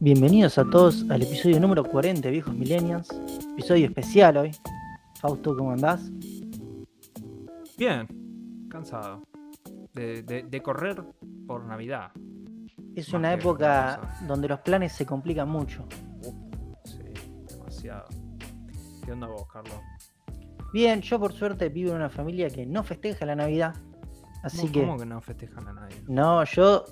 [0.00, 3.08] Bienvenidos a todos al episodio número 40 de Viejos Millennials.
[3.52, 4.50] Episodio especial hoy.
[5.20, 6.10] Fausto, ¿cómo andás?
[7.78, 8.06] Bien,
[8.68, 9.22] cansado.
[9.94, 11.02] De, de- de correr
[11.46, 12.10] por Navidad.
[12.94, 14.26] Es Más una época cosa.
[14.26, 15.86] donde los planes se complican mucho.
[16.84, 16.98] Sí,
[17.48, 18.04] demasiado.
[19.04, 19.76] ¿Qué onda vos, Carlos?
[20.72, 23.74] Bien, yo por suerte vivo en una familia que no festeja la Navidad.
[24.44, 24.80] Así ¿Cómo, que.
[24.80, 25.96] cómo que no festejan a nadie?
[26.06, 26.84] No, yo.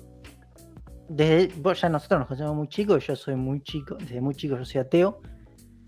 [1.07, 1.53] Desde.
[1.61, 4.65] vos ya nosotros nos conocemos muy chicos, yo soy muy chico, desde muy chico yo
[4.65, 5.21] soy ateo.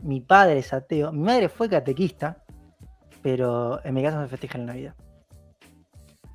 [0.03, 1.11] Mi padre es ateo.
[1.11, 2.43] Mi madre fue catequista,
[3.23, 4.95] pero en mi casa no se festeja la Navidad.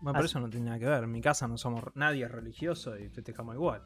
[0.02, 1.04] Bueno, pero Así- eso no tiene nada que ver.
[1.04, 3.82] En mi casa no somos nadie es religioso y festejamos igual.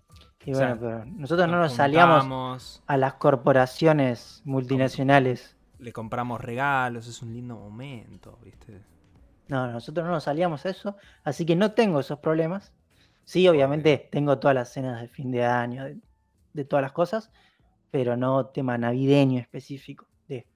[0.47, 5.57] Y O sea, bueno, pero nosotros no Nos nos salíamos a las corporaciones multinacionales.
[5.79, 8.81] Le compramos regalos, es un lindo momento, ¿viste?
[9.49, 12.73] No, nosotros no nos salíamos a eso, así que no tengo esos problemas.
[13.25, 15.99] Sí, obviamente tengo todas las cenas de fin de año, de,
[16.53, 17.31] de todas las cosas,
[17.91, 20.47] pero no tema navideño específico, de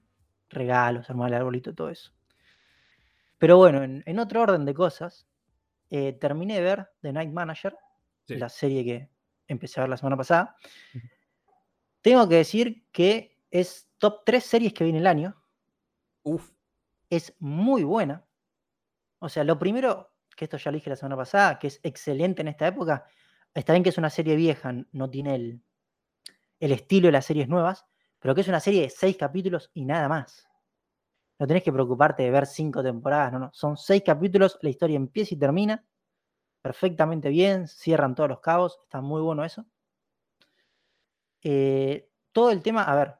[0.49, 2.11] regalos, armar el arbolito, todo eso.
[3.37, 5.27] Pero bueno, en, en otro orden de cosas,
[5.89, 7.75] eh, terminé de ver The Night Manager,
[8.27, 8.35] Sí.
[8.35, 9.09] la serie que
[9.47, 10.55] empecé a ver la semana pasada.
[12.01, 15.35] Tengo que decir que es top 3 series que vi en el año.
[16.21, 16.51] Uf,
[17.09, 18.23] es muy buena.
[19.19, 22.41] O sea, lo primero, que esto ya lo dije la semana pasada, que es excelente
[22.41, 23.05] en esta época,
[23.53, 25.61] está bien que es una serie vieja, no tiene el,
[26.59, 27.85] el estilo de las series nuevas,
[28.19, 30.47] pero que es una serie de seis capítulos y nada más.
[31.39, 33.49] No tenés que preocuparte de ver cinco temporadas, no, no.
[33.53, 35.85] Son seis capítulos, la historia empieza y termina
[36.61, 39.65] perfectamente bien, cierran todos los cabos, está muy bueno eso.
[41.41, 43.15] Eh, todo el tema, a ver,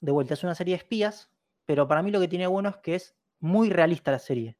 [0.00, 1.30] de vuelta, es una serie de espías,
[1.64, 4.56] pero para mí lo que tiene bueno es que es muy realista la serie.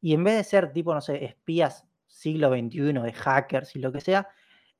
[0.00, 3.92] Y en vez de ser tipo, no sé, espías siglo XXI, de hackers y lo
[3.92, 4.28] que sea,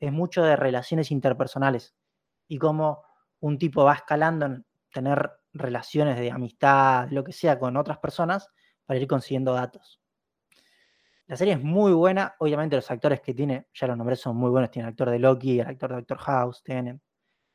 [0.00, 1.95] es mucho de relaciones interpersonales.
[2.48, 3.03] Y cómo
[3.41, 8.48] un tipo va escalando en tener relaciones de amistad, lo que sea, con otras personas
[8.85, 10.01] para ir consiguiendo datos.
[11.27, 12.36] La serie es muy buena.
[12.39, 14.70] Obviamente los actores que tiene, ya los nombré, son muy buenos.
[14.70, 17.02] Tiene el actor de Loki, el actor de Doctor House, tienen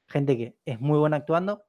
[0.08, 1.64] gente que es muy buena actuando.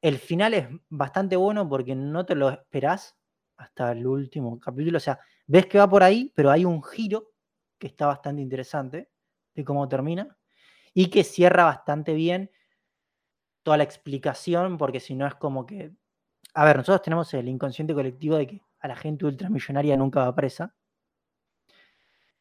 [0.00, 3.16] El final es bastante bueno porque no te lo esperás
[3.56, 4.98] hasta el último capítulo.
[4.98, 7.32] O sea, ves que va por ahí, pero hay un giro
[7.78, 9.10] que está bastante interesante
[9.54, 10.36] de cómo termina
[10.92, 12.50] y que cierra bastante bien
[13.62, 15.92] toda la explicación, porque si no es como que.
[16.54, 20.34] A ver, nosotros tenemos el inconsciente colectivo de que a la gente ultramillonaria nunca va
[20.34, 20.74] presa.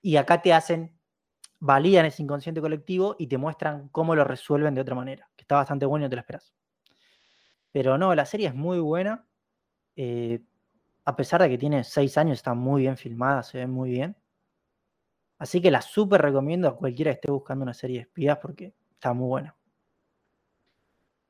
[0.01, 0.99] Y acá te hacen,
[1.59, 5.55] validan ese inconsciente colectivo y te muestran cómo lo resuelven de otra manera, que está
[5.55, 6.53] bastante bueno y no te lo esperas.
[7.71, 9.25] Pero no, la serie es muy buena.
[9.95, 10.43] eh,
[11.05, 14.15] a pesar de que tiene seis años, está muy bien filmada, se ve muy bien.
[15.37, 18.73] Así que la súper recomiendo a cualquiera que esté buscando una serie de espías porque
[18.93, 19.55] está muy buena.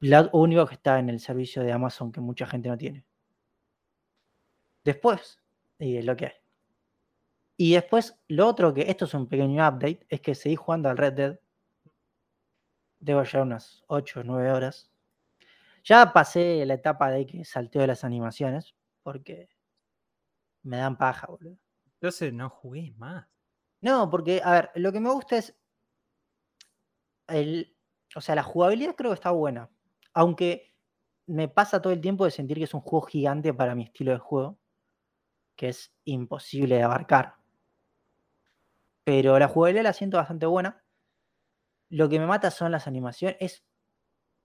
[0.02, 3.06] Lo único que está en el servicio de Amazon que mucha gente no tiene.
[4.84, 5.40] Después,
[5.80, 6.34] y es lo que hay.
[7.56, 10.98] Y después, lo otro que, esto es un pequeño update, es que seguí jugando al
[10.98, 11.40] Red Dead.
[13.00, 14.92] Debo llevar unas 8 o 9 horas.
[15.84, 19.50] Ya pasé la etapa de que salteo las animaciones, porque
[20.63, 21.57] me dan paja, boludo.
[21.96, 23.28] entonces no jugué más.
[23.81, 25.56] No, porque, a ver, lo que me gusta es.
[27.28, 27.75] El,
[28.16, 29.69] o sea, la jugabilidad creo que está buena.
[30.13, 30.74] Aunque
[31.25, 34.12] me pasa todo el tiempo de sentir que es un juego gigante para mi estilo
[34.12, 34.57] de juego.
[35.56, 37.35] Que es imposible de abarcar.
[39.03, 40.81] Pero la jugabilidad la siento bastante buena.
[41.90, 43.38] Lo que me mata son las animaciones.
[43.40, 43.66] Es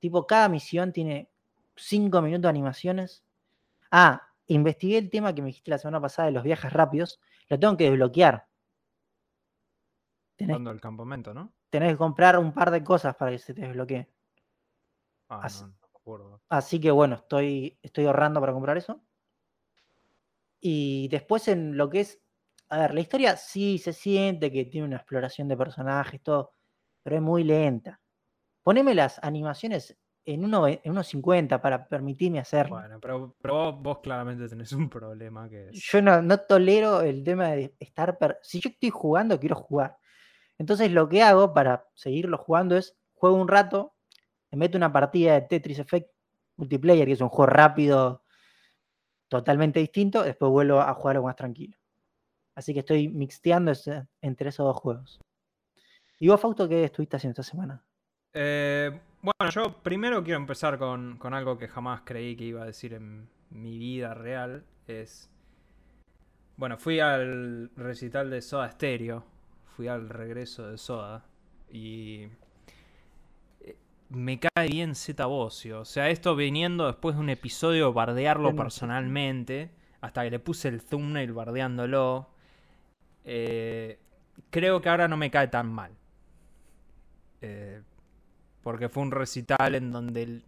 [0.00, 1.30] tipo, cada misión tiene
[1.76, 3.24] 5 minutos de animaciones.
[3.90, 7.20] Ah, investigué el tema que me dijiste la semana pasada de los viajes rápidos.
[7.48, 8.47] Lo tengo que desbloquear.
[10.36, 11.53] Tenés, al campamento, ¿no?
[11.70, 14.09] tenés que comprar un par de cosas para que se te desbloquee.
[15.28, 15.69] Ah, Así- no,
[16.19, 16.41] no.
[16.48, 19.03] Así que bueno, estoy, estoy ahorrando para comprar eso.
[20.60, 22.20] Y después en lo que es.
[22.70, 26.54] A ver, la historia sí se siente que tiene una exploración de personajes, todo,
[27.03, 28.00] pero es muy lenta.
[28.62, 29.97] Poneme las animaciones
[30.34, 32.77] en, uno, en unos 50 para permitirme hacerlo.
[32.77, 35.80] Bueno, pero, pero vos, vos claramente tenés un problema que es.
[35.91, 38.19] Yo no, no tolero el tema de estar.
[38.19, 39.97] per- Si yo estoy jugando, quiero jugar.
[40.59, 43.95] Entonces lo que hago para seguirlo jugando es juego un rato,
[44.51, 46.10] me meto una partida de Tetris Effect
[46.57, 48.22] Multiplayer, que es un juego rápido,
[49.28, 51.77] totalmente distinto, después vuelvo a jugarlo más tranquilo.
[52.54, 55.21] Así que estoy mixteando ese- entre esos dos juegos.
[56.19, 57.84] ¿Y vos, Fausto, qué estuviste haciendo esta semana?
[58.33, 62.66] Eh, bueno, yo primero quiero empezar con, con algo que jamás creí que iba a
[62.66, 64.65] decir en mi vida real.
[64.86, 65.30] Es.
[66.56, 69.38] Bueno, fui al recital de Soda Stereo
[69.78, 71.24] fui al regreso de Soda
[71.70, 72.26] y
[73.60, 73.76] eh,
[74.09, 75.82] me cae bien Z Bocio.
[75.82, 80.82] O sea, esto viniendo después de un episodio bardearlo personalmente, hasta que le puse el
[80.82, 82.28] thumbnail bardeándolo.
[83.24, 84.00] Eh,
[84.50, 85.92] creo que ahora no me cae tan mal.
[87.41, 87.80] Eh,
[88.63, 90.43] porque fue un recital en donde el,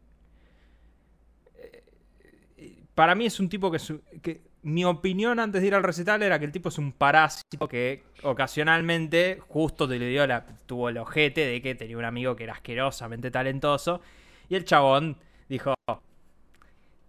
[2.95, 6.45] para mí es un tipo que, mi opinión antes de ir al recital era que
[6.45, 11.47] el tipo es un parásito que ocasionalmente justo te le dio la, tuvo el ojete
[11.47, 14.03] de que tenía un amigo que era asquerosamente talentoso
[14.51, 15.17] y el chabón
[15.49, 15.73] dijo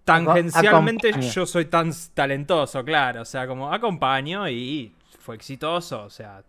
[0.05, 6.43] tangencialmente yo soy tan talentoso, claro, o sea, como acompaño y fue exitoso, o sea,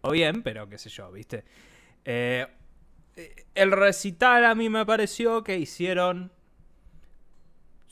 [0.00, 1.44] todo bien, pero qué sé yo, ¿viste?
[2.04, 2.46] Eh,
[3.54, 6.32] el recital a mí me pareció que hicieron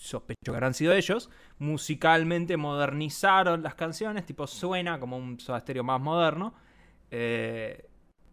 [0.03, 6.01] sospecho que habrán sido ellos, musicalmente modernizaron las canciones, tipo suena como un Soda más
[6.01, 6.55] moderno,
[7.11, 7.89] eh,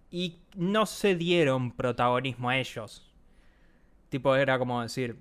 [0.09, 3.13] y no se dieron protagonismo a ellos.
[4.09, 5.19] Tipo, era como decir,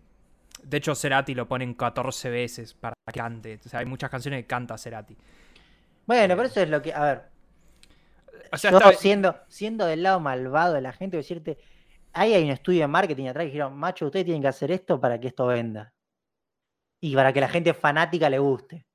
[0.63, 4.43] de hecho Cerati lo ponen 14 veces para que cante, o sea, hay muchas canciones
[4.43, 5.17] que canta Cerati.
[6.07, 7.23] Bueno, pero eso es lo que, a ver,
[8.99, 11.59] siendo, siendo del lado malvado de la gente, decirte,
[12.13, 15.01] ahí hay un estudio de marketing atrás que dijeron, macho, ustedes tienen que hacer esto
[15.01, 15.93] para que esto venda
[17.01, 18.87] y para que la gente fanática le guste.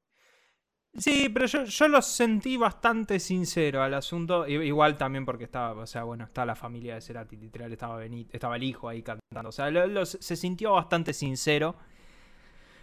[0.96, 4.48] Sí, pero yo, yo lo sentí bastante sincero al asunto.
[4.48, 8.56] Igual también porque estaba, o sea, bueno, está la familia de Cerati, literal, estaba, estaba
[8.58, 9.50] el hijo ahí cantando.
[9.50, 9.72] O sea,
[10.06, 11.76] se sintió bastante sincero.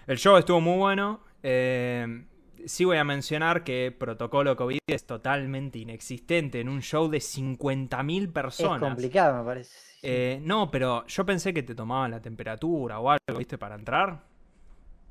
[0.09, 1.21] El show estuvo muy bueno.
[1.41, 2.25] Eh,
[2.67, 8.33] sí voy a mencionar que Protocolo COVID es totalmente inexistente en un show de 50.000
[8.33, 8.83] personas.
[8.83, 9.91] Es complicado, me parece.
[10.03, 13.59] Eh, no, pero yo pensé que te tomaban la temperatura o algo, ¿viste?
[13.59, 14.23] Para entrar.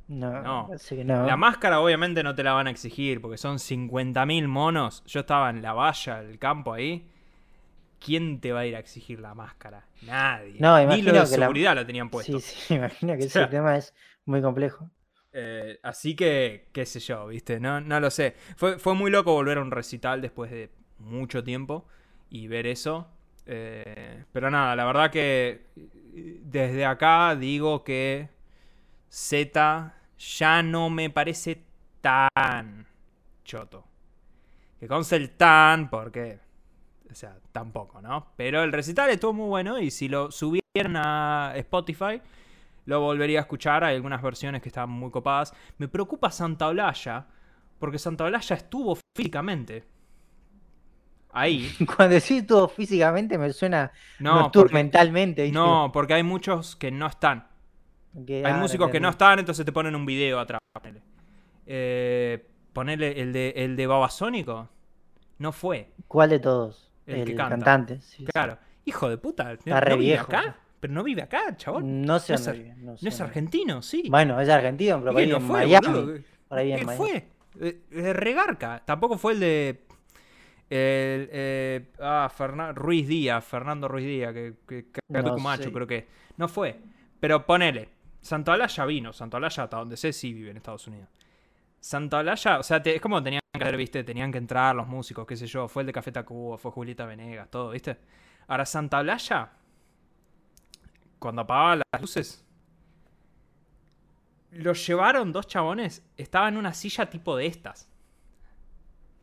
[0.07, 0.69] No, no.
[0.97, 5.03] La máscara obviamente no te la van a exigir porque son 50.000 monos.
[5.05, 7.07] Yo estaba en la valla del campo ahí.
[7.99, 9.85] ¿Quién te va a ir a exigir la máscara?
[10.01, 10.55] Nadie.
[10.59, 12.39] No, Ni lo de seguridad lo tenían puesto.
[12.39, 13.93] Sí, sí, imagino que ese tema es
[14.25, 14.89] muy complejo.
[15.31, 17.59] Eh, así que, qué sé yo, ¿viste?
[17.59, 18.35] No, no lo sé.
[18.55, 21.85] Fue, fue muy loco volver a un recital después de mucho tiempo
[22.29, 23.07] y ver eso.
[23.45, 25.65] Eh, pero nada, la verdad que
[26.13, 28.29] desde acá digo que
[29.09, 31.63] Z ya no me parece
[32.01, 32.85] tan
[33.43, 33.85] choto.
[34.79, 36.39] Que conste el tan porque...
[37.11, 38.33] O sea, tampoco, ¿no?
[38.37, 42.21] Pero el recital estuvo muy bueno y si lo subieran a Spotify,
[42.89, 43.83] lo volvería a escuchar.
[43.83, 45.53] Hay algunas versiones que están muy copadas.
[45.77, 47.27] Me preocupa Santa Olaya,
[47.77, 49.85] porque Santa Olaya estuvo físicamente.
[51.31, 51.71] Ahí.
[51.95, 55.51] Cuando decís estuvo físicamente me suena no, mentalmente.
[55.51, 57.47] No, porque hay muchos que no están.
[58.27, 60.59] Hay músicos que no están, entonces te ponen un video atrás.
[60.73, 61.01] Ponele,
[61.67, 62.43] eh,
[62.73, 64.67] ponele el de, el de Babasónico.
[65.37, 65.91] No fue.
[66.07, 66.91] ¿Cuál de todos?
[67.05, 67.99] El, que cantante.
[68.33, 68.57] claro.
[68.83, 69.53] Hijo de puta.
[69.53, 70.57] Está re vive acá?
[70.79, 72.01] Pero no vive acá, chabón.
[72.03, 72.35] No sé
[72.77, 74.03] no, es argentino, sí.
[74.09, 76.23] Bueno, es argentino, pero ahí en fue, Miami.
[76.49, 77.27] ¿Qué fue?
[77.59, 78.81] Eh, Regarca.
[78.85, 79.83] Tampoco fue el de.
[80.71, 82.31] El, eh, ah,
[82.75, 84.85] Ruiz Díaz, Fernando Ruiz Díaz, que, que,
[85.39, 86.07] Macho, creo que.
[86.37, 86.79] No fue.
[87.19, 87.89] Pero ponele.
[88.45, 91.09] Alaya vino, Alaya hasta donde sé sí vive en Estados Unidos.
[92.11, 95.47] Alaya, o sea, es como tenían que viste, tenían que entrar los músicos, qué sé
[95.47, 97.97] yo, fue el de Café Tacuba, fue Julieta Venegas, todo, viste.
[98.47, 99.49] Ahora Alaya,
[101.19, 102.45] cuando apagaban las luces,
[104.51, 107.89] los llevaron dos chabones, estaban en una silla tipo de estas.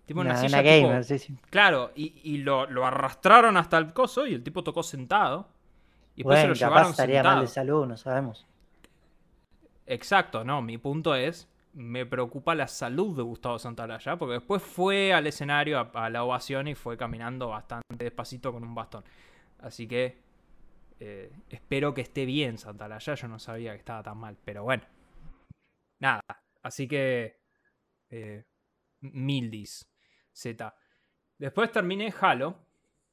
[0.07, 1.37] Tipo una, silla gamer, sí, sí.
[1.51, 5.49] Claro, y, lo, arrastraron hasta el coso y el tipo tocó sentado.
[6.15, 8.47] Y después se lo llevaron estaría mal de salud, no sabemos.
[9.85, 15.13] Exacto, no, mi punto es, me preocupa la salud de Gustavo Santaolalla, porque después fue
[15.13, 19.05] al escenario a, la ovación y fue caminando bastante despacito con un bastón.
[19.59, 20.19] Así que
[21.01, 24.85] eh, espero que esté bien Santaolalla, yo no sabía que estaba tan mal, pero bueno.
[25.99, 26.23] Nada,
[26.63, 27.41] así que...
[28.11, 28.45] Eh,
[29.01, 29.89] Mildis,
[30.33, 30.75] Z.
[31.39, 32.57] Después terminé Halo.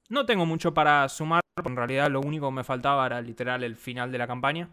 [0.10, 3.76] No tengo mucho para sumar, en realidad lo único que me faltaba era literal el
[3.76, 4.70] final de la campaña.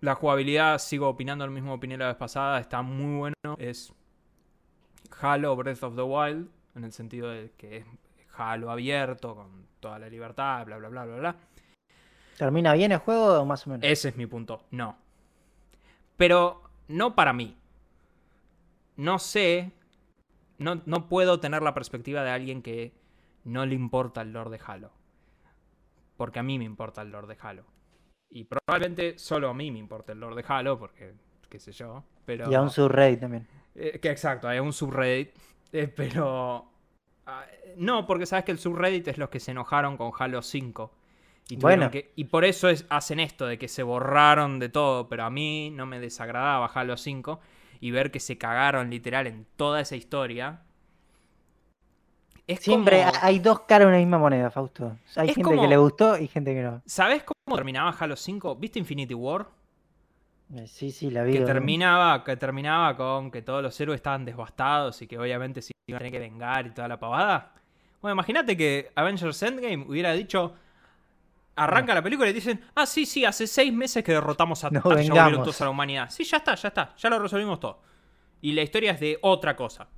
[0.00, 3.56] La jugabilidad, sigo opinando lo mismo que opiné la vez pasada, está muy bueno.
[3.58, 3.92] Es
[5.20, 7.86] Halo Breath of the Wild, en el sentido de que es
[8.36, 11.36] Halo abierto, con toda la libertad, bla, bla, bla, bla, bla.
[12.36, 13.84] ¿Termina bien el juego o más o menos?
[13.84, 14.96] Ese es mi punto, no.
[16.16, 17.56] Pero no para mí.
[18.96, 19.72] No sé,
[20.58, 22.92] no, no puedo tener la perspectiva de alguien que
[23.44, 24.90] no le importa el lore de Halo.
[26.16, 27.76] Porque a mí me importa el lore de Halo.
[28.30, 31.14] Y probablemente solo a mí me importa el Lord de Halo, porque
[31.48, 32.04] qué sé yo.
[32.24, 33.46] Pero, y a un subreddit también.
[33.74, 35.30] Eh, que exacto, hay un subreddit.
[35.72, 36.70] Eh, pero
[37.76, 40.92] no, porque sabes que el subreddit es los que se enojaron con Halo 5.
[41.48, 41.90] Y, Bueno.
[41.90, 45.08] que- y por eso es, hacen esto, de que se borraron de todo.
[45.08, 47.40] Pero a mí no me desagradaba Halo 5
[47.80, 50.62] y ver que se cagaron literal en toda esa historia.
[52.48, 54.96] Es Siempre como- hay dos caras de una misma moneda, Fausto.
[55.16, 56.80] Hay Es gente como- que le gustó y gente que no.
[56.86, 58.54] ¿Sabes cómo terminaba Halo 5?
[58.56, 59.46] ¿Viste Infinity War?
[60.54, 61.32] Eh, Sí, sí, la vi.
[61.32, 61.46] Que ¿no?
[61.46, 65.96] terminaba, que terminaba con que todos los héroes estaban devastados y que obviamente se iban
[65.96, 67.52] a tener que vengar y toda la pavada.
[68.00, 70.54] Bueno, imagínate que Avengers Endgame hubiera dicho.
[71.58, 75.38] Arranca la película y dicen, ah, sí, sí, hace seis meses que derrotamos a vengamos.
[75.40, 76.10] todos a la humanidad.
[76.10, 77.80] Sí, ya está, ya está, ya lo resolvimos todo.
[78.42, 79.88] Y la historia es de otra cosa.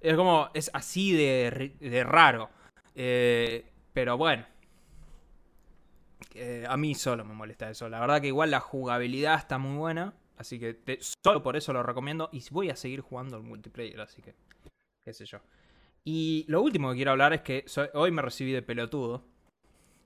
[0.00, 2.50] Es como, es así de, de raro.
[2.96, 4.44] Eh, pero bueno.
[6.34, 7.88] Eh, a mí solo me molesta eso.
[7.88, 10.14] La verdad que igual la jugabilidad está muy buena.
[10.36, 12.28] Así que solo por eso lo recomiendo.
[12.32, 14.34] Y voy a seguir jugando al multiplayer, así que.
[15.04, 15.38] qué sé yo.
[16.04, 17.64] Y lo último que quiero hablar es que
[17.94, 19.24] hoy me recibí de pelotudo.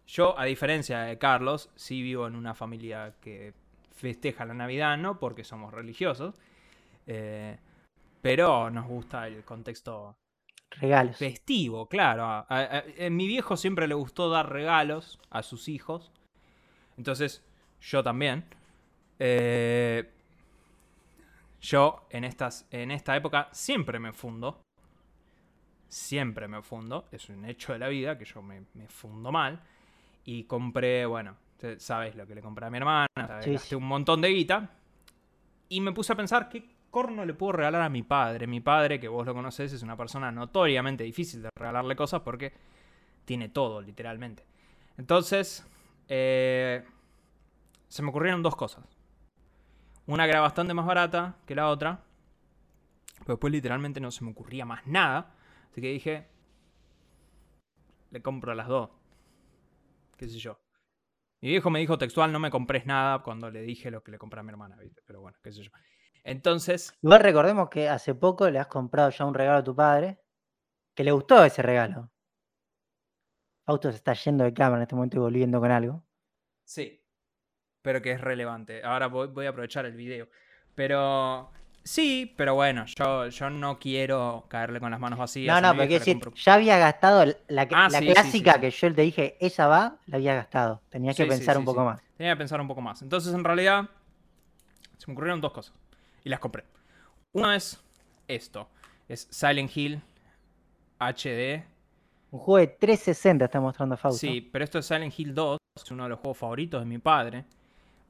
[0.07, 3.53] Yo, a diferencia de Carlos, sí vivo en una familia que
[3.95, 6.35] festeja la Navidad, no porque somos religiosos.
[7.07, 7.59] eh,
[8.21, 10.17] pero nos gusta el contexto
[10.71, 11.17] Regalos.
[11.17, 12.25] festivo, claro.
[12.25, 16.13] A, a- a- a mi viejo siempre le gustó dar regalos a sus hijos.
[16.97, 17.45] Entonces,
[17.81, 18.45] yo también.
[19.19, 20.09] Eh,
[21.61, 24.61] yo en, estas, en esta época siempre me fundo.
[25.89, 27.07] Siempre me fundo.
[27.11, 29.61] Es un hecho de la vida que yo me, me fundo mal.
[30.25, 31.37] Y compré, bueno,
[31.79, 33.07] sabes lo que le compré a mi hermana.
[33.41, 33.75] Sí, gasté sí.
[33.75, 34.71] un montón de guita.
[35.71, 38.47] Y me puse a pensar qué corno le puedo regalar a mi padre.
[38.47, 42.53] Mi padre, que vos lo conocés, es una persona notoriamente difícil de regalarle cosas porque
[43.25, 44.45] tiene todo, literalmente.
[44.97, 45.67] Entonces,
[46.09, 46.85] eh,
[47.89, 48.85] se me ocurrieron dos cosas.
[50.07, 52.05] Una que era bastante más barata que la otra.
[53.19, 55.35] Pero después literalmente no se me ocurría más nada.
[55.71, 56.27] Así que dije,
[58.11, 58.91] le compro las dos.
[60.17, 60.59] ¿Qué sé yo?
[61.41, 64.19] Mi viejo me dijo textual, no me compres nada cuando le dije lo que le
[64.19, 64.77] compré a mi hermana.
[65.07, 65.71] Pero bueno, qué sé yo.
[66.31, 70.19] Entonces, Igual recordemos que hace poco le has comprado ya un regalo a tu padre.
[70.95, 72.11] Que le gustó ese regalo.
[73.65, 76.03] Fausto se está yendo de cámara en este momento y volviendo con algo.
[76.65, 77.01] Sí.
[77.83, 78.83] Pero que es relevante.
[78.83, 80.29] Ahora voy, voy a aprovechar el video.
[80.75, 81.51] Pero.
[81.85, 85.63] Sí, pero bueno, yo, yo no quiero caerle con las manos vacías.
[85.63, 88.61] No, no, decir, compro- ya había gastado la, Ah, la sí, sí, sí, clásica sí.
[88.61, 90.83] que yo te dije, esa va, la había gastado.
[90.91, 92.03] Tenías que pensar un poco más.
[92.19, 93.01] Tenía que pensar un poco más.
[93.01, 93.89] Entonces, en realidad,
[94.99, 95.75] se me ocurrieron dos cosas.
[96.25, 96.65] Y las compré.
[97.33, 97.83] Una es
[98.27, 98.69] esto.
[99.09, 100.03] Es Silent Hill
[100.99, 101.65] HD.
[102.31, 104.19] Un juego de 360 está mostrando Fausto.
[104.21, 105.59] Sí, pero esto es Silent Hill 2.
[105.77, 107.45] Es uno de los juegos favoritos de mi padre.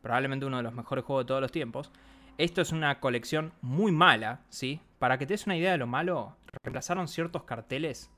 [0.02, 1.92] Probablemente uno de los mejores juegos de todos los tiempos.
[2.38, 4.80] Esto es una colección muy mala, ¿sí?
[4.98, 8.10] Para que te des una idea de lo malo, reemplazaron ciertos carteles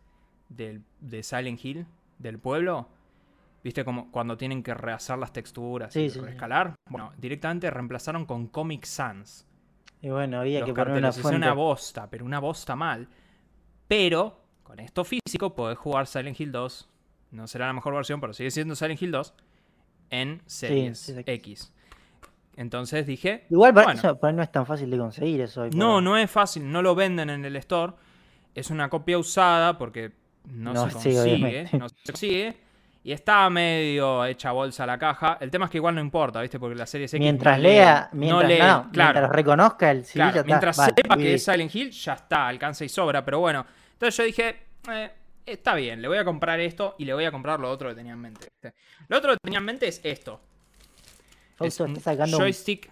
[0.48, 1.86] del, de Silent Hill,
[2.18, 2.88] del pueblo.
[3.64, 6.24] ¿Viste como cuando tienen que rehacer las texturas Sí, y sí, sí.
[6.24, 6.74] reescalar?
[6.88, 9.46] Bueno, directamente reemplazaron con Comic Sans.
[10.02, 11.16] Y bueno, había los que poner una carteles.
[11.16, 11.36] Es fuente.
[11.46, 13.08] una bosta, pero una bosta mal.
[13.88, 16.88] Pero con esto físico podés jugar Silent Hill 2.
[17.32, 19.34] No será la mejor versión, pero sigue siendo Silent Hill 2
[20.10, 21.72] en Series X.
[22.56, 25.62] Entonces dije, Igual para bueno, eso por ahí no es tan fácil de conseguir eso.
[25.62, 27.92] hoy no, no es fácil, no lo venden en el store.
[28.54, 30.12] Es una copia usada porque
[30.46, 31.78] no, No, se sí, consigue, obviamente.
[31.78, 32.56] no se consigue.
[33.02, 35.38] Y está medio hecha bolsa la caja.
[35.40, 36.60] El tema es que igual no importa, ¿viste?
[36.60, 39.12] Porque la serie X Mientras no lea, mientras, no lee, no, no, claro.
[39.14, 40.46] mientras reconozca el CD, Claro, ya está.
[40.46, 43.64] mientras Vale, sepa que es Silent Hill, ya está, alcanza y sobra, pero bueno.
[43.92, 44.56] Entonces yo dije,
[44.92, 45.10] eh,
[45.46, 47.94] está bien, le voy a comprar esto y le voy a comprar lo otro que
[47.94, 48.48] tenía en mente.
[48.52, 48.76] ¿viste?
[49.08, 50.40] Lo otro que tenía en mente es esto.
[51.58, 52.90] Es un joystick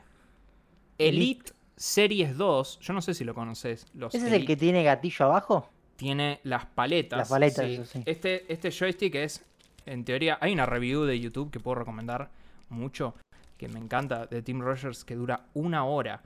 [0.96, 2.78] Elite Series 2.
[2.80, 3.86] Yo no sé si lo conoces.
[4.12, 5.70] ¿Ese es el que tiene gatillo abajo?
[5.98, 7.18] tiene las paletas.
[7.18, 8.02] Las paletas, eso sí.
[8.06, 9.44] Este, este joystick es,
[9.92, 12.30] en teoría, hay una review de YouTube que puedo recomendar
[12.68, 13.14] mucho,
[13.56, 16.22] que me encanta, de Tim Rogers, que dura una hora,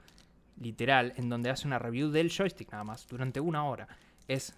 [0.61, 3.87] literal, en donde hace una review del joystick nada más, durante una hora.
[4.27, 4.53] Es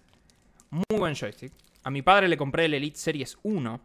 [0.70, 1.52] muy buen joystick.
[1.84, 3.80] A mi padre le compré el Elite Series 1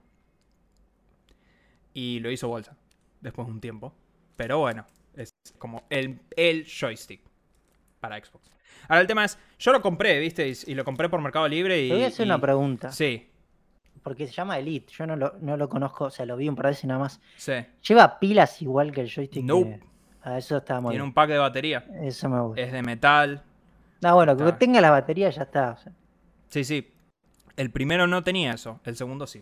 [1.93, 2.75] y lo hizo bolsa,
[3.21, 3.93] después de un tiempo.
[4.35, 4.85] Pero bueno,
[5.15, 7.21] es como el, el joystick
[7.99, 8.49] para Xbox.
[8.87, 10.47] Ahora el tema es, yo lo compré, ¿viste?
[10.49, 11.89] Y, y lo compré por Mercado Libre y...
[11.89, 12.91] Te voy a hacer y- una pregunta.
[12.91, 13.27] Sí,
[14.03, 14.91] Porque se llama Elite.
[14.93, 16.99] Yo no lo, no lo conozco, o sea, lo vi un par de veces nada
[16.99, 17.21] más.
[17.37, 17.53] sí.
[17.87, 19.43] ¿Lleva pilas igual que el joystick?
[19.43, 19.79] Nope.
[19.79, 19.91] que-
[20.23, 21.09] Ah, eso está muy Tiene bien.
[21.09, 21.83] un pack de batería.
[22.03, 22.61] Eso me gusta.
[22.61, 23.41] Es de metal.
[24.01, 25.71] No, bueno, que tenga la batería ya está.
[25.71, 25.91] o sea.
[26.49, 26.93] Sí, sí.
[27.57, 29.41] El primero no tenía eso, el segundo sí.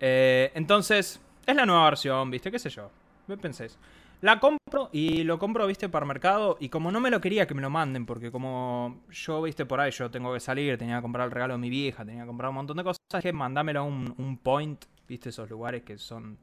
[0.00, 2.50] Eh, entonces, es la nueva versión, ¿viste?
[2.50, 2.90] ¿Qué sé yo?
[3.26, 3.78] ¿Qué penséis?
[4.20, 6.56] La compro y lo compro, viste, para mercado.
[6.60, 9.80] Y como no me lo quería que me lo manden, porque como yo, viste, por
[9.80, 12.26] ahí yo tengo que salir, tenía que comprar el regalo de mi vieja, tenía que
[12.26, 15.98] comprar un montón de cosas, que mandámelo a un, un point, viste, esos lugares que
[15.98, 16.36] son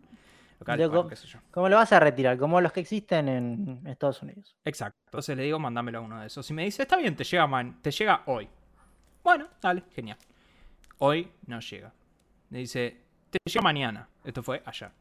[0.59, 1.09] locales, Loco.
[1.09, 1.39] qué sé yo.
[1.51, 2.37] ¿Cómo lo vas a retirar?
[2.37, 4.55] Como los que existen en Estados Unidos.
[4.63, 4.97] Exacto.
[5.07, 6.49] Entonces le digo, mándamelo a uno de esos.
[6.49, 8.47] Y me dice, está bien, te llega, man- te llega hoy.
[9.21, 10.17] Bueno, dale, genial.
[10.99, 11.91] Hoy no llega.
[12.51, 14.07] Me dice, te llega mañana.
[14.23, 14.91] Esto fue ayer.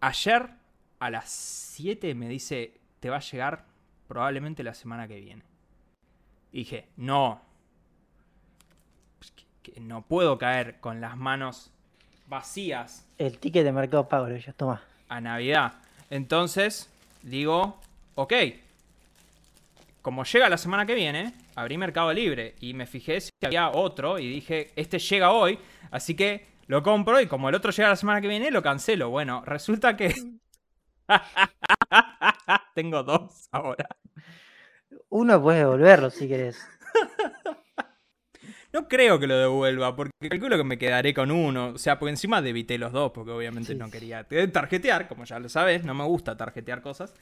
[0.00, 0.59] Ayer
[1.00, 3.64] a las 7 me dice, te va a llegar
[4.06, 5.42] probablemente la semana que viene.
[6.52, 7.40] Y dije, no.
[9.18, 11.70] Pues que- que no puedo caer con las manos
[12.26, 14.82] vacías El ticket de Mercado Pago, lo ya toma.
[15.08, 15.74] a Navidad.
[16.10, 16.88] Entonces,
[17.22, 17.80] digo,
[18.14, 18.32] ok.
[20.02, 24.18] Como llega la semana que viene, abrí Mercado Libre y me fijé si había otro
[24.18, 25.58] y dije, este llega hoy,
[25.90, 29.10] así que lo compro y como el otro llega la semana que viene, lo cancelo.
[29.10, 30.14] Bueno, resulta que...
[32.74, 33.88] Tengo dos ahora.
[35.08, 36.58] Uno puedes devolverlo si querés.
[38.72, 41.70] No creo que lo devuelva, porque calculo que me quedaré con uno.
[41.70, 43.78] O sea, porque encima debité los dos, porque obviamente Sí.
[43.78, 47.12] no quería tarjetear, como ya lo sabes, no me gusta tarjetear cosas.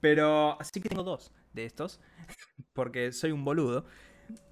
[0.00, 2.00] Pero así que tengo dos de estos,
[2.74, 3.86] porque soy un boludo.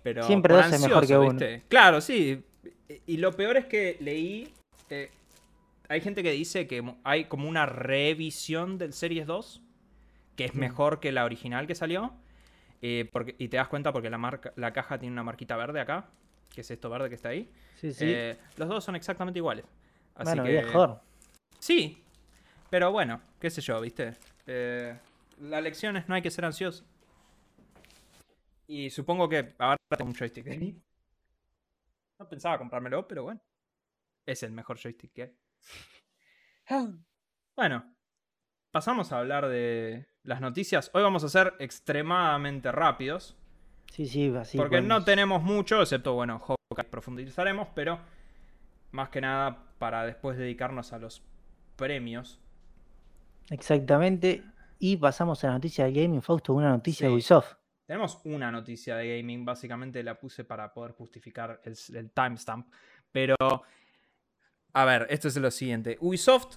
[0.03, 1.31] Pero Siempre dos es mejor que uno.
[1.31, 1.63] ¿viste?
[1.69, 2.45] Claro, sí.
[3.07, 4.53] Y lo peor es que leí.
[4.91, 5.13] eh,
[5.89, 9.63] hay gente que dice que hay como una revisión del Series 2,
[10.37, 12.13] que es mejor que la original que salió.
[12.81, 15.81] eh, porque, y te das cuenta porque la, marca, la caja tiene una marquita verde
[15.81, 16.09] acá,
[16.53, 17.49] que es esto verde que está ahí.
[17.77, 18.07] Sí, sí.
[18.09, 19.65] Eh, los dos son exactamente iguales.
[20.15, 21.01] Así bueno, que, mejor.
[21.59, 22.03] Sí,
[22.71, 24.15] pero bueno, qué sé yo, ¿viste?
[24.47, 24.97] Eh,
[25.41, 26.85] la lección es no hay que ser ansioso.
[28.67, 30.47] Y supongo que ahora tengo un joystick.
[32.19, 33.41] No pensaba comprármelo, pero bueno.
[34.25, 35.37] Es el mejor joystick que hay.
[37.55, 37.85] Bueno,
[38.71, 40.91] pasamos a hablar de las noticias.
[40.95, 43.37] Hoy vamos a ser extremadamente rápidos.
[43.93, 44.57] Sí, sí, así.
[44.57, 48.01] porque no tenemos mucho, excepto, bueno, Hawkeye profundizaremos, pero
[48.91, 51.23] más que nada para después dedicarnos a los
[51.77, 52.41] premios.
[53.51, 54.43] Exactamente.
[54.79, 57.15] Y pasamos a la noticia de Gaming, Fausto, una noticia de.
[57.15, 57.55] Ubisoft.
[57.85, 62.73] Tenemos una noticia de gaming, básicamente la puse para poder justificar el, el timestamp.
[63.11, 63.37] Pero,
[64.73, 65.99] a ver, esto es lo siguiente.
[66.01, 66.57] Ubisoft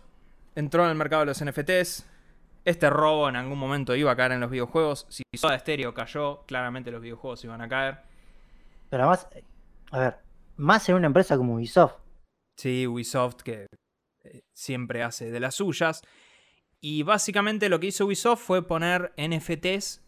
[0.56, 2.08] entró en el mercado de los NFTs.
[2.64, 5.06] Este robo en algún momento iba a caer en los videojuegos.
[5.10, 8.00] Si Soda Stereo cayó, claramente los videojuegos iban a caer.
[8.90, 9.28] Pero además,
[9.92, 10.18] a ver,
[10.56, 11.96] más en una empresa como Ubisoft.
[12.58, 13.68] Sí, Ubisoft que
[14.24, 16.02] eh, siempre hace de las suyas.
[16.82, 20.02] Y básicamente lo que hizo Ubisoft fue poner NFTs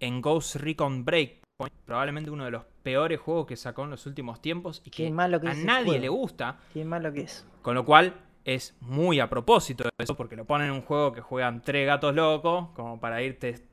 [0.00, 1.41] en Ghost Recon Breakpoint.
[1.84, 5.40] Probablemente uno de los peores juegos que sacó en los últimos tiempos y que malo
[5.40, 6.00] que a nadie juego.
[6.02, 6.58] le gusta.
[6.72, 7.46] Qué malo que es.
[7.62, 11.12] Con lo cual es muy a propósito de eso, porque lo ponen en un juego
[11.12, 13.64] que juegan tres gatos locos, como para irte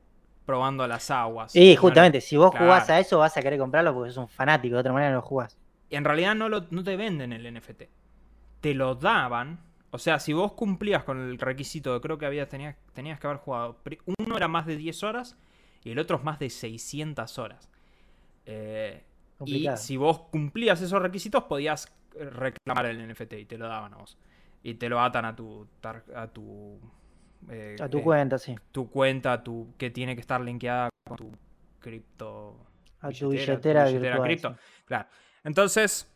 [0.46, 1.54] probando las aguas.
[1.56, 2.66] Y No justamente, si vos claro.
[2.66, 4.74] jugás a eso, vas a querer comprarlo porque sos un fanático.
[4.76, 5.56] De otra manera no lo jugás.
[5.88, 7.82] Y en realidad no, lo- no te venden el NFT.
[8.60, 9.60] Te lo daban.
[9.92, 13.26] O sea, si vos cumplías con el requisito de creo que había, tenías, tenías que
[13.26, 13.78] haber jugado.
[14.18, 15.36] Uno era más de 10 horas
[15.82, 17.68] y el otro es más de 600 horas.
[18.52, 19.04] Eh,
[19.44, 23.94] y si vos cumplías esos requisitos, podías eh, reclamar el NFT y te lo daban
[23.94, 24.18] a vos.
[24.62, 25.66] Y te lo atan a tu.
[25.80, 26.78] tar- a tu.
[27.48, 28.54] eh, A tu eh, cuenta, sí.
[28.72, 31.32] tu cuenta, tu, que tiene que estar linkeada con tu
[31.78, 32.66] cripto.
[33.00, 34.22] A tu billetera, billetera, tu virtual.
[34.24, 34.50] cripto.
[34.54, 34.82] sí.
[34.84, 35.08] Claro.
[35.44, 36.12] Entonces,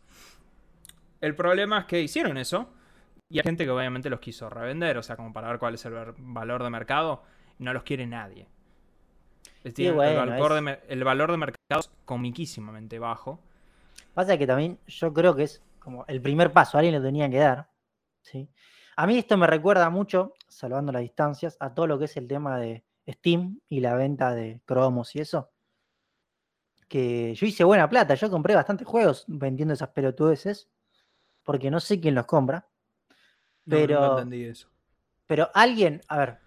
[1.21, 2.71] el problema es que hicieron eso.
[3.27, 5.83] Y hay gente que obviamente los quiso revender, o sea, como para ver cuál es
[5.85, 7.23] el valor de mercado.
[7.57, 8.47] No los quiere nadie.
[9.65, 13.39] El, valor es- de, el valor de mercado es comiquísimamente bajo.
[14.13, 17.37] Pasa que también yo creo que es como el primer paso, alguien lo tenía que
[17.39, 17.69] dar.
[18.21, 18.47] ¿sí?
[18.95, 22.27] A mí esto me recuerda mucho, salvando las distancias, a todo lo que es el
[22.27, 25.51] tema de Steam y la venta de cromos y eso.
[26.87, 30.69] Que yo hice buena plata, yo compré bastantes juegos vendiendo esas pelotudeces,
[31.43, 32.67] porque no sé quién los compra.
[33.65, 34.69] No, Pero- entendí eso.
[35.27, 36.37] Pero alguien, a ver,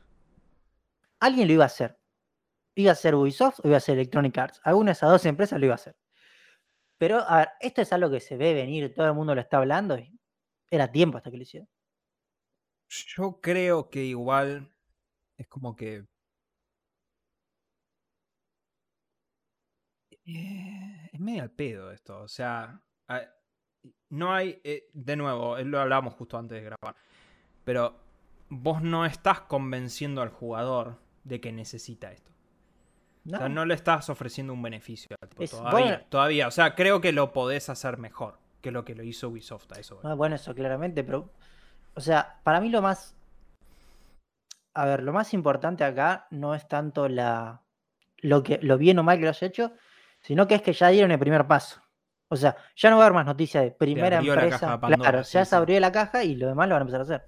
[1.19, 1.98] alguien lo iba a hacer.
[2.79, 4.61] Iba a ser Ubisoft o iba a ser Electronic Arts.
[4.63, 5.97] Alguna de esas dos empresas lo iba a hacer.
[6.97, 9.59] Pero, a ver, esto es algo que se ve venir, todo el mundo lo está
[9.59, 10.17] hablando y
[10.71, 11.69] era tiempo hasta que lo hicieron.
[12.89, 14.73] Yo creo que igual
[15.37, 16.07] es como que.
[20.25, 22.21] Eh, es medio al pedo esto.
[22.21, 22.81] O sea,
[24.11, 24.61] no hay.
[24.63, 26.95] eh, de nuevo, eh, lo hablábamos justo antes de grabar.
[27.65, 27.97] Pero
[28.49, 32.28] vos no estás convenciendo al jugador de que necesita esto.
[33.25, 36.49] No, O sea, no le estás ofreciendo un beneficio al tipo Es- todavía, bueno- todavía.
[36.49, 39.81] O sea, creo que lo podés hacer mejor que lo que lo hizo Ubisoft a
[39.81, 40.01] eso.
[40.03, 41.31] Ah, bueno, eso claramente, pero,
[41.95, 43.15] o sea, para mí lo más,
[44.75, 47.63] a ver, lo más importante acá no es tanto la,
[48.19, 49.73] lo, que, lo bien o mal que lo has hecho,
[50.21, 51.81] sino que es que ya dieron el primer paso.
[52.31, 54.61] O sea, ya no va a haber más noticias de primera abrió la empresa.
[54.61, 55.51] caja de Pandora, claro, sí, ya sí.
[55.51, 57.27] se abrió la caja y lo demás lo van a empezar a hacer.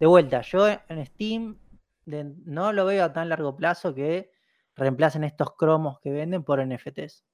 [0.00, 1.56] De vuelta, yo en Steam
[2.04, 4.32] de- no lo veo a tan largo plazo que
[4.76, 7.24] reemplacen estos cromos que venden por NFTs.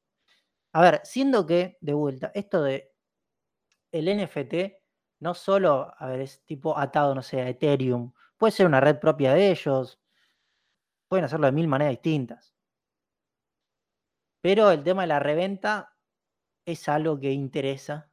[0.73, 2.93] A ver, siendo que, de vuelta, esto de
[3.93, 4.79] el NFT
[5.21, 8.99] no solo, a ver, es tipo atado, no sé, a Ethereum, puede ser una red
[8.99, 10.01] propia de ellos,
[11.09, 12.55] pueden hacerlo de mil maneras distintas.
[14.41, 15.97] Pero el tema de la reventa
[16.65, 18.11] es algo que interesa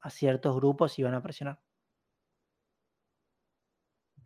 [0.00, 1.60] a ciertos grupos y van a presionar.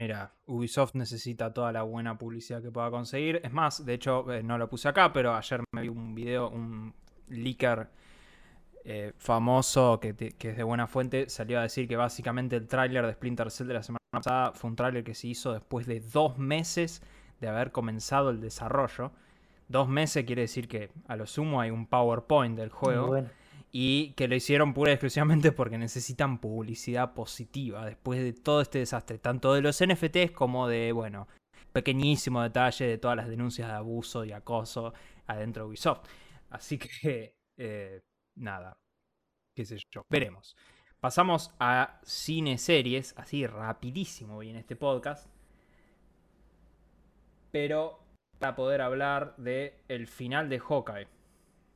[0.03, 3.41] Mira, Ubisoft necesita toda la buena publicidad que pueda conseguir.
[3.45, 6.49] Es más, de hecho, eh, no lo puse acá, pero ayer me vi un video,
[6.49, 6.93] un
[7.29, 7.89] leaker
[8.85, 13.07] eh, famoso que, que es de buena fuente, salió a decir que básicamente el tráiler
[13.07, 16.01] de Splinter Cell de la semana pasada fue un tráiler que se hizo después de
[16.01, 17.01] dos meses
[17.41, 19.13] de haber comenzado el desarrollo.
[19.69, 23.29] Dos meses quiere decir que a lo sumo hay un PowerPoint del juego bueno,
[23.75, 28.81] y que lo hicieron pura y exclusivamente porque necesitan publicidad positiva después de todo este
[28.81, 31.27] desastre, tanto de los NFTs como de, bueno,
[31.73, 34.93] pequeñísimo detalle de todas las denuncias de abuso y acoso
[35.27, 36.07] adentro de Ubisoft.
[36.51, 38.03] Así que, eh,
[38.37, 38.77] nada,
[39.57, 40.55] qué sé yo, veremos.
[41.01, 45.29] Pasamos a cine series, así rapidísimo hoy en este podcast.
[47.51, 48.01] Pero
[48.39, 51.09] para poder hablar de el final de Hawkeye.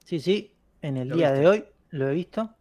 [0.05, 2.55] sí, sí, en el ¿Lo día de hoy lo he visto.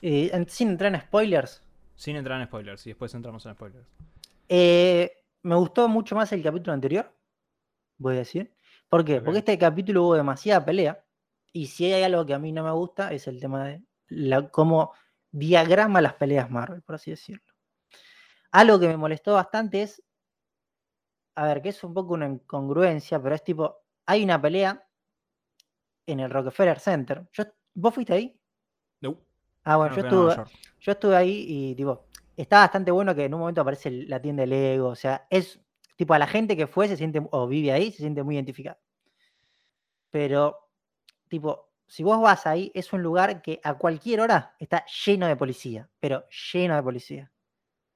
[0.00, 1.62] Eh, sin entrar en spoilers,
[1.94, 3.86] Sin entrar en spoilers, y después entramos en spoilers.
[4.48, 5.12] eh,
[5.44, 7.12] me gustó mucho más el capítulo anterior,
[7.98, 8.54] voy a decir.
[8.88, 9.18] ¿Por qué?
[9.18, 9.24] Ok.
[9.24, 11.04] Porque este capítulo hubo demasiada pelea.
[11.52, 14.48] Y si hay algo que a mí no me gusta, es el tema de la,
[14.50, 14.92] cómo
[15.30, 17.42] diagrama las peleas Marvel, por así decirlo.
[18.52, 20.02] Algo que me molestó bastante es,
[21.36, 24.86] a ver, que es un poco una incongruencia, pero es tipo, hay una pelea
[26.06, 27.28] en el Rockefeller Center.
[27.32, 27.44] Yo,
[27.74, 28.38] ¿Vos fuiste ahí?
[29.00, 29.18] No.
[29.64, 30.44] Ah, bueno, no yo estuve,
[30.80, 32.06] yo estuve ahí y tipo,
[32.36, 35.60] está bastante bueno que en un momento aparece la tienda de Lego, o sea, es
[35.96, 38.80] tipo a la gente que fue se siente o vive ahí se siente muy identificada.
[40.10, 40.68] Pero
[41.28, 45.36] tipo, si vos vas ahí es un lugar que a cualquier hora está lleno de
[45.36, 47.32] policía, pero lleno de policía.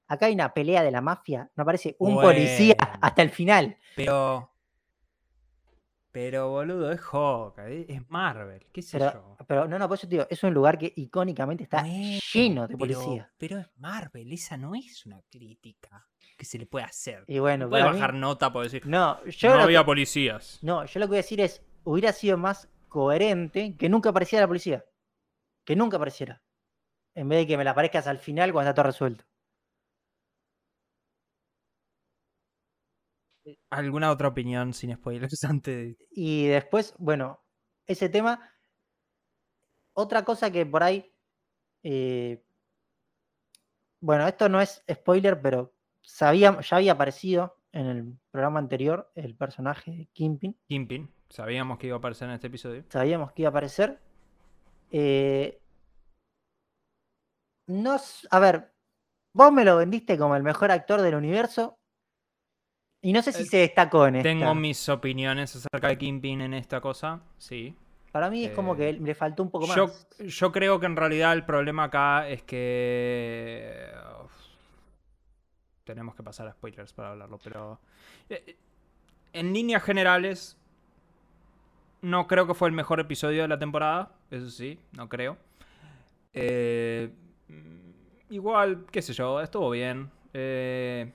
[0.07, 3.77] Acá hay una pelea de la mafia, no aparece un policía hasta el final.
[3.95, 4.51] Pero.
[6.11, 9.37] Pero, boludo, es Hawkeye, es Marvel, qué sé Pero, yo.
[9.45, 12.67] pero no, no, por eso te digo, es un lugar que icónicamente está Bueno, lleno
[12.67, 13.31] de policía.
[13.37, 17.23] Pero es Marvel, esa no es una crítica que se le puede hacer.
[17.27, 18.85] Y bueno, no puede mí- bajar nota por decir.
[18.87, 20.59] No, yo no que- había policías.
[20.63, 24.41] No, yo lo que voy a decir es, hubiera sido más coherente que nunca apareciera
[24.43, 24.85] la policía.
[25.65, 26.41] Que nunca apareciera.
[27.13, 29.25] En vez de que me la aparezcas al final cuando está todo resuelto.
[33.69, 35.97] ¿Alguna otra opinión sin spoilers antes de.?
[36.11, 37.43] Y después, bueno,
[37.85, 38.51] ese tema.
[39.93, 41.11] Otra cosa que por ahí.
[41.83, 42.43] eh,
[43.99, 49.35] bueno, esto no es spoiler, pero sabía, ya había aparecido en el programa anterior el
[49.35, 50.57] personaje de Kimpin.
[50.67, 52.85] Kimpin, sabíamos que iba a aparecer en este episodio.
[52.89, 53.99] sabíamos que iba a aparecer.
[54.91, 55.59] Eh,
[57.67, 57.97] no,
[58.31, 58.73] a ver,
[59.33, 61.79] vos me lo vendiste como el mejor actor del universo.
[63.01, 64.29] Y no sé si Eh, se destacó en esta.
[64.29, 67.75] Tengo mis opiniones acerca de Kimpin en esta cosa, sí.
[68.11, 69.75] Para mí es como que eh, le faltó un poco más.
[69.75, 69.91] Yo,
[70.25, 73.87] yo creo que en realidad el problema acá es que.
[74.23, 74.31] uf,
[75.83, 77.79] tenemos que pasar a spoilers para hablarlo, pero.
[78.29, 78.55] eh,
[79.33, 80.57] En líneas generales.
[82.01, 84.11] No creo que fue el mejor episodio de la temporada.
[84.31, 85.37] Eso sí, no creo.
[86.33, 87.11] Eh,
[88.29, 90.09] igual, qué sé yo, estuvo bien.
[90.33, 91.11] Eh,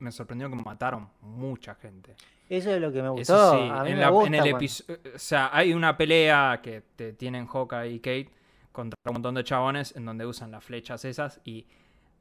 [0.00, 2.14] me sorprendió que mataron mucha gente.
[2.48, 3.22] Eso es lo que me gustó.
[3.34, 4.98] Eso sí, a mí en, me la- en gusta el cuando- episodio.
[5.14, 8.30] O sea, hay una pelea que te tienen Hawkeye y Kate
[8.72, 11.66] contra un montón de chabones en donde usan las flechas esas y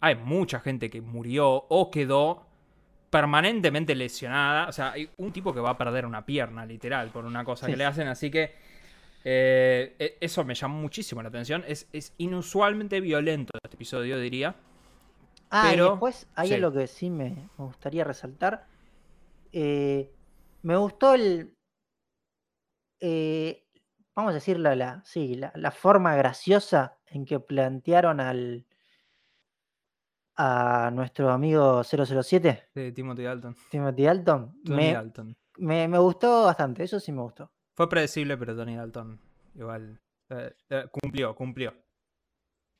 [0.02, 2.46] hay mucha gente que murió o quedó
[3.10, 4.68] permanentemente lesionada.
[4.68, 7.66] O sea, hay un tipo que va a perder una pierna, literal, por una cosa
[7.66, 7.72] Sí.
[7.72, 8.08] que le hacen.
[8.08, 8.54] Así que
[9.26, 11.64] eh, e- eso me llamó muchísimo la atención.
[11.68, 14.56] Es, es inusualmente violento este episodio, diría.
[15.50, 16.54] Ah, pero- y después hay sí.
[16.56, 18.68] algo que sí me, me gustaría resaltar.
[19.52, 20.12] Eh,
[20.62, 21.56] me gustó el.
[23.00, 23.66] eh,
[24.16, 28.66] vamos a decir la, la, sí, la, la forma graciosa en que plantearon al.
[30.38, 33.56] a nuestro amigo 007, De Timothy Dalton.
[33.72, 34.62] Timothy Dalton.
[34.64, 35.36] Tony Me, Dalton.
[35.58, 37.52] me, me gustó bastante, eso sí me gustó.
[37.76, 39.20] Fue predecible, pero Tony Dalton
[39.56, 40.54] igual eh,
[40.92, 41.74] cumplió, cumplió.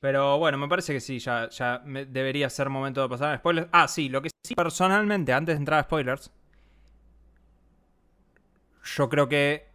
[0.00, 3.38] Pero bueno, me parece que sí, ya, ya me- debería ser momento de pasar a
[3.38, 3.68] spoilers.
[3.72, 6.30] Ah, sí, lo que sí, personalmente, antes de entrar a spoilers,
[8.96, 9.68] yo creo que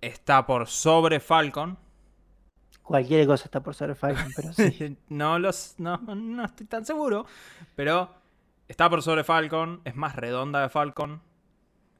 [0.00, 1.78] está por sobre Falcon.
[2.82, 4.96] Cualquier cosa está por ser Falcon, pero sí.
[5.08, 7.24] no, los, no, no estoy tan seguro,
[7.76, 8.10] pero
[8.68, 11.22] está por sobre Falcon, es más redonda de Falcon.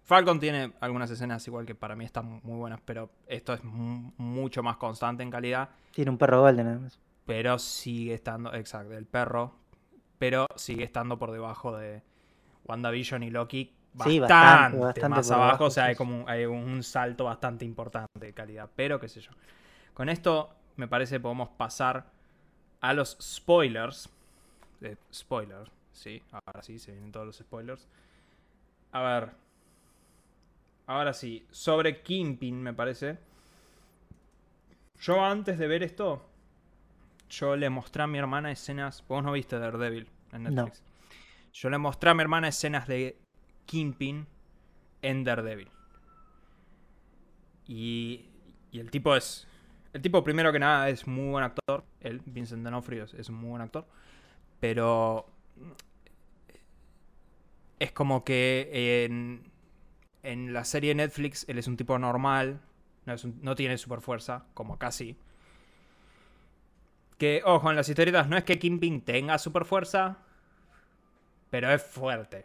[0.05, 4.13] Falcon tiene algunas escenas igual que para mí están muy buenas, pero esto es mu-
[4.19, 5.71] mucho más constante en calidad.
[5.93, 6.99] Tiene un perro golden además.
[7.27, 9.55] Pero sigue estando, exacto, el perro,
[10.19, 12.03] pero sigue estando por debajo de
[12.67, 13.73] WandaVision y Loki.
[13.95, 17.65] Bastante, Sí, bastante, bastante más abajo, o sea, sí, hay como hay un salto bastante
[17.65, 19.31] importante de calidad, pero qué sé yo.
[19.95, 22.07] Con esto me parece podemos pasar
[22.81, 24.09] a los spoilers.
[24.81, 27.87] Eh, spoilers, sí, ahora sí, se vienen todos los spoilers.
[28.93, 29.31] A ver,
[30.87, 33.19] ahora sí, sobre Kingpin me parece.
[35.01, 36.23] Yo antes de ver esto,
[37.33, 39.03] yo le mostré a mi hermana escenas.
[39.09, 40.51] Vos no viste Daredevil en No.
[40.51, 40.83] Netflix.
[41.53, 43.17] Yo le mostré a mi hermana escenas de
[43.67, 44.27] Kingpin
[45.03, 45.69] en Daredevil.
[47.67, 48.27] Y,
[48.71, 49.47] y el tipo es.
[49.93, 51.85] El tipo, primero que nada, es muy buen actor.
[52.01, 53.87] Él, Vincent D'Onofrio, es, un muy buen actor.
[54.61, 55.27] Pero.
[57.79, 59.51] Es como que en,
[60.23, 62.61] en la serie de Netflix él es un tipo normal.
[63.07, 65.17] No, es un- no tiene super fuerza, como sí.
[67.23, 70.17] Que, ojo, en las historietas no es que Kingpin tenga super fuerza,
[71.51, 72.45] pero es fuerte.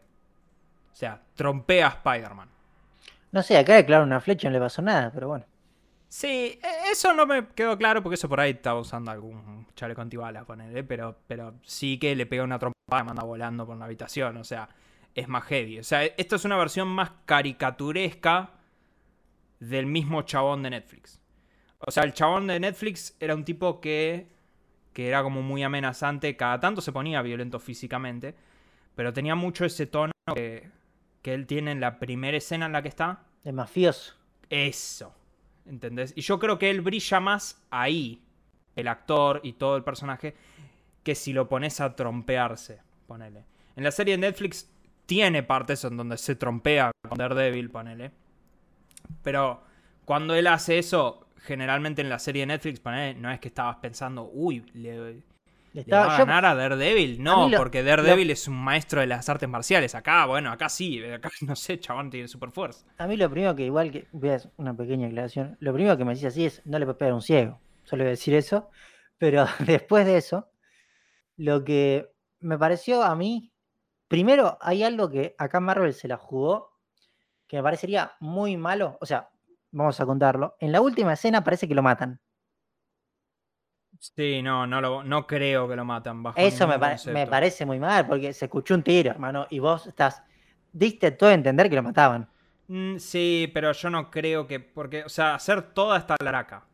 [0.94, 2.48] O sea, trompea a Spider-Man.
[3.32, 5.46] No sé, acá claro una flecha no le pasó nada, pero bueno.
[6.08, 10.02] Sí, e- eso no me quedó claro porque eso por ahí estaba usando algún chaleco
[10.02, 13.86] antibalas, ponerle, pero, pero sí que le pega una trompada y manda volando por una
[13.86, 14.70] habitación, o sea,
[15.16, 15.80] es más heavy.
[15.80, 18.52] O sea, esto es una versión más caricaturesca
[19.60, 21.20] del mismo chabón de Netflix.
[21.80, 24.37] O sea, el chabón de Netflix era un tipo que,
[24.98, 28.34] que era como muy amenazante, cada tanto se ponía violento físicamente,
[28.96, 30.72] pero tenía mucho ese tono que,
[31.22, 33.22] que él tiene en la primera escena en la que está.
[33.44, 34.16] De mafioso.
[34.50, 35.14] Eso.
[35.68, 36.14] ¿Entendés?
[36.16, 38.24] Y yo creo que él brilla más ahí,
[38.76, 40.34] el actor y todo el personaje,
[41.04, 43.46] que si lo pones a trompearse, ponele.
[43.76, 44.68] En la serie de Netflix
[45.06, 48.14] tiene partes en donde se trompea con Daredevil, ponele.
[49.22, 49.62] Pero
[50.06, 52.82] cuando él hace eso, generalmente en la serie de Netflix,
[53.18, 55.22] no es que estabas pensando, uy, le,
[55.74, 57.22] Le va a yo- ganar a Daredevil.
[57.22, 59.96] No, lo- porque Daredevil es un maestro de las artes marciales.
[59.96, 62.86] Acá, bueno, acá sí, acá no sé, chabón tiene super fuerza.
[62.98, 65.98] A mí lo primero que, igual que, voy a hacer una pequeña aclaración, lo primero
[65.98, 68.12] que me decís así es, no le puedes pegar a un ciego, solo voy a
[68.12, 68.70] decir eso,
[69.18, 70.50] pero después de eso,
[71.38, 73.52] lo que me pareció a mí,
[74.08, 76.72] primero hay algo que acá Marvel se la jugó,
[77.48, 79.30] que me parecería muy malo, o sea,
[79.72, 82.20] vamos a contarlo, en la última escena parece que lo matan,
[84.00, 87.80] Sí, no, no, lo, no creo que lo matan bajo eso me, pare- parece muy
[87.80, 90.22] mal, porque se escuchó un tiro, hermano, y vos estás,
[90.72, 92.30] diste todo a entender que lo mataban.
[92.68, 94.60] Mm, sí, pero yo no creo que.
[94.60, 96.66] Porque, o sea, hacer toda esta laraca.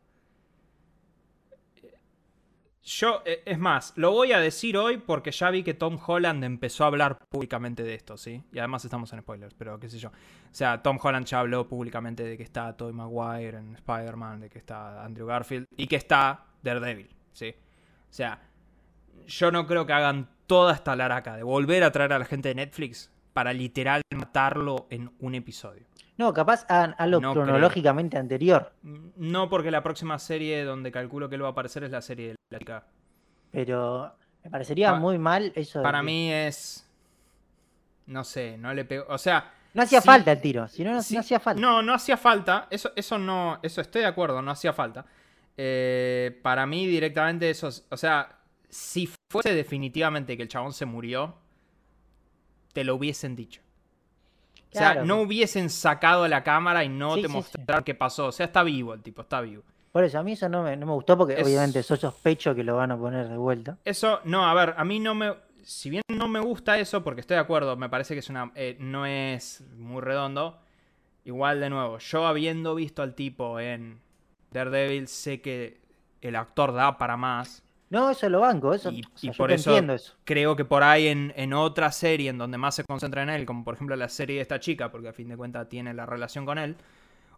[2.84, 6.44] Yo, eh, es más, lo voy a decir hoy porque ya vi que Tom Holland
[6.44, 8.42] empezó a hablar públicamente de esto, ¿sí?
[8.52, 10.08] Y además estamos en spoilers, pero qué sé yo.
[10.10, 10.12] O
[10.54, 14.58] sea, Tom Holland ya habló públicamente de que está Tobey Maguire en Spider-Man, de que
[14.58, 17.54] está Andrew Garfield y que está Daredevil, ¿sí?
[18.10, 18.38] O sea,
[19.26, 22.50] yo no creo que hagan toda esta laraca de volver a traer a la gente
[22.50, 25.86] de Netflix para literal matarlo en un episodio.
[26.16, 27.44] No, capaz hagan algo No creo.
[27.44, 31.90] cronológicamente anterior, No, porque la próxima serie donde calculo que él va a aparecer es
[31.90, 32.34] la serie de
[33.50, 36.86] pero me parecería Pa- muy mal eso Para mí es.
[38.06, 39.06] No sé, no le pego.
[39.08, 39.52] O sea.
[39.72, 41.60] No hacía falta el tiro, si no, no, hacía falta.
[41.60, 42.68] No, no hacía falta.
[42.70, 43.58] Eso, eso no.
[43.62, 45.04] Eso estoy de acuerdo, no hacía falta.
[45.56, 47.68] Eh, para mí, directamente, eso.
[47.68, 48.38] es- O sea,
[48.68, 51.34] si fuese definitivamente que el chabón se murió,
[52.72, 53.60] te lo hubiesen dicho.
[54.72, 57.36] O sea, no hubiesen sacado la cámara y no Sí, te sí, sí.
[57.36, 58.26] mostraron qué pasó.
[58.26, 59.62] O sea, está vivo el tipo, está vivo.
[59.94, 62.52] Por eso, a mí eso no me, no me gustó porque Es- obviamente yo sospecho
[62.52, 63.78] que lo van a poner de vuelta.
[63.84, 65.32] Eso, no, a ver, a mí no me.
[65.62, 68.50] Si bien no me gusta eso, porque estoy de acuerdo, me parece que es una.
[68.56, 70.58] eh, no es muy redondo.
[71.24, 74.00] Igual, de nuevo, yo habiendo visto al tipo en
[74.50, 75.80] Daredevil, sé que
[76.22, 77.62] el actor da para más.
[77.88, 79.70] No, eso lo banco, eso, Y- o sea, y por eso.
[80.24, 83.46] Creo que por ahí en, en otra serie en donde más se concentra en él,
[83.46, 86.04] como por ejemplo la serie de esta chica, porque a fin de cuentas tiene la
[86.04, 86.74] relación con él,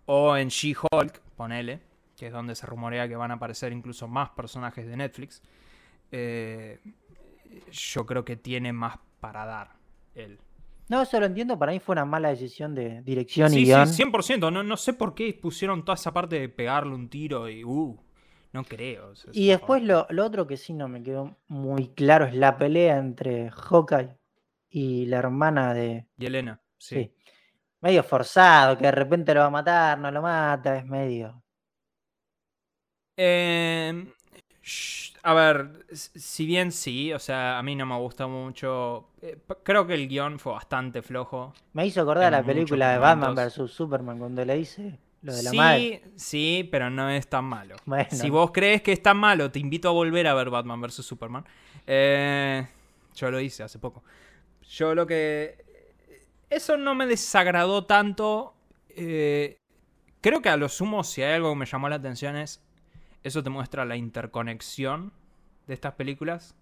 [0.06, 1.80] o en She-Hulk, ponele,
[2.16, 5.42] que es donde se rumorea que van a aparecer incluso más personajes de Netflix,
[6.10, 6.80] eh,
[7.70, 9.76] yo creo que tiene más para dar
[10.14, 10.38] él.
[10.88, 13.86] No, eso lo entiendo, para mí fue una mala decisión de dirección y Sí, guion.
[13.88, 14.52] sí, 100%.
[14.52, 17.64] No, no sé por qué pusieron toda esa parte de pegarle un tiro y...
[17.64, 17.98] Uh,
[18.52, 19.08] No creo.
[19.10, 22.24] o sea, Y es después lo, lo otro que sí no me quedó muy claro
[22.26, 24.16] es la pelea entre Hawkeye
[24.70, 26.06] y la hermana de...
[26.18, 26.94] Y Elena, sí.
[26.96, 27.14] Sí.
[27.80, 31.42] Medio forzado, que de repente lo va a matar, no lo mata, es medio...
[33.16, 34.12] Eh,
[34.62, 39.08] sh- a ver, si bien sí, o sea, a mí no me gusta mucho.
[39.22, 41.52] eh, creo que el guion fue bastante flojo.
[41.72, 43.70] Me hizo acordar la película de Batman vs.
[43.70, 46.02] Superman cuando le dice lo de la sí, madre.
[46.16, 47.76] sí, pero no es tan malo.
[47.84, 48.08] Bueno.
[48.10, 51.04] Si vos crees que es tan malo, te invito a volver a ver Batman vs.
[51.04, 51.44] Superman.
[51.86, 52.66] Eh,
[53.14, 54.02] yo lo hice hace poco.
[54.68, 55.64] Yo lo que...
[56.50, 58.54] Eso no me desagradó tanto.
[58.90, 59.58] eh,
[60.20, 62.62] creo que a lo sumo, si hay algo que me llamó la atención es...
[63.26, 65.12] Eso te muestra la interconexión
[65.66, 66.54] de estas películas.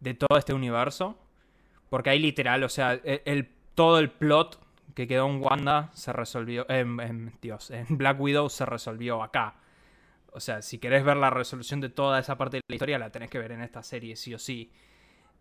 [0.00, 1.16] De todo este universo.
[1.88, 4.60] Porque ahí literal, o sea, el, el- todo el plot
[4.94, 6.68] que quedó en Wanda se resolvió.
[6.68, 9.54] En, en- Dios, en Black Widow se resolvió acá.
[10.32, 13.10] O sea, si querés ver la resolución de toda esa parte de la historia, la
[13.10, 14.70] tenés que ver en esta serie, sí o sí.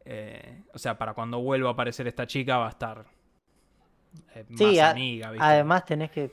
[0.06, 3.06] Eh, o sea, para cuando vuelva a aparecer esta chica va a estar
[4.36, 5.44] eh, más Sí, amiga, ¿viste?
[5.46, 6.32] además tenés que...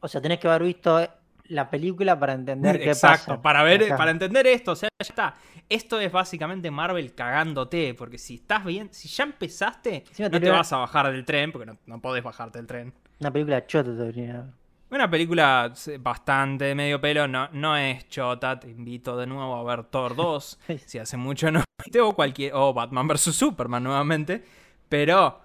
[0.00, 1.00] O sea, tenés que haber visto
[1.48, 3.42] la película para entender qué Exacto, pasa.
[3.42, 5.34] para ver, para entender esto, o sea, ya está.
[5.68, 10.50] Esto es básicamente Marvel cagándote, porque si estás bien, si ya empezaste, no te te
[10.50, 12.94] vas a bajar del tren, porque no, no podés bajarte del tren.
[13.20, 14.46] Una película chota haber.
[14.90, 19.62] Una película bastante de medio pelo, no, no es chota, te invito de nuevo a
[19.76, 20.78] ver Thor 2, Sí.
[20.86, 21.62] si hace mucho no
[22.02, 24.42] o cualquier, o Batman vs Superman nuevamente,
[24.88, 25.40] pero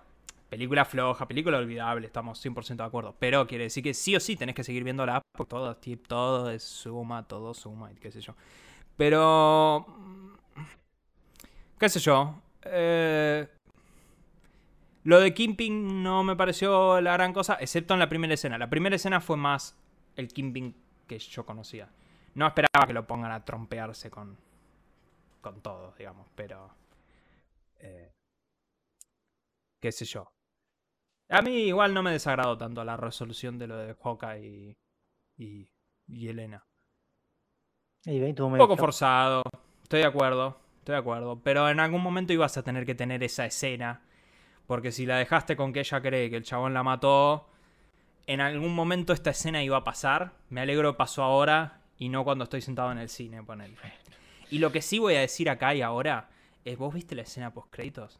[0.54, 4.36] película floja, película olvidable, estamos 100% de acuerdo, pero quiere decir que sí o sí
[4.36, 5.76] tenés que seguir viéndola, porque todo,
[6.08, 8.36] todo es suma, todo suma, y qué sé yo.
[8.96, 10.34] Pero, mm,
[11.80, 13.48] qué sé yo, eh,
[15.04, 18.58] lo de Kimping no me pareció la gran cosa, excepto en la primera escena.
[18.58, 19.76] La primera escena fue más
[20.16, 20.74] el Kimping
[21.08, 21.89] que yo conocía.
[22.36, 24.38] No esperaba que lo pongan a trompearse con,
[25.42, 26.70] con todos, digamos, pero...
[27.80, 28.12] eh,
[29.82, 30.33] qué sé yo.
[31.34, 34.78] A mí igual no me desagradó tanto la resolución de lo de Hawkeye y,
[35.36, 35.67] y,
[36.08, 36.63] y Elena.
[38.06, 39.41] Y Un poco forzado,
[39.82, 41.39] estoy de acuerdo, estoy de acuerdo.
[41.41, 44.04] Pero en algún momento ibas a tener que tener esa escena.
[44.67, 47.50] Porque si la dejaste con que ella cree que el chabón la mató,
[48.28, 50.34] en algún momento esta escena iba a pasar.
[50.50, 53.76] Me alegro que pasó ahora y no cuando estoy sentado en el cine, ponele.
[54.52, 56.30] Y lo que sí voy a decir acá y ahora
[56.63, 58.19] es, ¿vos viste la escena post créditos?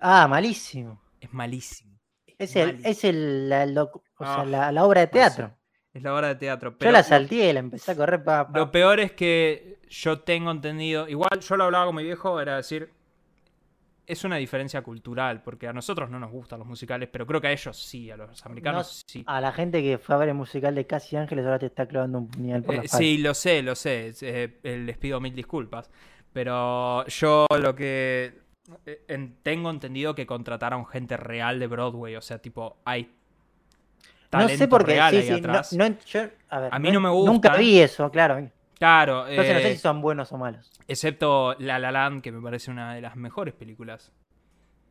[0.00, 0.98] Ah, malísimo.
[1.22, 1.98] Es malísimo.
[2.38, 2.90] Es el, malísimo.
[2.90, 5.56] es el, la, docu- o sea, Ah, la, la obra de teatro.
[5.94, 6.70] Es la obra de teatro.
[6.72, 8.48] Yo Pero la lo- salté y la empecé a correr para...
[8.52, 12.56] Lo peor es que yo tengo entendido, igual yo lo hablaba con mi viejo, era
[12.56, 12.90] decir,
[14.06, 17.46] es una diferencia cultural, porque a nosotros no nos gustan los musicales, pero creo que
[17.48, 19.22] a ellos sí, a los americanos sí.
[19.26, 21.86] A la gente que fue a ver el musical de Casi Ángeles ahora te está
[21.86, 25.20] clavando un puñal por Eh, la sí, lo sé, lo sé, eh, eh, les pido
[25.20, 25.88] mil disculpas,
[26.32, 28.41] pero yo lo que
[29.08, 33.10] en- tengo entendido que contrataron gente real de Broadway, o sea, tipo, hay No
[34.30, 34.92] talento sé por qué.
[34.92, 35.72] real Sí, ahí sí, no, atrás.
[35.74, 37.58] no en- yo- a, ver, A mí no me Nunca gustan.
[37.58, 38.50] vi eso, claro.
[38.78, 40.70] Claro, Entonces no sé eh, si son buenos o malos.
[40.88, 44.10] excepto La La Land, que me parece una de las mejores películas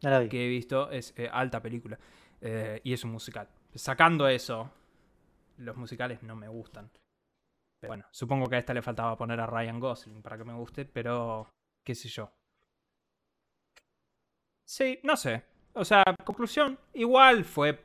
[0.02, 0.30] No la vi.
[0.30, 1.98] que he visto es eh, alta película
[2.40, 3.50] eh, y es un musical.
[3.76, 4.72] Sacando eso,
[5.58, 6.90] los musicales no me gustan.
[7.82, 10.54] Pero bueno, supongo que a esta le faltaba poner a Ryan Gosling para que me
[10.54, 11.50] guste, pero
[11.84, 12.32] qué sé yo.
[14.72, 15.44] Sí, no sé.
[15.74, 17.84] O sea, conclusión, igual fue...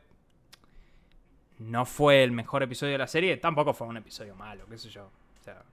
[1.58, 4.88] No fue el mejor episodio de la serie, tampoco fue un episodio malo, qué sé
[4.88, 5.06] yo.
[5.06, 5.64] O sea,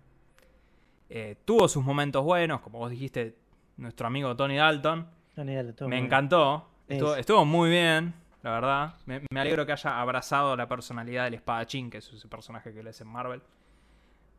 [1.11, 3.35] eh, tuvo sus momentos buenos, como vos dijiste,
[3.77, 5.07] nuestro amigo Tony Dalton.
[5.37, 6.67] Idea, todo Me encantó.
[6.87, 8.95] Estuvo, Es- estuvo muy bien, la verdad.
[9.05, 12.81] Me, me alegro que haya abrazado la personalidad del espadachín, que es ese personaje que
[12.81, 13.43] le es en Marvel.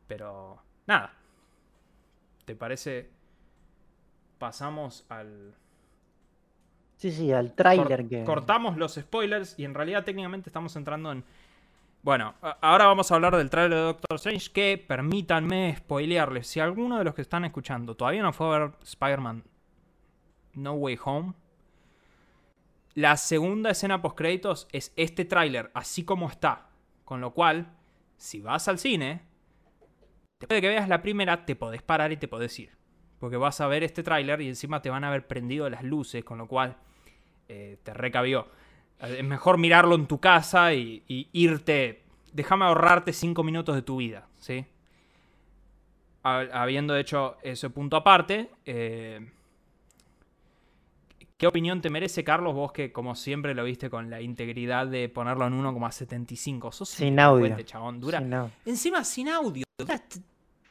[0.09, 1.13] Pero, nada.
[2.45, 3.11] ¿Te parece?
[4.39, 5.55] Pasamos al...
[6.97, 8.25] Sí, sí, al cor- tráiler que...
[8.25, 11.25] Cortamos los spoilers y en realidad técnicamente estamos entrando en...
[12.03, 16.47] Bueno, ahora vamos a hablar del trailer de Doctor Strange que permítanme spoilearles.
[16.47, 19.43] Si alguno de los que están escuchando todavía no fue a ver Spider-Man
[20.53, 21.33] No Way Home,
[22.95, 26.69] la segunda escena post créditos es este tráiler así como está.
[27.07, 27.69] Con lo cual,
[28.19, 29.23] si vas al cine,
[30.41, 32.71] después de que veas la primera, te podés parar y te podés ir.
[33.25, 36.23] Porque vas a ver este tráiler y encima te van a haber prendido las luces,
[36.23, 36.77] con lo cual
[37.49, 38.47] eh, te recabió.
[39.01, 42.03] Es mejor mirarlo en tu casa y, y irte.
[42.35, 44.67] Déjame ahorrarte cinco minutos de tu vida, ¿sí?
[46.23, 49.27] Ha- Habiendo hecho ese punto aparte, eh,
[51.39, 52.55] ¿qué opinión te merece, Carlos?
[52.55, 56.73] Vos que, como siempre, lo viste con la integridad de ponerlo en 1,75.
[56.73, 57.59] Sos Sin audio.
[57.63, 58.01] chabón.
[58.01, 58.19] Dura.
[58.19, 58.51] Sí, no.
[58.67, 59.65] Encima sin audio.
[59.79, 60.03] Dura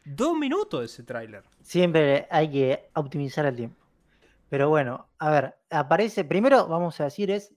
[0.06, 1.44] Dos minutos ese tráiler.
[1.62, 3.78] Siempre hay que optimizar el tiempo.
[4.50, 7.54] Pero bueno, a ver, aparece, primero vamos a decir es,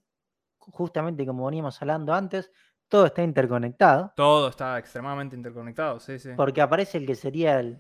[0.59, 2.51] justamente como veníamos hablando antes,
[2.89, 4.13] todo está interconectado.
[4.17, 6.31] Todo está extremadamente interconectado, sí, sí.
[6.37, 7.79] Porque aparece el que sería el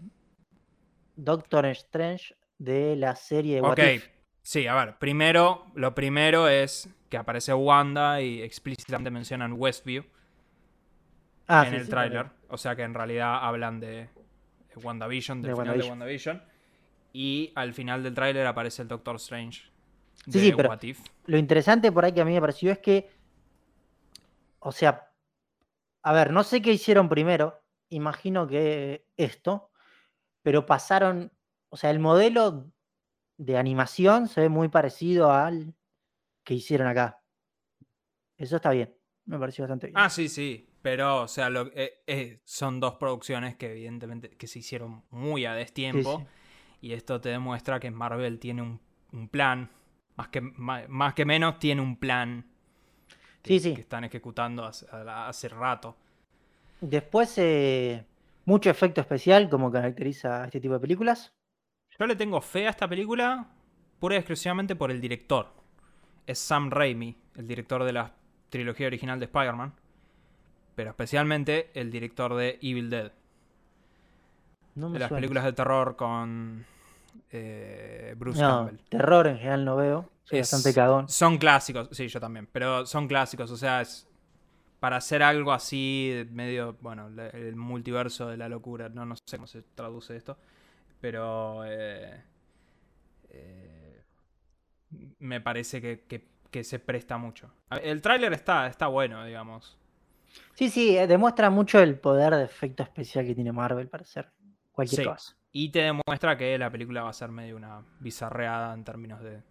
[1.15, 4.09] Doctor Strange de la serie What Ok, If.
[4.43, 10.05] sí, a ver, primero, lo primero es que aparece Wanda y explícitamente mencionan Westview
[11.49, 12.27] Ah, en sí, el sí, tráiler.
[12.49, 14.09] O sea que en realidad hablan de
[14.81, 16.37] WandaVision, del De final de WandaVision.
[16.39, 16.57] WandaVision.
[17.13, 19.63] Y al final del tráiler aparece el Doctor Strange
[20.27, 21.01] de Sí, sí, pero- What If.
[21.27, 23.11] Lo interesante por ahí que a mí me pareció es que,
[24.59, 25.11] o sea,
[26.03, 29.71] a ver, no sé qué hicieron primero, imagino que esto,
[30.43, 31.33] pero pasaron,
[31.69, 32.71] o sea, el modelo
[33.39, 35.75] de animación se ve muy parecido al
[36.45, 37.21] que hicieron acá.
[38.37, 39.99] Eso está bien, me pareció bastante bien.
[39.99, 40.69] Ah, sí, sí.
[40.87, 45.45] Pero, o sea, lo, eh, eh, son dos producciones que evidentemente que se hicieron muy
[45.45, 46.21] a destiempo.
[46.21, 46.27] sí.
[46.81, 48.81] Y esto te demuestra que Marvel tiene un,
[49.11, 49.69] un plan.
[50.15, 52.47] Más que, más, que menos tiene un plan
[53.43, 53.75] que, Sí, sí.
[53.75, 55.97] que están ejecutando hace, hace rato.
[56.81, 58.07] Después, eh,
[58.45, 61.35] mucho efecto especial, como caracteriza a este tipo de películas.
[61.99, 63.49] Yo le tengo fe a esta película
[63.99, 65.53] pura y exclusivamente por el director.
[66.29, 68.15] Es Sam Raimi, el director de la
[68.51, 69.75] trilogía original de Spider-Man.
[70.77, 73.11] Pero especialmente el director de Evil Dead.
[74.77, 75.19] No me De las suena.
[75.19, 76.65] películas de terror con
[77.33, 78.85] eh, Bruce No, Campbell.
[78.89, 80.11] terror en general no veo.
[80.25, 81.09] Soy Es- bastante cagón.
[81.09, 82.47] Son clásicos, sí, yo también.
[82.53, 84.07] Pero son clásicos, o sea, es
[84.79, 88.89] para hacer algo así, medio, bueno, el multiverso de la locura.
[88.91, 90.37] No, no sé cómo se traduce esto.
[91.01, 92.23] Pero eh,
[93.31, 94.03] eh,
[95.21, 97.51] me parece que, que- que se presta mucho.
[97.83, 99.77] El tráiler está, está bueno, digamos.
[100.55, 104.31] Sí, sí, eh, demuestra mucho el poder de efecto especial que tiene Marvel para hacer
[104.73, 105.09] cualquier Sí.
[105.09, 105.37] cosa.
[105.53, 109.43] Y te demuestra que la película va a ser medio una bizarreada en términos de.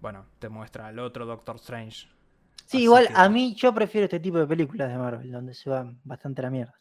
[0.00, 2.08] Bueno, te muestra el otro Doctor Strange.
[2.66, 5.54] Sí, Así igual que- a mí yo prefiero este tipo de películas de Marvel, donde
[5.54, 6.74] se va bastante a la mierda.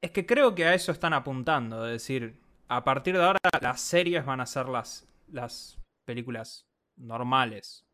[0.00, 1.86] Es que creo que a eso están apuntando.
[1.86, 7.86] Es decir, a partir de ahora las series van a ser las, las películas normales.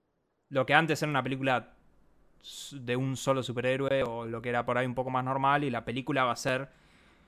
[0.49, 1.75] Lo que antes era una película
[2.73, 5.71] de un solo superhéroe o lo que era por ahí un poco más normal y
[5.71, 6.69] la película va a ser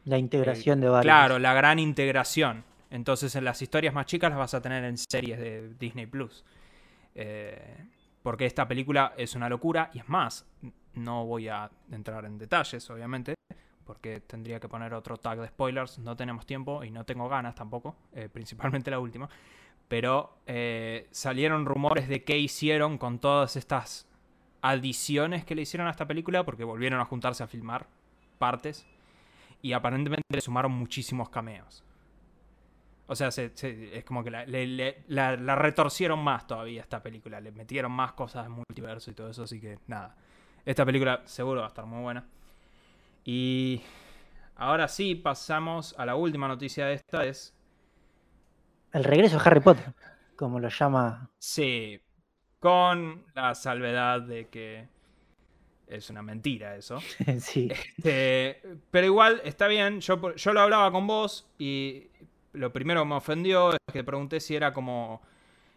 [0.05, 1.05] La integración de varios.
[1.05, 2.65] Claro, la gran integración.
[2.91, 6.45] Entonces, en las historias más chicas las vas a tener en series de Disney Plus.
[7.15, 7.87] Eh,
[8.23, 10.47] porque esta película es una locura y es más,
[10.95, 13.35] no voy a entrar en detalles, obviamente,
[13.85, 15.99] porque tendría que poner otro tag de spoilers.
[15.99, 19.29] No tenemos tiempo y no tengo ganas tampoco, eh, principalmente la última.
[19.89, 24.10] Pero eh, salieron rumores de qué hicieron con todas estas
[24.63, 27.87] adiciones que le hicieron a esta película, porque volvieron a juntarse a filmar
[28.39, 28.87] partes
[29.63, 31.85] y aparentemente le sumaron muchísimos cameos.
[33.07, 36.81] O sea, se- se- es como que la, le- le- la- la retorcieron más todavía
[36.83, 37.41] esta película.
[37.41, 40.15] Le metieron más cosas de multiverso y todo eso, así que nada.
[40.65, 42.27] Esta película seguro va a estar muy buena.
[43.25, 43.83] Y
[44.57, 47.25] ahora sí, pasamos a la última noticia de esta.
[47.27, 47.55] Es,
[48.93, 49.95] El regreso de Harry Potter,
[50.37, 51.29] como lo llama.
[51.39, 52.01] sí,
[52.61, 54.87] con la salvedad de que
[55.89, 57.01] es una mentira eso.
[57.41, 57.69] sí.
[57.71, 60.01] Este, pero igual está bien.
[60.01, 62.07] Yo, yo lo hablaba con vos y
[62.53, 65.21] lo primero que me ofendió es que pregunté si era como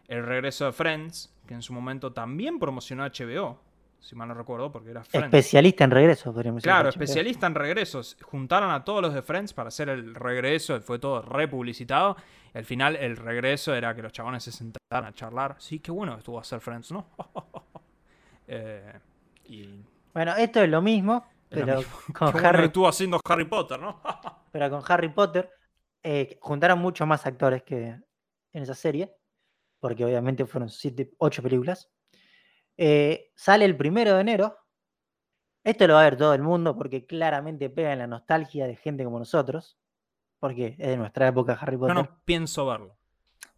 [0.08, 3.60] el regreso de Friends, que en su momento también promocionó HBO,
[4.04, 5.28] si mal no recuerdo, porque era Friends.
[5.28, 6.70] Especialista en regreso, podríamos decir.
[6.72, 8.18] Claro, especialista en regresos.
[8.22, 12.18] Juntaron a todos los de Friends para hacer el regreso, fue todo republicitado.
[12.54, 15.56] Al final el regreso era que los chabones se sentaran a charlar.
[15.58, 17.08] Sí, qué bueno estuvo hacer Friends, ¿no?
[18.46, 19.00] Eh,
[19.46, 19.80] y
[20.14, 21.94] Bueno, esto es lo mismo, lo pero mismo.
[22.14, 24.02] con qué bueno Harry estuvo haciendo Harry Potter, ¿no?
[24.52, 25.50] pero con Harry Potter
[26.04, 29.16] eh, juntaron muchos más actores que en esa serie,
[29.80, 31.90] porque obviamente fueron siete, ocho películas.
[32.78, 34.58] Eh, sale el primero de enero.
[35.64, 38.76] Esto lo va a ver todo el mundo porque claramente pega en la nostalgia de
[38.76, 39.78] gente como nosotros,
[40.40, 41.96] porque es de nuestra época Harry No, Potter.
[41.96, 42.98] no pienso verlo.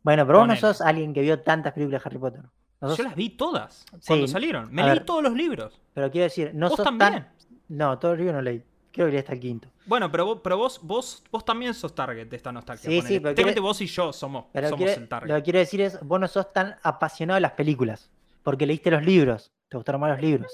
[0.04, 2.42] Bueno, pero vos no sos alguien que vio tantas películas de Harry Potter.
[2.80, 4.72] No sos- Yo las vi todas cuando Sí, salieron.
[4.72, 5.06] Me leí ver.
[5.06, 5.82] todos los libros.
[5.94, 7.12] Pero quiero decir, no ¿Vos sos también?
[7.14, 7.32] tan.
[7.70, 8.64] No, todos los libros no leí.
[8.92, 9.70] Creo que leí hasta el quinto.
[9.88, 12.88] Bueno, pero vos, pero vos, vos, vos también sos target de esta nostalgia.
[12.90, 13.16] Sí, ponele.
[13.16, 15.30] sí, pero quiere- vos y yo somos, Pero somos quiere- el target.
[15.30, 18.12] lo que quiero decir es, vos no sos tan apasionado de las películas,
[18.46, 20.52] porque leíste los libros, te gustaron más los libros.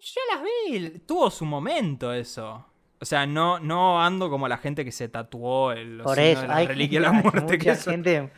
[0.00, 1.00] Yo las vi.
[1.00, 2.64] Tuvo su momento eso.
[3.00, 6.42] O sea, no, no ando como la gente que se tatuó el los Por eso,
[6.42, 7.58] de la hay, reliquia de la hay muerte.
[7.58, 8.30] Que mucha eso gente,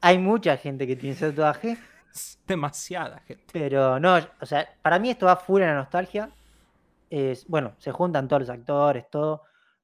[0.00, 1.76] hay mucha gente que tiene ese tatuaje,
[2.14, 3.44] es demasiada gente.
[3.52, 6.30] pero no, o sea, para mí esto va full en la nostalgia.
[7.10, 9.42] Es, bueno, se juntan todos los actores, todo.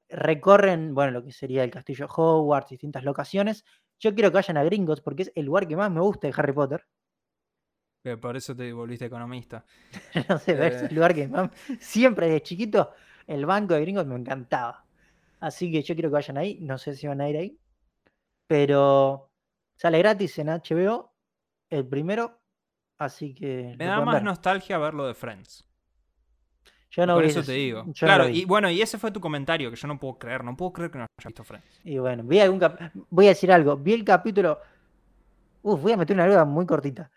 [0.09, 3.63] recorren, bueno, lo que sería el castillo Hogwarts, distintas locaciones.
[3.99, 6.33] Yo quiero que vayan a Gringotts porque es el lugar que más me gusta de
[6.35, 6.83] Harry Potter.
[8.03, 9.63] Que por eso te volviste economista.
[10.29, 10.87] no sé, pero es Eh.
[10.89, 11.29] el lugar que.
[11.79, 12.91] Siempre desde chiquito
[13.27, 14.85] el banco de Gringotts me encantaba.
[15.39, 16.57] Así que yo quiero que vayan ahí.
[16.61, 17.57] No sé si van a ir ahí.
[18.47, 19.31] Pero
[19.75, 21.13] sale gratis en HBO
[21.69, 22.39] el primero.
[22.97, 23.75] Así que...
[23.77, 24.23] Me da más ver.
[24.23, 25.65] nostalgia verlo de Friends.
[26.91, 27.83] Yo no por vi eso te digo.
[27.87, 30.43] yo claro, y bueno, y ese fue tu comentario que yo no puedo creer.
[30.43, 31.81] No puedo creer que no hayas visto Friends.
[31.83, 32.79] Y bueno, vi algún cap-
[33.09, 33.75] voy a decir algo.
[33.77, 34.59] Vi el capítulo.
[35.63, 37.09] Uf, voy a meter una duda muy cortita.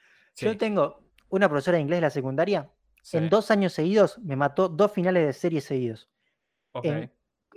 [0.44, 2.70] Yo tengo una profesora de inglés de la secundaria.
[3.02, 6.08] sí, En dos años seguidos me mató dos finales de serie seguidos.
[6.72, 6.84] ok.
[6.84, 7.12] En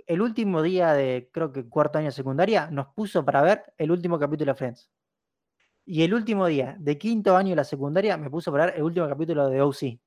[0.06, 3.90] el último día de, creo que cuarto año de secundaria, nos puso para ver el
[3.92, 4.90] último capítulo de Friends.
[5.84, 8.82] Y el último día de quinto año de la secundaria me puso para ver el
[8.82, 10.00] último capítulo de OC.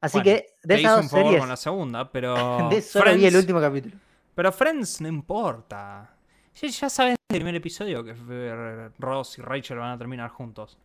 [0.00, 2.68] Así Bueno, que de Te esas dos un favor series, con la segunda, pero.
[2.70, 3.96] de solo vi el Friends- último capítulo.
[4.34, 6.14] Pero Friends no importa.
[6.52, 8.14] Sí, ya sabes del primer episodio que
[8.98, 10.78] Ross y Rachel van a terminar juntos.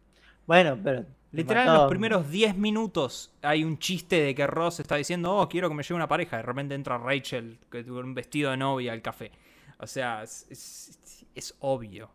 [0.52, 1.06] Bueno, pero.
[1.32, 5.47] Literal, en los primeros 10 minutos hay un chiste de que Ross está diciendo, oh,
[5.47, 6.36] quiero que me lleve una pareja.
[6.36, 9.32] De repente entra Rachel que tuvo un vestido de novia al café.
[9.80, 12.12] O sea, es, es- es obvio.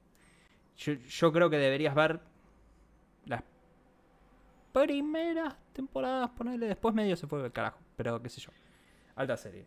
[0.76, 2.20] Yo, yo creo que deberías ver
[3.24, 3.42] las
[4.72, 7.78] primeras temporadas, ponerle después medio se fue el carajo.
[7.96, 8.50] Pero qué sé yo.
[9.14, 9.64] Alta serie.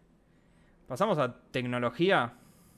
[0.87, 2.33] Pasamos a tecnología.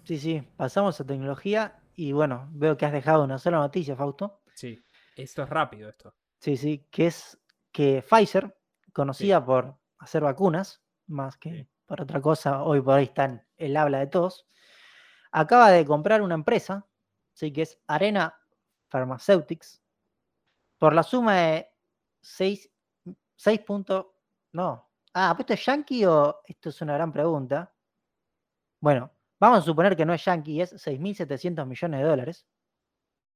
[0.05, 4.39] Sí, sí, pasamos a tecnología y bueno, veo que has dejado una sola noticia, Fausto.
[4.53, 4.81] Sí.
[5.15, 6.13] Esto es rápido, esto.
[6.39, 7.39] Sí, sí, que es
[7.71, 8.57] que Pfizer,
[8.93, 11.67] conocida por hacer vacunas, más que Sí.
[11.85, 14.47] por otra cosa, hoy por hoy está en el habla de todos,
[15.31, 16.87] acaba de comprar una empresa,
[17.33, 18.37] sí, que es Arena
[18.89, 19.81] Pharmaceutics,
[20.77, 21.69] por la suma de
[22.21, 22.71] 6,
[23.35, 24.07] 6 puntos,
[24.53, 27.73] no, ah, ¿esto es Yankee o esto es una gran pregunta?
[28.79, 32.47] Bueno, vamos a suponer que no es Yankee, es 6.700 millones de dólares.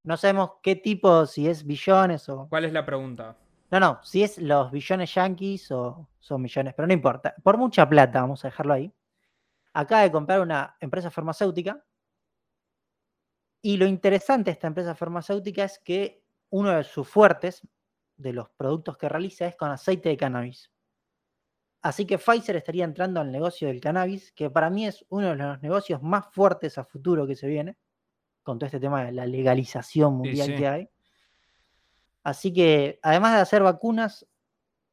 [0.06, 2.47] No sabemos qué tipo, si es billones o...
[2.47, 3.36] ¿Cuál es la pregunta?
[3.72, 7.34] No, no, si es los billones yankees o son millones, pero no importa.
[7.41, 8.93] Por mucha plata, vamos a dejarlo ahí.
[9.74, 11.84] Acaba de comprar una empresa farmacéutica.
[13.64, 17.68] Y lo interesante de esta empresa farmacéutica es que uno de sus fuertes,
[18.16, 20.72] de los productos que realiza, es con aceite de cannabis.
[21.82, 25.36] Así que Pfizer estaría entrando al negocio del cannabis, que para mí es uno de
[25.36, 27.76] los negocios más fuertes a futuro que se viene,
[28.46, 30.56] con todo este tema de la legalización mundial sí.
[30.56, 30.89] que hay.
[32.24, 34.26] Así que, además de hacer vacunas,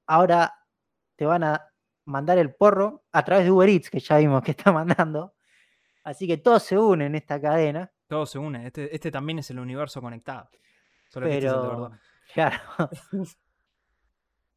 [0.06, 0.54] ahora
[1.16, 1.68] te van a
[2.06, 5.34] mandar el porro a través de Uber Eats, que ya vimos que está mandando.
[6.02, 7.92] Así que todo se une en esta cadena.
[8.08, 8.66] Todo se une.
[8.66, 10.48] Este, este también es el universo conectado.
[11.08, 12.00] Solo que este es el de Pero, verdad.
[12.34, 12.60] claro.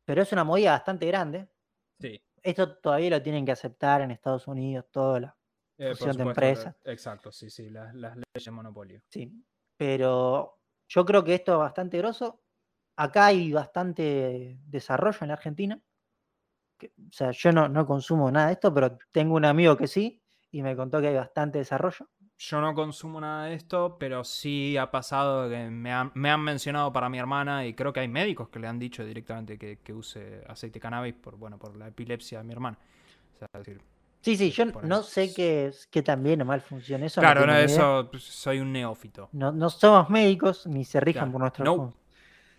[0.05, 1.49] pero es una movida bastante grande.
[1.99, 2.23] Sí.
[2.41, 5.37] Esto todavía lo tienen que aceptar en Estados Unidos, toda la
[5.77, 6.75] Eh, por de empresas.
[6.85, 9.01] Exacto, sí, sí, las, las leyes de monopolio.
[9.09, 9.31] Sí,
[9.77, 12.41] pero yo creo que esto es bastante grosso.
[12.97, 15.79] Acá hay bastante desarrollo en la Argentina.
[16.77, 19.87] que- o sea, yo no, no consumo nada de esto, pero tengo un amigo que
[19.87, 20.21] sí
[20.51, 22.09] y me contó que hay bastante desarrollo.
[22.37, 26.41] Yo no consumo nada de esto, pero sí ha pasado que me han, me han
[26.41, 29.79] mencionado para mi hermana y creo que hay médicos que le han dicho directamente que,
[29.79, 32.77] que use aceite de cannabis por, bueno, por la epilepsia de mi hermana.
[33.35, 33.81] O sea, es decir,
[34.25, 37.21] Sí, sí, yo no sé qué, es- qué tan bien o mal funciona eso.
[37.21, 37.63] no claro, no, idea.
[37.65, 39.29] eso pues, soy un neófito.
[39.33, 41.93] No, no somos médicos ni se Claro, por nuestros no.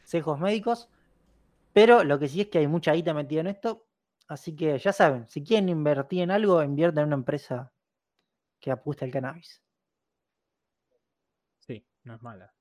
[0.04, 0.88] consejos médicos,
[1.72, 3.84] pero lo que sí es que hay mucha guita metida en esto,
[4.28, 7.72] así que ya saben, si quieren invertir en algo, inviertan en una empresa
[8.60, 9.60] que apuesta al cannabis.
[11.58, 12.54] Sí, no es mala.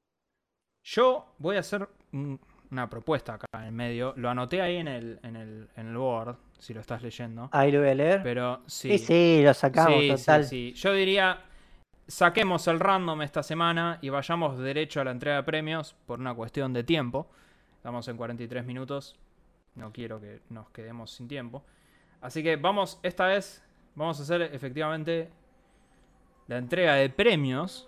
[0.82, 2.39] Yo voy a hacer un-
[2.76, 4.14] una propuesta acá en el medio.
[4.18, 7.50] Lo anoté ahí en el, en el, en el board, si lo estás leyendo.
[7.52, 8.22] Ahí lo voy a leer.
[8.24, 8.98] Pero sí.
[8.98, 10.44] sí, sí, lo sacamos, Sí, sí, total.
[10.44, 10.74] sí.
[10.74, 11.40] Yo diría,
[12.08, 16.34] saquemos el random esta semana y vayamos derecho a la entrega de premios por una
[16.34, 17.28] cuestión de tiempo.
[17.78, 19.16] Estamos en 43 minutos.
[19.76, 21.64] No quiero que nos quedemos sin tiempo.
[22.22, 23.64] Así que vamos, esta vez,
[23.96, 25.30] vamos a hacer efectivamente
[26.48, 27.88] la entrega de premios.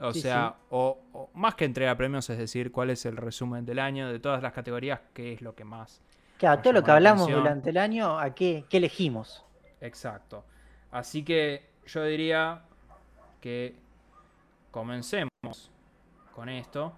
[0.00, 3.64] O Sí, sea, O, o más que entrega premios, es decir, cuál es el resumen
[3.64, 6.02] del año de todas las categorías, qué es lo que más
[6.38, 7.40] Claro, todo lo que la hablamos atención.
[7.42, 9.44] durante el año, ¿a qué, qué elegimos?
[9.80, 10.44] Exacto.
[10.90, 12.62] Así que yo diría
[13.40, 13.76] que
[14.70, 15.30] comencemos
[16.32, 16.92] con esto.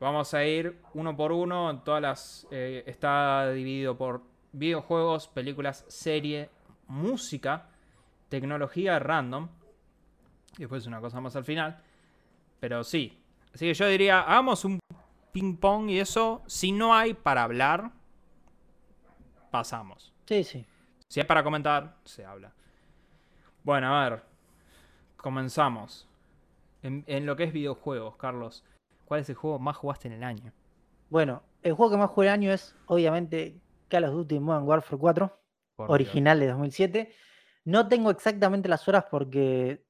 [0.00, 1.80] Vamos a ir uno por uno.
[1.84, 4.22] Todas las eh, está dividido por
[4.52, 6.50] videojuegos, películas, serie,
[6.88, 7.68] música,
[8.28, 9.48] tecnología random.
[10.56, 11.82] Y después una cosa más al final.
[12.64, 13.22] Pero sí.
[13.52, 14.78] Así que yo diría, hagamos un
[15.32, 16.42] ping pong y eso.
[16.46, 17.90] Si no hay para hablar,
[19.50, 20.14] pasamos.
[20.24, 20.64] Sí, sí.
[21.06, 22.54] Si hay para comentar, se habla.
[23.64, 24.22] Bueno, a ver.
[25.18, 26.08] Comenzamos.
[26.80, 28.64] En, en lo que es videojuegos, Carlos.
[29.04, 30.50] ¿Cuál es el juego más jugaste en el año?
[31.10, 34.98] Bueno, el juego que más jugué el año es, obviamente, Call of Duty Modern Warfare
[34.98, 35.38] 4,
[35.76, 37.14] Por original de 2007.
[37.66, 39.84] No tengo exactamente las horas porque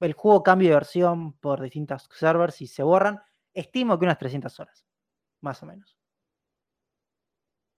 [0.00, 3.20] el juego cambia de versión por distintos servers y se borran.
[3.52, 4.84] Estimo que unas 300 horas,
[5.40, 5.96] más o menos.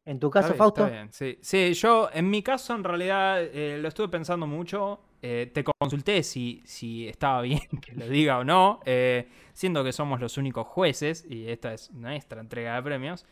[0.04, 2.84] En tu Está caso, bien, Fausto, está bien, Sí, sí, yo en mi caso en
[2.84, 5.00] realidad eh, lo estuve pensando mucho.
[5.20, 9.92] eh, te consulté si, si estaba bien que lo diga o no, eh, siendo que
[9.92, 13.26] somos los únicos jueces y esta es nuestra entrega de premios.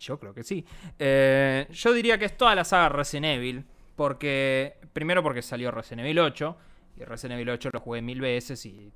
[0.00, 0.64] Yo creo que sí.
[0.98, 3.64] Yo diría que es toda la saga Resident Evil,
[3.96, 6.56] porque primero porque salió Resident Evil 8
[6.98, 8.92] y Resident Evil 8 lo jugué mil veces y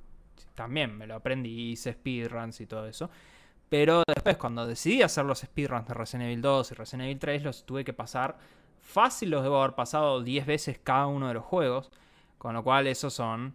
[0.55, 3.11] también me lo aprendí, hice speedruns y todo eso.
[3.69, 7.43] Pero después, cuando decidí hacer los speedruns de Resident Evil 2 y Resident Evil 3,
[7.43, 8.37] los tuve que pasar
[8.81, 11.91] fácil, los debo haber pasado 10 veces cada uno de los juegos.
[12.37, 13.55] Con lo cual, esos son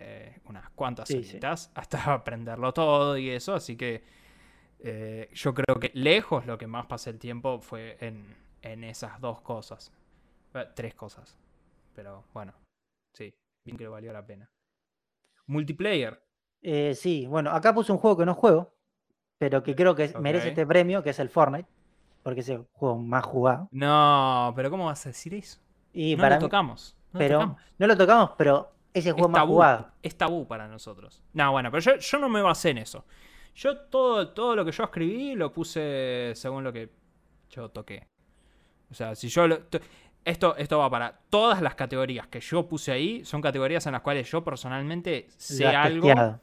[0.00, 1.38] eh, unas cuantas Sí,
[1.74, 3.54] hasta aprenderlo todo y eso.
[3.54, 4.04] Así que
[4.80, 9.18] eh, yo creo que lejos lo que más pasé el tiempo fue en, en esas
[9.20, 9.92] dos cosas.
[10.52, 11.38] Eh, tres cosas.
[11.94, 12.52] Pero bueno,
[13.16, 14.50] sí, bien que valió la pena.
[15.46, 16.22] Multiplayer.
[16.62, 18.74] eh, sí, bueno, acá puse un juego que no juego,
[19.38, 21.68] pero que creo que merece este premio, que es el Fortnite,
[22.22, 23.68] porque es el juego más jugado.
[23.70, 25.60] No, pero ¿cómo vas a decir eso?
[25.92, 26.96] Y no para lo mí- tocamos.
[27.12, 27.62] No lo pero tocamos.
[27.78, 29.90] no lo tocamos, pero es el juego Es más tabú, jugado.
[30.02, 31.22] es tabú para nosotros.
[31.32, 33.04] No, bueno, pero yo, yo no me basé en eso.
[33.54, 36.90] Yo todo, todo lo que yo escribí lo puse según lo que
[37.48, 38.08] yo toqué.
[38.90, 39.60] O sea, si yo lo-
[40.26, 44.02] esto, esto va para todas las categorías que yo puse ahí, son categorías en las
[44.02, 46.40] cuales yo personalmente sé algo testeado.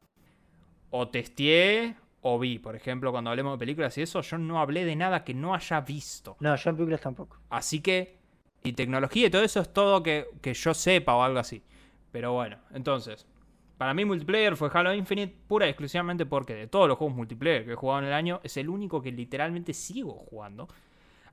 [0.89, 2.59] o testeé o vi.
[2.59, 5.53] Por ejemplo, cuando hablemos de películas y eso, yo no hablé de nada que no
[5.53, 6.37] haya visto.
[6.39, 7.37] No, yo en películas tampoco.
[7.49, 8.19] Así que,
[8.63, 11.61] y tecnología y todo eso es todo que, que yo sepa o algo así.
[12.13, 13.27] Pero bueno, entonces,
[13.77, 17.65] para mí multiplayer fue Halo Infinite pura y exclusivamente porque de todos los juegos multiplayer
[17.65, 20.69] que he jugado en el año, es el único que literalmente sigo jugando.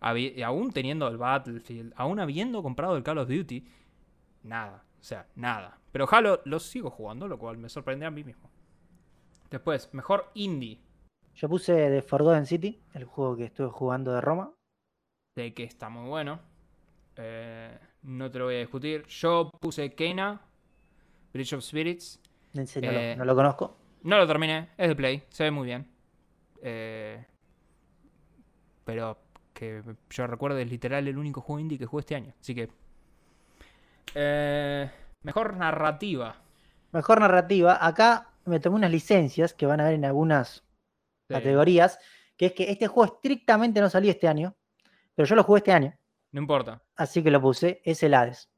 [0.00, 3.66] Aún teniendo el Battlefield, aún habiendo comprado el Call of Duty,
[4.44, 5.78] nada, o sea, nada.
[5.92, 8.48] Pero Halo lo sigo jugando, lo cual me sorprende a mí mismo.
[9.50, 10.80] Después, mejor indie,
[11.34, 14.52] Yo puse The Forgotten City, el juego que estuve jugando de Roma.
[15.36, 16.40] de que está muy bueno.
[17.16, 19.06] Eh, no te lo voy a discutir.
[19.06, 20.40] Yo puse Kena,
[21.32, 22.20] Bridge of Spirits.
[22.52, 23.76] No, lo- Eh, no lo conozco.
[24.02, 25.86] No lo terminé, es de Play, se ve muy bien.
[26.62, 27.24] Eh,
[28.84, 29.16] pero
[29.60, 32.32] que yo recuerdo es literal el único juego indie que jugué este año.
[32.40, 32.70] Así que.
[34.14, 34.90] Eh,
[35.22, 36.36] mejor narrativa.
[36.92, 37.78] Mejor narrativa.
[37.84, 40.64] Acá me tomé unas licencias que van a ver en algunas
[41.28, 41.98] Sí, categorías,
[42.36, 44.56] que es que este juego estrictamente no salió este año,
[45.14, 45.94] pero yo lo jugué este año,
[46.32, 46.82] No importa.
[46.96, 48.50] así que lo puse, es el Hades.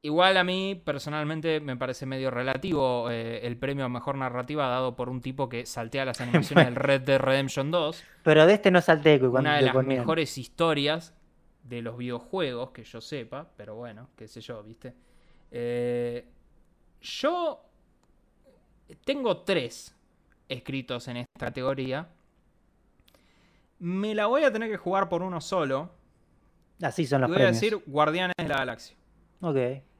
[0.00, 4.94] Igual a mí, personalmente, me parece medio relativo eh, el premio a mejor narrativa dado
[4.94, 8.04] por un tipo que saltea las animaciones del Red Dead Redemption 2.
[8.22, 10.00] Pero de este no salté cuando una de las ponían.
[10.00, 11.14] mejores historias
[11.64, 14.94] de los videojuegos que yo sepa, pero bueno, qué sé yo, ¿viste?
[15.50, 16.26] Eh,
[17.00, 17.64] yo
[19.04, 19.96] tengo tres
[20.48, 22.08] escritos en esta categoría.
[23.80, 25.90] Me la voy a tener que jugar por uno solo.
[26.80, 28.96] Así son Y los voy a decir Guardianes de la Galaxia.
[29.40, 29.56] Ok.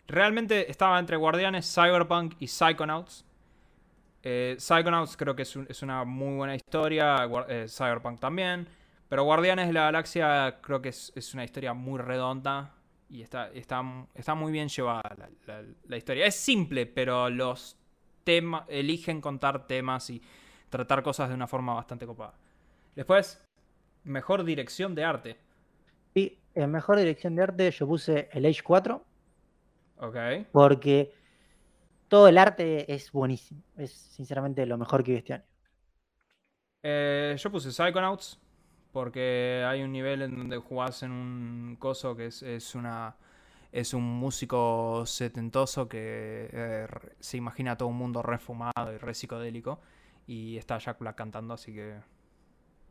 [0.09, 3.27] Realmente estaba entre Guardianes, Cyberpunk y Psychonauts.
[4.23, 8.67] Eh, Psychonauts creo que es, un- es una muy buena historia, eh, Cyberpunk también.
[9.09, 12.75] Pero Guardianes de la Galaxia creo que es, una historia muy redonda
[13.11, 13.83] y está, está,
[14.15, 15.03] está muy bien llevada
[15.87, 16.27] la, historia.
[16.27, 17.77] Es simple, pero los
[18.25, 20.23] temas eligen contar temas y
[20.71, 22.35] tratar cosas de una forma bastante copada.
[22.95, 23.43] Después,
[24.05, 25.39] mejor dirección de arte.
[26.15, 29.05] Y en mejor dirección de arte yo puse el Age 4
[30.01, 30.17] Ok.
[30.53, 31.13] porque
[32.09, 33.63] todo el arte es buenísimo.
[33.77, 35.45] Es sinceramente lo mejor que vi este año.
[36.83, 38.39] Eh, yo puse Psychonauts
[38.93, 43.17] porque hay un nivel en donde jugás en un coso que es, es una
[43.73, 46.87] es un músico setentoso que eh,
[47.21, 49.81] se imagina todo un mundo refumado y re psicodélico
[50.27, 52.01] y está Jack Black cantando, así que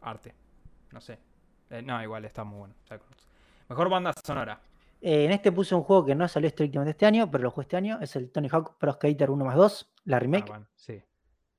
[0.01, 0.36] arte,
[0.91, 1.20] no sé.
[1.70, 2.76] Eh, no, igual está muy bueno.
[2.84, 3.28] Psychonauts.
[3.70, 4.62] Mejor banda sonora.
[5.02, 7.64] Eh, en este puse un juego que no salió estrictamente este año, pero lo jugué
[7.64, 8.00] este año.
[8.02, 10.48] Es el Tony Hawk Pro Skater 1 más 2, la Ah, remake.
[10.50, 11.02] bueno, sí,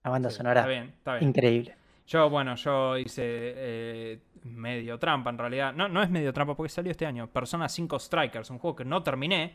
[0.04, 1.28] La banda sí, sonora Está bien, está bien.
[1.28, 1.76] increíble.
[2.06, 5.74] Yo, bueno, yo hice eh, medio trampa en realidad.
[5.74, 7.28] No, no es medio trampa porque salió este año.
[7.28, 9.54] Persona 5 Strikers, un juego que no terminé,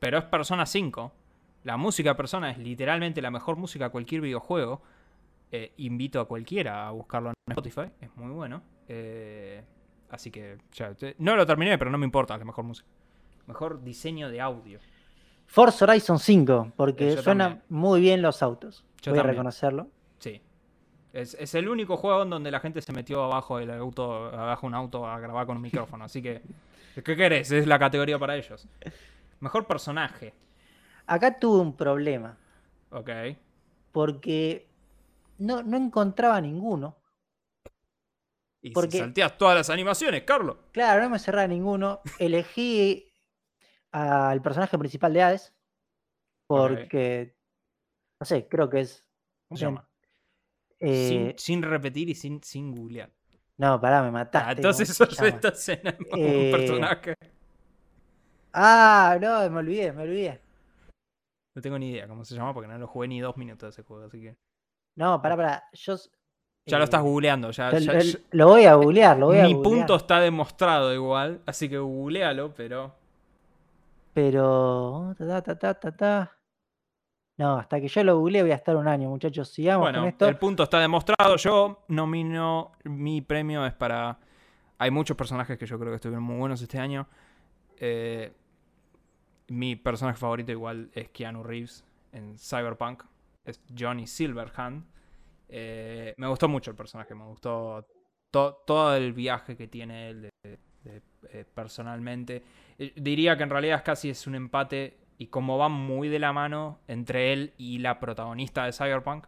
[0.00, 1.12] pero es Persona 5.
[1.64, 4.82] La música Persona es literalmente la mejor música de cualquier videojuego.
[5.52, 8.62] Eh, invito a cualquiera a buscarlo en Spotify, es muy bueno.
[8.88, 9.62] Eh,
[10.10, 12.88] así que ya, no lo terminé, pero no me importa, es la mejor música.
[13.46, 14.78] Mejor diseño de audio.
[15.46, 17.64] Forza Horizon 5, porque Eh, yo suena también.
[17.68, 18.84] muy bien los autos.
[19.02, 19.88] Yo Voy a reconocerlo.
[20.18, 20.40] Sí.
[21.12, 24.62] Es, es el único juego en donde la gente se metió abajo del auto, abajo
[24.62, 26.04] de un auto a grabar con un micrófono.
[26.04, 26.42] Así que,
[27.04, 27.50] ¿qué querés?
[27.50, 28.68] Es la categoría para ellos.
[29.40, 30.32] Mejor personaje.
[31.06, 32.36] Acá tuve un problema,
[32.92, 33.10] Ok.
[33.90, 34.68] porque
[35.38, 36.94] no, no encontraba ninguno.
[38.62, 40.56] Y Porque- si salteas todas las animaciones, Carlos.
[40.72, 42.00] Claro, no me cerraba ninguno.
[42.18, 43.10] Elegí
[43.92, 45.54] al personaje principal de Hades,
[46.46, 47.36] porque,
[48.20, 49.04] no sé, creo que es...
[49.48, 49.86] ¿Cómo se llama?
[50.78, 53.10] eh, sin, sin repetir y sin, sin googlear.
[53.58, 54.48] No, pará, me mataste.
[54.48, 55.28] Ah, entonces ¿cómo se sos llama?
[55.36, 57.14] esta escena un Eh, personaje.
[58.52, 60.40] Ah, no, me olvidé, me olvidé.
[61.54, 63.70] No tengo ni idea cómo se llama porque no lo jugué ni dos minutos de
[63.70, 64.36] ese juego, así que.
[64.96, 65.64] No, pará, pará.
[65.72, 65.96] Yo,
[66.66, 67.70] Ya lo eh, estás googleando, ya.
[67.70, 69.78] lo, ya- lo- ya- lo voy a googlear, lo voy a mi googlear.
[69.78, 72.94] punto está demostrado igual, así que googlealo, pero.
[74.12, 75.14] Pero.
[75.18, 76.36] ta, ta, ta, ta, ta.
[77.38, 79.48] No, hasta que yo lo googleé voy a estar un año, muchachos.
[79.48, 80.28] Sigamos Bueno, con esto.
[80.28, 81.36] el punto está demostrado.
[81.36, 82.72] Yo nomino.
[82.84, 84.18] Mi premio es para.
[84.78, 87.06] Hay muchos personajes que yo creo que estuvieron muy buenos este año.
[87.78, 88.32] Eh,
[89.48, 93.04] mi personaje favorito igual es Keanu Reeves en Cyberpunk.
[93.44, 94.84] Es Johnny Silverhand.
[95.52, 97.86] Eh, me gustó mucho el personaje, me gustó
[98.30, 102.42] to- todo el viaje que tiene él de- de- eh, personalmente.
[102.78, 106.32] Eh, diría que en realidad casi es un empate y como van muy de la
[106.32, 109.26] mano entre él y la protagonista de Cyberpunk.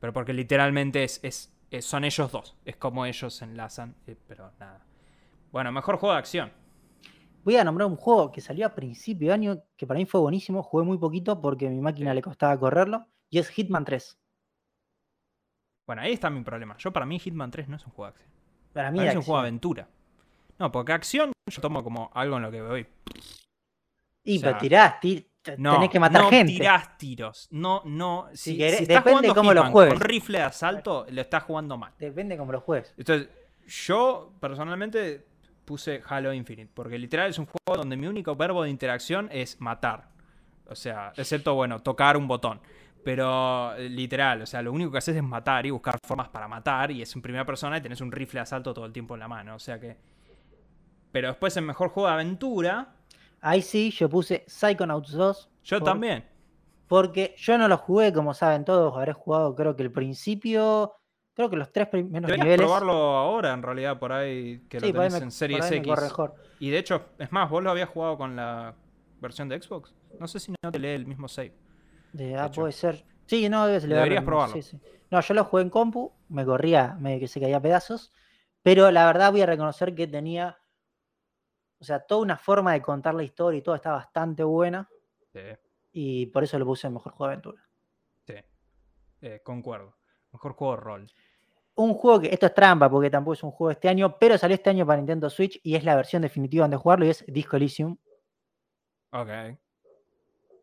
[0.00, 2.56] Pero porque literalmente es, es- es- son ellos dos.
[2.64, 3.96] Es como ellos se enlazan.
[4.06, 4.86] eh, pero nada.
[5.50, 6.52] Bueno, mejor juego de acción.
[7.44, 10.20] Voy a nombrar un juego que salió a principio de año, que para mí fue
[10.20, 10.62] buenísimo.
[10.62, 12.14] Jugué muy poquito porque a mi máquina Sí.
[12.16, 13.06] le costaba correrlo.
[13.28, 14.18] Y es Hitman 3.
[15.86, 16.76] Bueno, ahí está mi problema.
[16.78, 18.30] Yo para mí Hitman 3 no es un juego de acción.
[18.72, 19.88] Para mí Para mí de es un juego de aventura.
[20.58, 22.86] No, porque acción yo tomo como algo en lo que voy.
[24.24, 26.52] Y o sea, pero tirás, ti- te- No, tenés que matar no gente.
[26.54, 27.48] tirás tiros.
[27.50, 28.28] No, no.
[28.32, 29.94] Si, Si querés- si estás depende jugando cómo lo Hitman juegues.
[29.94, 31.92] con rifle de asalto, lo estás jugando mal.
[31.98, 32.94] Depende cómo lo juegues.
[32.96, 33.28] Entonces,
[33.66, 35.26] yo personalmente
[35.66, 39.60] puse Halo Infinite, porque literal es un juego donde mi único verbo de interacción es
[39.60, 40.08] matar.
[40.66, 42.60] O sea, excepto, bueno, tocar un botón.
[43.04, 46.48] Pero eh, literal, o sea, lo único que haces es matar y buscar formas para
[46.48, 49.14] matar, y es en primera persona y tenés un rifle de asalto todo el tiempo
[49.14, 49.54] en la mano.
[49.54, 49.96] O sea que.
[51.12, 52.94] Pero después, el mejor juego de aventura,
[53.40, 55.50] Ahí sí, yo puse Psychonauts 2.
[55.64, 56.24] yo por- también.
[56.88, 58.94] Porque yo no lo jugué, como saben todos.
[58.96, 60.94] Habré jugado, creo que el principio.
[61.34, 62.64] Creo que los tres primeros Deberías niveles.
[62.64, 65.92] probarlo ahora, en realidad, por ahí, que Sí, lo tenés me- en Series X.
[66.60, 68.74] Y de hecho, es más, vos lo habías jugado con la
[69.20, 69.94] versión de Xbox.
[70.20, 71.52] No sé si no te lee el mismo save.
[72.14, 72.62] De- ah, hecho.
[72.62, 73.04] puede ser.
[73.26, 73.90] Sí, no, debe ser.
[73.90, 74.54] Deberías agarro- probarlo.
[74.54, 74.80] sí, sí.
[75.10, 78.12] No, yo lo jugué en compu, me corría, me que se caía a pedazos.
[78.62, 80.58] Pero la verdad voy a reconocer que tenía.
[81.78, 84.88] O sea, toda una forma de contar la historia y todo está bastante buena.
[85.32, 85.40] Sí,
[85.92, 87.68] Y por eso lo puse en mejor juego de aventura.
[88.26, 88.34] sí.
[89.20, 89.96] Eh, concuerdo.
[90.32, 91.12] Mejor juego de rol.
[91.76, 92.28] Un juego que.
[92.28, 94.86] Esto es trampa porque tampoco es un juego de este año, pero salió este año
[94.86, 97.96] para Nintendo Switch y es la versión definitiva donde jugarlo y es Disco Elysium.
[99.12, 99.28] Ok.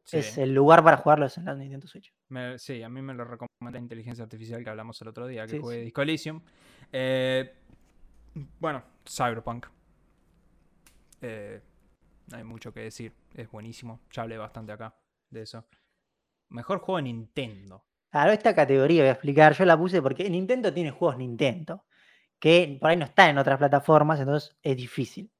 [0.03, 0.17] Sí.
[0.17, 2.13] Es el lugar para jugarlo es en la Nintendo Switch.
[2.29, 5.53] Me- sí, a mí me lo recomienda Inteligencia Artificial que hablamos el otro día, que
[5.53, 5.81] Sí, jugué sí.
[5.83, 6.41] Disco Elysium.
[6.91, 7.53] Eh,
[8.59, 9.67] bueno, Cyberpunk.
[11.21, 11.61] Eh,
[12.27, 13.13] no hay mucho que decir.
[13.33, 14.01] Es buenísimo.
[14.11, 14.95] Ya hablé bastante acá
[15.29, 15.65] de eso.
[16.49, 17.85] Mejor juego de Nintendo.
[18.09, 21.85] Claro, esta categoría voy a explicar, yo la puse porque Nintendo tiene juegos Nintendo,
[22.39, 25.31] que por ahí no están en otras plataformas, entonces es difícil.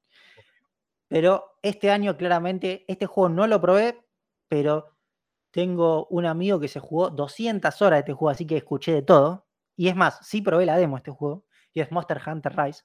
[1.08, 4.01] Pero este año claramente, este juego no lo probé,
[4.52, 4.90] pero
[5.50, 9.00] tengo un amigo que se jugó 200 horas de este juego, así que escuché de
[9.00, 9.46] todo.
[9.76, 12.82] Y es más, sí probé la demo de este juego, y es Monster Hunter Rise.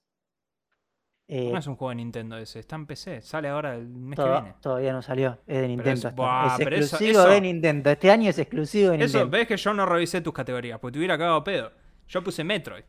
[1.28, 3.22] Eh, No es un juego de Nintendo ese, está en PC.
[3.22, 4.56] Sale ahora el mes que viene.
[4.62, 5.92] todavía no salió, es de Nintendo.
[5.92, 7.90] es- esta- buah, es pero eso- exclusivo de eso- Nintendo.
[7.90, 9.30] Este año es exclusivo de Eso, Nintendo.
[9.38, 11.74] ves que yo no revisé tus categorías, porque te hubiera cagado pedo.
[12.08, 12.86] Yo puse Metroid.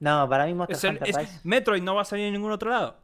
[0.00, 1.40] No, para mí Monster Es Hunter es- Rise.
[1.44, 2.96] Metroid no va a salir en ningún otro lado.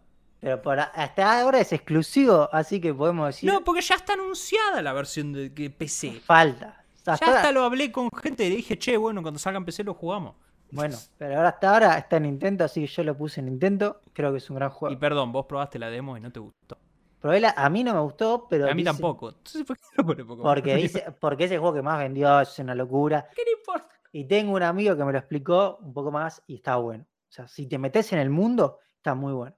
[0.44, 3.50] Pero por a- hasta ahora es exclusivo, así que podemos decir.
[3.50, 6.20] No, porque ya está anunciada la versión de que PC.
[6.20, 6.84] falta.
[6.98, 9.56] Hasta Ya ahora- hasta lo hablé con gente y le dije, che, bueno, cuando salga
[9.58, 10.34] en PC lo jugamos.
[10.70, 14.02] Bueno, pero ahora hasta ahora está en Nintendo, así que yo lo puse en Nintendo.
[14.12, 14.98] Creo que es un gran Y juego.
[14.98, 16.76] perdón, vos probaste la demo y no te gustó.
[17.20, 18.66] Probé la- a mí no me gustó, pero.
[18.66, 19.30] a mí dice- tampoco.
[19.30, 20.42] Entonces, ¿por qué lo pone poco?
[20.42, 23.26] Porque dice, porque es el juego que más vendió, es una locura.
[23.34, 23.88] ¿Qué le importa?
[24.12, 27.04] Y tengo un amigo que me lo explicó un poco más y está bueno.
[27.04, 29.56] O sea, si te metes en el mundo, está muy bueno.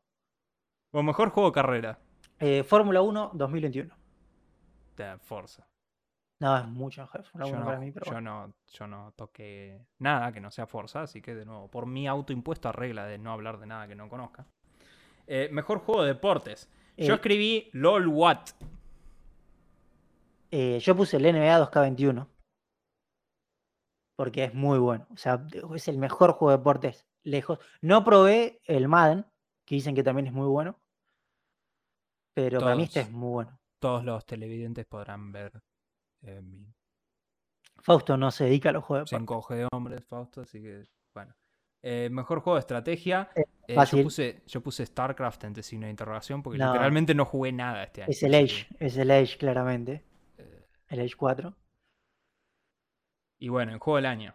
[0.96, 1.98] O mejor juego de carrera.
[2.38, 3.94] Eh, Fórmula 1 2021.
[4.96, 5.68] De Forza.
[6.40, 8.46] No, es mucho mejor Fórmula Yo 1 no, para mí, pero yo, bueno.
[8.46, 12.06] no, yo no toqué nada que no sea Forza, así que de nuevo, por mi
[12.06, 14.46] autoimpuesto regla de no hablar de nada que no conozca.
[15.26, 16.70] Eh, mejor juego de deportes.
[16.96, 18.38] Yo Eh, escribí LOL What.
[20.50, 22.26] Eh, yo puse el NBA 2K21
[24.16, 25.06] porque es muy bueno.
[25.12, 27.58] O sea, es el mejor juego de deportes lejos.
[27.82, 29.26] No probé el Madden,
[29.66, 30.78] que dicen que también es muy bueno.
[32.36, 33.18] Pero para mí este es Todos.
[33.18, 33.58] muy bueno.
[33.78, 35.52] Todos los televidentes podrán ver
[36.22, 36.66] eh, mi
[37.78, 40.84] Fausto no se dedica a los juegos de se encoge de hombres, Fausto, así que
[41.14, 41.34] bueno.
[41.82, 43.30] Eh, mejor juego de estrategia.
[43.34, 46.66] Eh, yo, puse, yo puse StarCraft entre signo de interrogación porque No.
[46.66, 48.10] literalmente no jugué nada este año.
[48.10, 50.04] Es el Age, es el Age claramente.
[50.88, 51.56] El Age 4.
[53.38, 54.34] y bueno, el juego del año.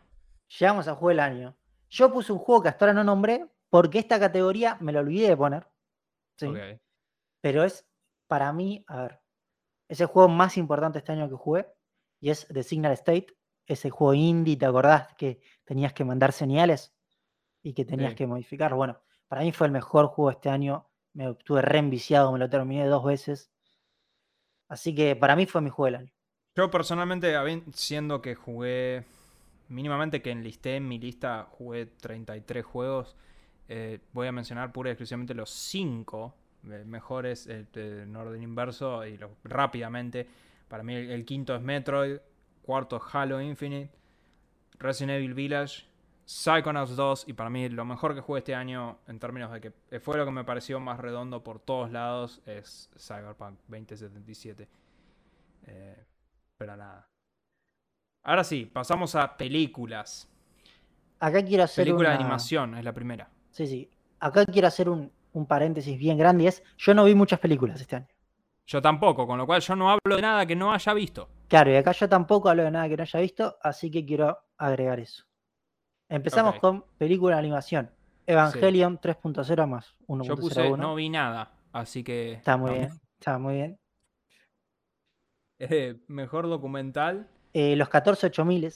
[0.60, 1.56] Llegamos al juego del año.
[1.89, 5.30] Yo puse un juego que hasta ahora no nombré porque esta categoría me lo olvidé
[5.30, 5.68] de poner.
[6.38, 6.47] ¿sí?
[7.41, 7.86] Pero es,
[8.32, 9.19] para mí, a ver,
[9.89, 11.67] es el juego más importante este año que jugué
[12.21, 13.27] y es The Signal State.
[13.65, 16.95] Ese juego indie, ¿te acordás que tenías que mandar señales
[17.61, 18.15] y que tenías Sí.
[18.15, 18.73] que modificar?
[18.73, 20.89] Bueno, para mí fue el mejor juego este año.
[21.11, 23.51] Me estuve re enviciado, me lo terminé dos veces.
[24.69, 26.13] Así que para mí fue mi juego del año.
[26.55, 27.36] Yo personalmente,
[27.73, 29.03] siendo que jugué
[29.67, 33.17] mínimamente que enlisté en mi lista, jugué 33 juegos,
[33.67, 36.34] eh, voy a mencionar pura y exclusivamente los 5
[36.64, 40.28] mejores eh, en orden inverso y lo- rápidamente.
[40.68, 42.18] Para mí el, el quinto es Metroid,
[42.62, 43.91] cuarto es Halo Infinite,
[44.80, 45.86] Resident Evil Village,
[46.26, 49.74] Psychonauts 2 y para mí lo mejor que jugué este año en términos de que
[49.89, 54.68] eh, fue lo que me pareció más redondo por todos lados es Cyberpunk 2077.
[55.68, 56.05] Eh,
[56.57, 57.05] pero nada.
[58.24, 60.28] Ahora sí, pasamos a películas.
[61.20, 63.30] Acá quiero hacer Película de animación es la primera.
[63.51, 63.89] Sí, sí.
[64.20, 66.45] Acá quiero hacer un, un paréntesis bien grande.
[66.45, 68.07] y Es, yo no vi muchas películas este año.
[68.65, 71.29] Yo tampoco, con lo cual yo no hablo de nada que no haya visto.
[71.47, 74.38] Claro, y acá yo tampoco hablo de nada que no haya visto, así que quiero
[74.57, 75.25] agregar eso.
[76.07, 77.91] Empezamos con película de animación.
[78.25, 80.23] Evangelion 3.0 más 1.01.
[80.23, 82.34] Yo puse no vi nada, así que...
[82.34, 83.77] Está muy bien, está muy bien.
[85.63, 87.29] Eh, mejor documental.
[87.53, 88.71] Eh, los 14 8000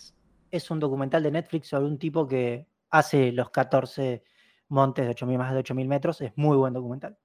[0.52, 4.24] es un documental de Netflix sobre un tipo que hace los 14
[4.68, 6.22] montes de 8000 más de 8000 metros.
[6.22, 7.18] Es muy buen documental.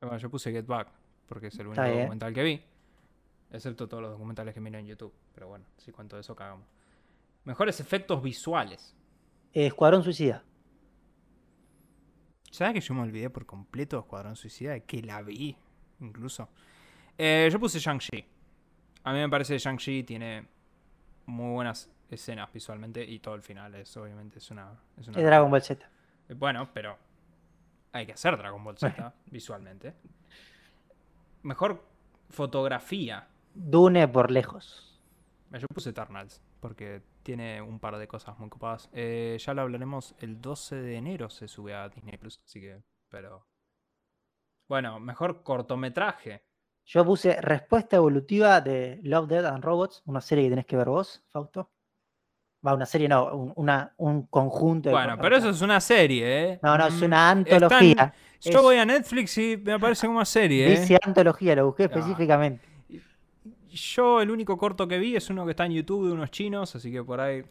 [0.00, 0.88] Bueno, yo puse Get Back,
[1.26, 2.00] porque es el único Está bien.
[2.04, 2.62] documental que vi.
[3.52, 5.12] Excepto todos los documentales que miro en YouTube.
[5.34, 6.66] Pero bueno, si cuento eso, cagamos.
[7.44, 8.94] Mejores efectos visuales.
[9.52, 10.44] Escuadrón Suicida.
[12.50, 14.78] ¿Sabes que yo me olvidé por completo de Escuadrón Suicida?
[14.80, 15.56] Que la vi,
[16.00, 16.48] incluso.
[17.16, 18.24] Eh, yo puse Shang-Chi.
[19.04, 20.46] A mí me parece que Shang-Chi tiene
[21.26, 24.72] muy buenas escenas visualmente y todo el final es, obviamente, es una...
[24.96, 25.88] Es una Es Dragon Ball Z.
[26.30, 26.96] Eh, Bueno, pero
[27.92, 29.94] hay que hacer Dragon Ball Z visualmente.
[31.42, 31.82] Mejor
[32.30, 33.28] fotografía.
[33.52, 35.00] Dune por lejos.
[35.50, 38.88] Yo puse Eternals, porque tiene un par de cosas muy copadas.
[38.92, 42.80] Eh, ya lo hablaremos el 12 de enero, se sube a Disney Plus, así que.
[43.08, 43.46] Pero.
[44.68, 46.44] Bueno, mejor cortometraje.
[46.84, 50.88] Yo puse Respuesta Evolutiva de Love, Dead and Robots, una serie que tenés que ver
[50.88, 51.70] vos, Fausto.
[52.66, 56.52] Va, una serie no, un, una- un conjunto de Bueno, pero eso es una serie,
[56.52, 56.60] ¿eh?
[56.62, 58.14] No, no, es Mm, una están- antología.
[58.42, 60.80] Yo Es- voy a Netflix y me aparece como una serie, ¿eh?
[60.80, 61.86] Dice antología, lo busqué Ah.
[61.86, 62.66] específicamente.
[63.68, 66.74] Yo el único corto que vi es uno que está en YouTube de unos chinos,
[66.74, 67.44] así que por ahí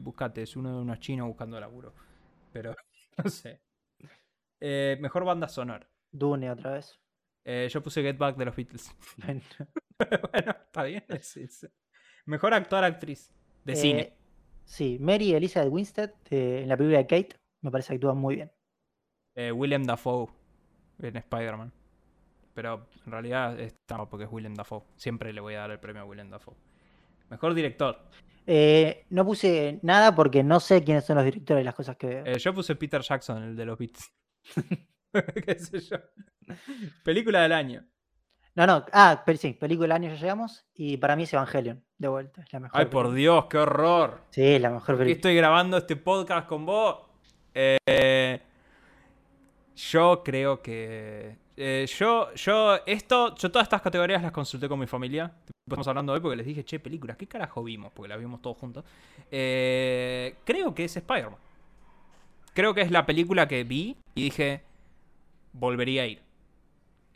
[0.00, 1.92] buscate, es uno de unos chinos buscando laburo.
[2.52, 2.74] Pero
[3.24, 3.60] no sé.
[4.60, 5.88] Eh, mejor banda sonora.
[6.10, 6.98] Dune otra vez.
[7.44, 8.94] Eh, yo puse Get Back de los Beatles.
[9.24, 9.40] Bueno,
[10.32, 11.04] bueno, está bien.
[11.08, 11.68] es-
[12.26, 13.32] Mejor actor actriz
[13.68, 14.12] de eh, cine.
[14.64, 18.36] Sí, Mary Elizabeth Winstead de- en la película de Kate, me parece que actúa muy
[18.36, 18.52] bien.
[19.34, 20.26] Eh, Willem Dafoe
[21.00, 21.72] en Spider-Man.
[22.54, 24.82] Pero en realidad es trampa porque es Willem Dafoe.
[24.96, 26.56] Siempre le voy a dar el premio a Willem Dafoe.
[27.30, 28.04] Mejor director.
[28.46, 32.06] Eh, no puse nada porque no sé quiénes son los directores de las cosas que
[32.08, 32.26] veo.
[32.26, 34.12] Eh, yo puse Peter Jackson, el de los Beats.
[35.46, 35.98] ¿Qué sé yo?
[37.04, 37.86] Película del año.
[38.58, 41.80] No, no, ah, pero sí, película del año ya llegamos y para mí es Evangelion,
[41.96, 42.80] de vuelta, es la mejor.
[42.80, 43.12] Ay, por.
[43.12, 44.22] Dios, qué horror.
[44.30, 45.16] Sí, es la mejor ¿Por qué película.
[45.16, 46.96] estoy grabando este podcast con vos?
[47.54, 48.40] Eh,
[49.76, 51.36] yo creo que.
[51.56, 55.32] eh, yo, yo, esto, yo todas estas categorías las consulté con mi familia.
[55.64, 57.92] Estamos hablando hoy porque les dije, che, películas, ¿qué carajo vimos?
[57.94, 58.84] Porque las vimos todos juntos.
[59.30, 61.38] Eh, creo que es Spider-Man.
[62.54, 64.62] Creo que es la película que vi y dije,
[65.52, 66.27] volvería a ir.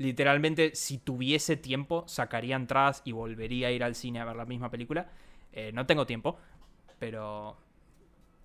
[0.02, 4.44] Literalmente, si tuviese tiempo, sacaría entradas y volvería a ir al cine a ver la
[4.44, 5.08] misma película.
[5.52, 6.38] Eh, no tengo tiempo,
[6.98, 7.56] pero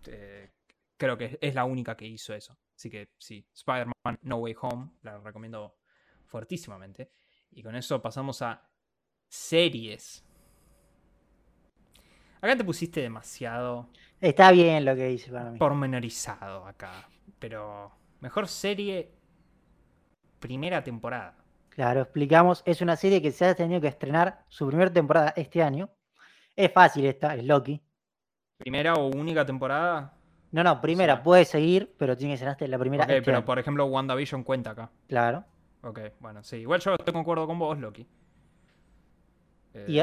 [0.05, 0.51] eh,
[0.97, 2.55] creo que es la única que hizo eso.
[2.75, 5.79] Así que sí, Spider-Man No Way Home, la recomiendo
[6.27, 7.09] fuertísimamente.
[7.49, 8.69] Y con eso pasamos a
[9.27, 10.23] series.
[12.39, 13.89] Acá te pusiste demasiado
[14.21, 15.57] Está bien lo que dice para mí.
[15.57, 17.09] pormenorizado acá.
[17.39, 19.11] Pero mejor serie
[20.39, 21.36] primera temporada.
[21.77, 22.63] Claro, explicamos.
[22.65, 25.89] Es una serie que se ha tenido que estrenar su primera temporada este año.
[26.55, 27.79] Es fácil esta, es Loki.
[28.57, 30.11] ¿Primera o única temporada?
[30.51, 31.21] No, no, primera, Sí.
[31.23, 33.03] puede seguir, pero tiene que ser hasta la primera.
[33.03, 33.45] Ok, este pero año.
[33.45, 34.89] por ejemplo, WandaVision cuenta acá.
[35.07, 35.45] Claro.
[35.83, 36.55] Ok, bueno, sí.
[36.57, 38.07] Igual yo estoy de acuerdo con vos, Loki.
[39.87, 39.99] Y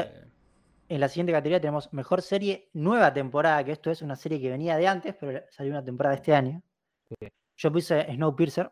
[0.87, 4.49] En la siguiente categoría tenemos mejor serie, nueva temporada, que esto es una serie que
[4.49, 6.61] venía de antes, pero salió una temporada este año.
[7.09, 7.27] Sí.
[7.57, 8.71] Yo puse Snowpiercer,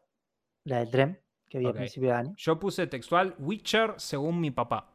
[0.65, 1.19] la del tren,
[1.53, 1.75] que vi Ok.
[1.75, 2.33] a principio de año.
[2.35, 4.89] Yo puse textual Witcher según mi papá,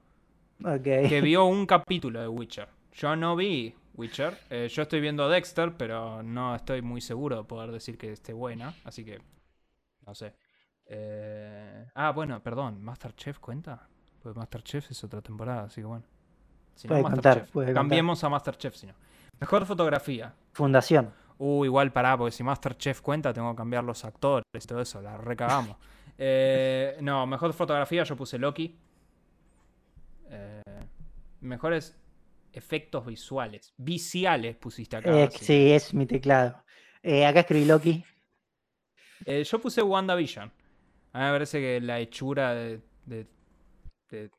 [0.82, 2.68] que vio un capítulo de Witcher.
[2.94, 4.36] Yo no vi Witcher.
[4.50, 8.32] eh, yo estoy viendo Dexter, pero no estoy muy seguro de poder decir que esté
[8.32, 9.20] buena, así que
[10.04, 10.34] no sé.
[10.86, 13.86] Eh, ah, bueno, perdón, Masterchef cuenta.
[14.20, 16.04] Pues Masterchef es otra temporada, así que bueno.
[16.74, 17.46] Si no, Puede contar.
[17.72, 18.94] Cambiemos a Masterchef, si no.
[19.38, 20.34] Mejor fotografía.
[20.54, 21.12] Fundación.
[21.38, 25.00] Uh, igual pará, porque si Masterchef cuenta, tengo que cambiar los actores y todo eso,
[25.00, 25.76] la recagamos.
[26.18, 28.76] Eh, no, mejor fotografía yo puse Loki.
[30.30, 30.62] Eh,
[31.40, 31.96] mejores
[32.52, 33.72] efectos visuales.
[33.76, 35.10] Visuales pusiste acá.
[35.10, 36.64] Eh, sí, es mi teclado.
[37.02, 38.04] Eh, acá escribí Loki.
[39.26, 40.52] Yo puse WandaVision.
[41.12, 42.80] A mí me parece que la hechura de.
[43.06, 43.26] de,
[44.10, 44.30] de,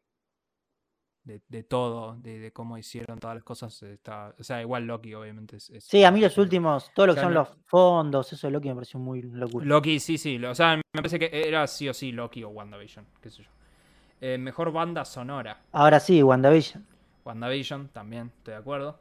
[1.30, 4.34] de- de todo, de, de cómo hicieron todas las cosas, está.
[4.40, 5.58] O sea, igual Loki, obviamente.
[5.58, 8.34] Es, es- Sí, a mí los últimos, todo lo O que sea, son los fondos,
[8.34, 9.66] eso de Loki me pareció muy locura.
[9.66, 10.38] Loki, sí, sí.
[10.40, 13.44] lo- O sea, me parece que era sí o sí Loki o WandaVision, qué sé
[13.44, 13.50] yo.
[14.22, 15.62] Eh, mejor banda sonora.
[15.72, 16.86] Ahora sí, WandaVision.
[17.24, 19.00] WandaVision, también, estoy de acuerdo.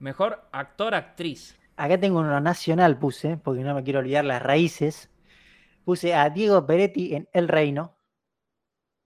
[0.00, 1.56] Mejor actor-actriz.
[1.76, 5.08] Acá tengo uno nacional, puse, porque no me quiero olvidar las raíces.
[5.84, 7.94] Puse a Diego Peretti en El Reino.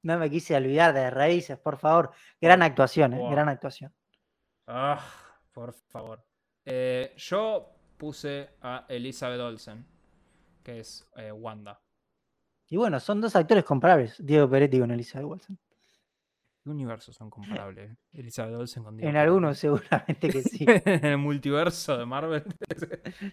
[0.06, 2.12] No me quise olvidar de raíces, por favor.
[2.40, 3.30] Gran actuación, eh, Wow.
[3.32, 3.92] gran actuación.
[4.68, 5.04] Ah,
[5.52, 6.24] por favor.
[6.64, 9.84] Eh, yo puse a Elizabeth Olsen,
[10.62, 11.80] que es eh, Wanda.
[12.68, 15.58] Y bueno, son dos actores comparables, Diego Peretti con Elizabeth Wilson.
[16.62, 17.96] ¿Qué universos son comparables?
[18.12, 20.64] Elizabeth Olsen con Diego En algunos seguramente que sí.
[20.68, 22.44] en el multiverso de Marvel.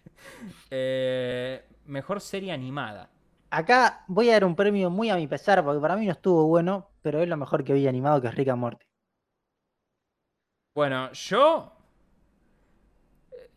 [0.71, 3.11] Eh, mejor serie animada.
[3.56, 6.47] Acá voy a dar un premio muy a mi pesar, porque para mí no estuvo
[6.47, 8.84] bueno, pero es lo mejor que vi animado, que es Rick and Morty.
[10.76, 11.72] Bueno, yo.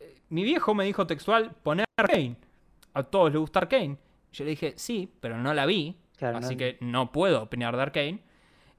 [0.01, 2.37] eh, Mi viejo me dijo textual: poner Arkane.
[2.93, 3.97] A todos les gusta Arkane.
[4.33, 5.97] Yo le dije, sí, pero no la vi.
[6.19, 8.21] Claro, así no- que no puedo opinar de Arkane.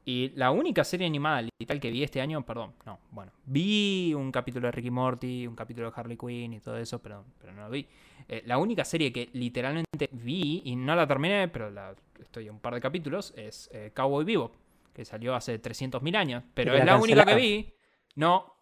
[0.05, 4.32] Y la única serie animada literal que vi este año, perdón, no, bueno, vi un
[4.32, 7.63] capítulo de Ricky Morty, un capítulo de Harley Quinn y todo eso, pero, pero no
[7.63, 7.86] lo vi.
[8.30, 12.51] Eh, la única serie que literalmente vi y no la terminé, pero la, estoy a
[12.51, 14.51] un par de capítulos, es eh, Cowboy Vivo,
[14.93, 16.43] que salió hace 300.000 años.
[16.53, 17.73] Pero es la la única que vi.
[18.15, 18.57] No,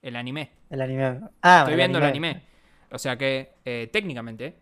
[0.00, 0.52] el anime.
[0.70, 1.20] El anime.
[1.42, 2.42] Ah, Estoy viendo el anime.
[2.90, 4.56] O sea que eh, técnicamente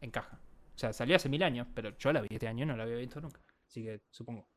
[0.00, 0.38] encaja.
[0.74, 2.96] O sea, salió hace mil años, pero yo la vi este año, no la había
[2.96, 3.40] visto nunca.
[3.66, 4.48] Así que supongo.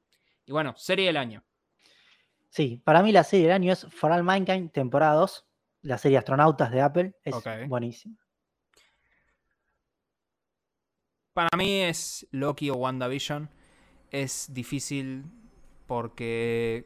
[0.45, 1.43] Y bueno, serie del año.
[2.49, 5.45] Sí, para mí la serie del año es For All Mankind, temporada 2,
[5.81, 7.13] la serie Astronautas de Apple.
[7.23, 7.35] Es
[7.67, 8.17] buenísima.
[11.33, 13.49] Para mí es Loki o WandaVision.
[14.11, 15.23] Es difícil
[15.87, 16.85] porque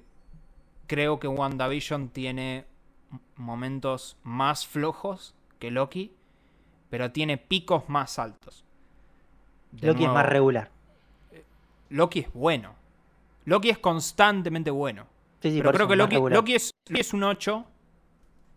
[0.86, 2.66] creo que WandaVision tiene
[3.36, 6.14] momentos más flojos que Loki,
[6.90, 8.64] pero tiene picos más altos.
[9.72, 10.70] De Loki es más regular.
[11.90, 12.76] Loki es bueno.
[13.46, 15.08] Loki es constantemente bueno.
[15.42, 15.96] Sí, sí, Pero creo que.
[15.96, 16.16] Loki
[16.54, 17.66] es, Loki es un 8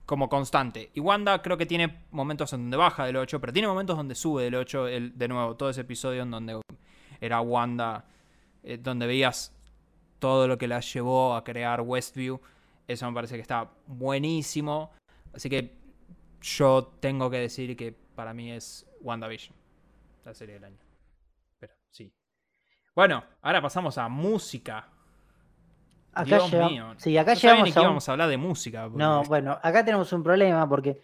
[0.09, 0.91] como constante.
[0.95, 4.15] Y Wanda creo que tiene momentos en donde baja del 8, pero tiene momentos donde
[4.15, 4.89] sube del 8.
[4.89, 6.59] El, de nuevo, todo ese episodio en donde
[7.21, 8.07] era Wanda,
[8.63, 9.55] eh, donde veías
[10.19, 12.41] todo lo que la llevó a crear Westview.
[12.87, 14.93] Eso me parece que está buenísimo.
[15.35, 15.77] Así que
[16.41, 19.55] yo tengo que decir que para mí es WandaVision,
[20.25, 20.79] la serie del año.
[21.59, 22.11] Pero sí.
[22.95, 24.89] Bueno, ahora pasamos a música.
[26.13, 26.95] Acá Dios llegamos- mío.
[26.97, 28.83] Sí, acá No llegamos que a un- íbamos a hablar de música.
[28.85, 31.01] porque- No, bueno, acá tenemos un problema porque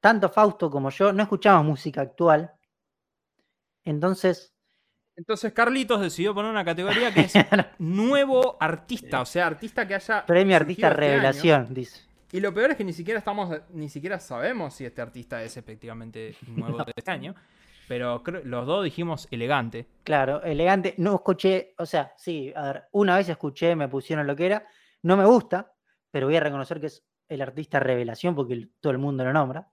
[0.00, 2.52] tanto Fausto como yo no escuchamos música actual.
[3.84, 4.54] Entonces,
[5.16, 7.32] Entonces Carlitos decidió poner una categoría que es
[7.80, 11.10] nuevo artista, o sea, artista que haya premio artista este año.
[11.14, 12.02] revelación, dice.
[12.30, 15.56] Y lo peor es que ni siquiera estamos, ni siquiera sabemos si este artista es
[15.56, 17.34] efectivamente nuevo de este año.
[17.88, 19.86] Pero creo- los dos dijimos elegante.
[20.04, 20.94] Claro, elegante.
[20.98, 24.66] No escuché, o sea, sí, a ver, una vez escuché, me pusieron lo que era.
[25.02, 25.72] No me gusta,
[26.10, 29.32] pero voy a reconocer que es el artista revelación porque el- todo el mundo lo
[29.32, 29.70] nombra.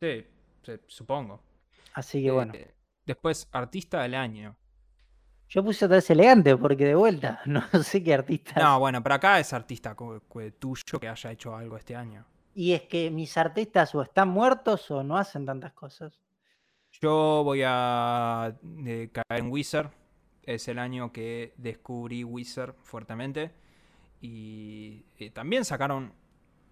[0.00, 0.26] Sí,
[0.62, 1.40] sí, supongo.
[1.94, 2.52] Así que bueno.
[2.54, 2.74] Eh,
[3.06, 4.56] después, artista del año.
[5.48, 8.60] Yo puse otra vez elegante porque de vuelta, no sé qué artista.
[8.60, 9.94] No, bueno, pero acá es artista
[10.58, 12.24] tuyo que haya hecho algo este año.
[12.54, 16.20] Y es que mis artistas o están muertos o no hacen tantas cosas.
[17.04, 19.90] Yo voy a eh, caer en Wizard
[20.42, 23.52] es el año que descubrí Wizard fuertemente.
[24.22, 26.14] Y, y también sacaron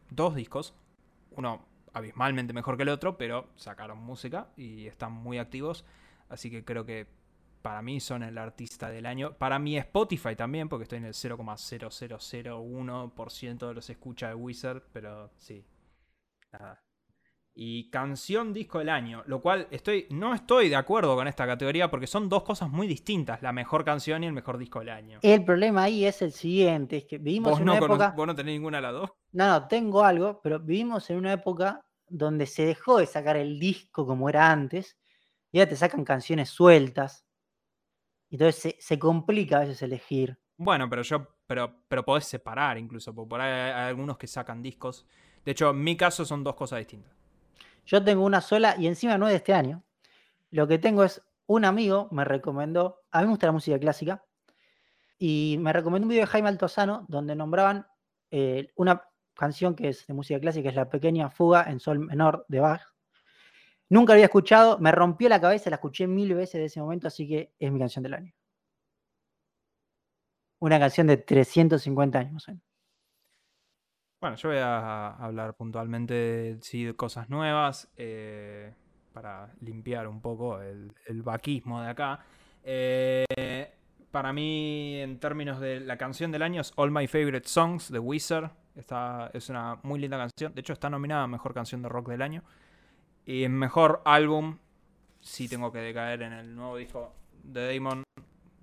[0.09, 0.75] dos discos.
[1.33, 5.85] Uno abismalmente mejor que el otro, pero sacaron música y están muy activos.
[6.31, 7.07] Así que creo que
[7.61, 9.35] para mí son el artista del año.
[9.35, 15.31] Para mí Spotify también, porque estoy en el 0,0001% de los escucha de Wizard, pero
[15.37, 15.63] sí.
[16.53, 16.83] Nada.
[17.55, 21.91] Y canción disco del año, lo cual estoy no estoy de acuerdo con esta categoría
[21.91, 25.19] porque son dos cosas muy distintas, la mejor canción y el mejor disco del año.
[25.21, 28.15] El problema ahí es el siguiente, es que vivimos ¿Vos en no, una época...
[28.17, 29.11] vos no tenés ninguna de las dos?
[29.33, 33.59] No, no, tengo algo, pero vivimos en una época donde se dejó de sacar el
[33.59, 34.99] disco como era antes,
[35.51, 37.27] y ahora te sacan canciones sueltas.
[38.31, 40.39] Y Entonces se, se complica a veces elegir.
[40.57, 44.27] Bueno, pero yo, pero, pero podés separar incluso, porque por ahí hay, hay algunos que
[44.27, 45.07] sacan discos.
[45.45, 47.22] De hecho, en mi caso son dos cosas distintas.
[47.85, 49.83] Yo tengo una sola y encima no es de este año.
[50.51, 54.25] Lo que tengo es un amigo me recomendó, a mí me gusta la música clásica,
[55.19, 57.87] y me recomendó un video de Jaime Altozano donde nombraban
[58.31, 59.05] eh, una
[59.35, 62.83] canción que es de música clásica, es La Pequeña Fuga en Sol Menor de Bach.
[63.89, 67.09] Nunca la había escuchado, me rompió la cabeza, la escuché mil veces de ese momento,
[67.09, 68.33] así que es mi canción del año.
[70.61, 72.47] Una canción de 350 años.
[74.23, 78.73] Bueno, yo voy a hablar puntualmente de cosas nuevas eh,
[79.13, 82.21] para limpiar un poco el, el vaquismo de acá.
[82.63, 83.75] Eh,
[84.13, 87.99] para mí, en términos de la canción del año, es All My Favorite Songs de
[87.99, 88.53] Wizard.
[88.77, 90.55] Esta es una muy linda canción.
[90.55, 92.45] De hecho, está nominada a Mejor Canción de Rock del Año.
[93.27, 94.59] Y en Mejor Álbum,
[95.21, 97.13] sí tengo que decaer en el nuevo disco
[97.43, 98.05] de Damon,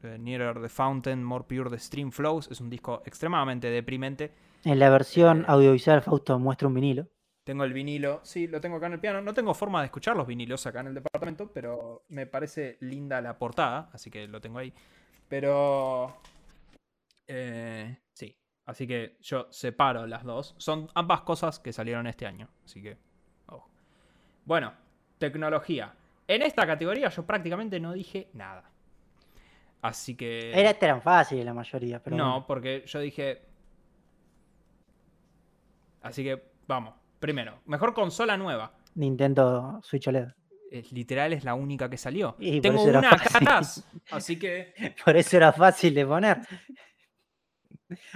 [0.03, 2.49] eh, Nearer the Fountain, More Pure the Stream Flows.
[2.49, 4.47] Es un disco extremadamente deprimente.
[4.65, 7.07] En la versión audiovisual, Fausto muestra un vinilo.
[7.43, 9.21] Tengo el vinilo, sí, lo tengo acá en el piano.
[9.21, 13.21] No tengo forma de escuchar los vinilos acá en el departamento, pero me parece linda
[13.21, 14.73] la portada, así que lo tengo ahí.
[15.27, 16.21] Pero...
[17.27, 20.53] eh, sí, así que yo separo las dos.
[20.57, 22.97] Son ambas cosas que salieron este año, así que...
[24.45, 24.73] Bueno,
[25.19, 25.93] tecnología.
[26.27, 28.69] En esta categoría yo prácticamente no dije nada.
[29.81, 30.51] Así que...
[30.51, 33.48] Era, eran fáciles la mayoría, pero no, porque yo dije.
[36.01, 36.95] Así que vamos.
[37.19, 38.73] Primero, mejor consola nueva.
[38.95, 40.29] Nintendo Switch OLED.
[40.91, 42.35] Literal es la única que salió.
[42.39, 43.09] Y Tengo una.
[44.11, 46.39] Así que Por eso era fácil de poner.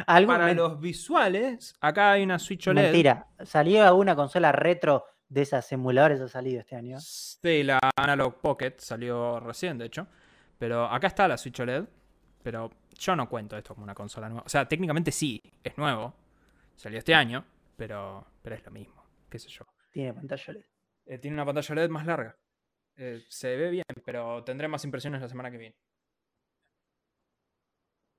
[0.05, 2.83] Para los visuales, acá hay una Switch OLED.
[2.83, 3.27] mentira.
[3.43, 6.21] ¿Salió alguna consola retro de esas emuladores?
[6.21, 6.99] Ha salido este año.
[6.99, 10.07] Sí, la Analog Pocket salió recién, de hecho.
[10.59, 11.85] Pero acá está la Switch OLED.
[12.43, 12.69] Pero
[12.99, 14.43] yo no cuento esto como una consola nueva.
[14.45, 16.13] O sea, técnicamente sí, es nuevo.
[16.75, 17.43] Salió este año,
[17.75, 19.03] pero, pero es lo mismo.
[19.29, 19.65] Qué sé yo.
[19.91, 20.65] Tiene pantalla OLED.
[21.05, 22.37] Eh, tiene una pantalla LED más larga.
[22.95, 25.75] Eh, se ve bien, pero tendré más impresiones la semana que viene.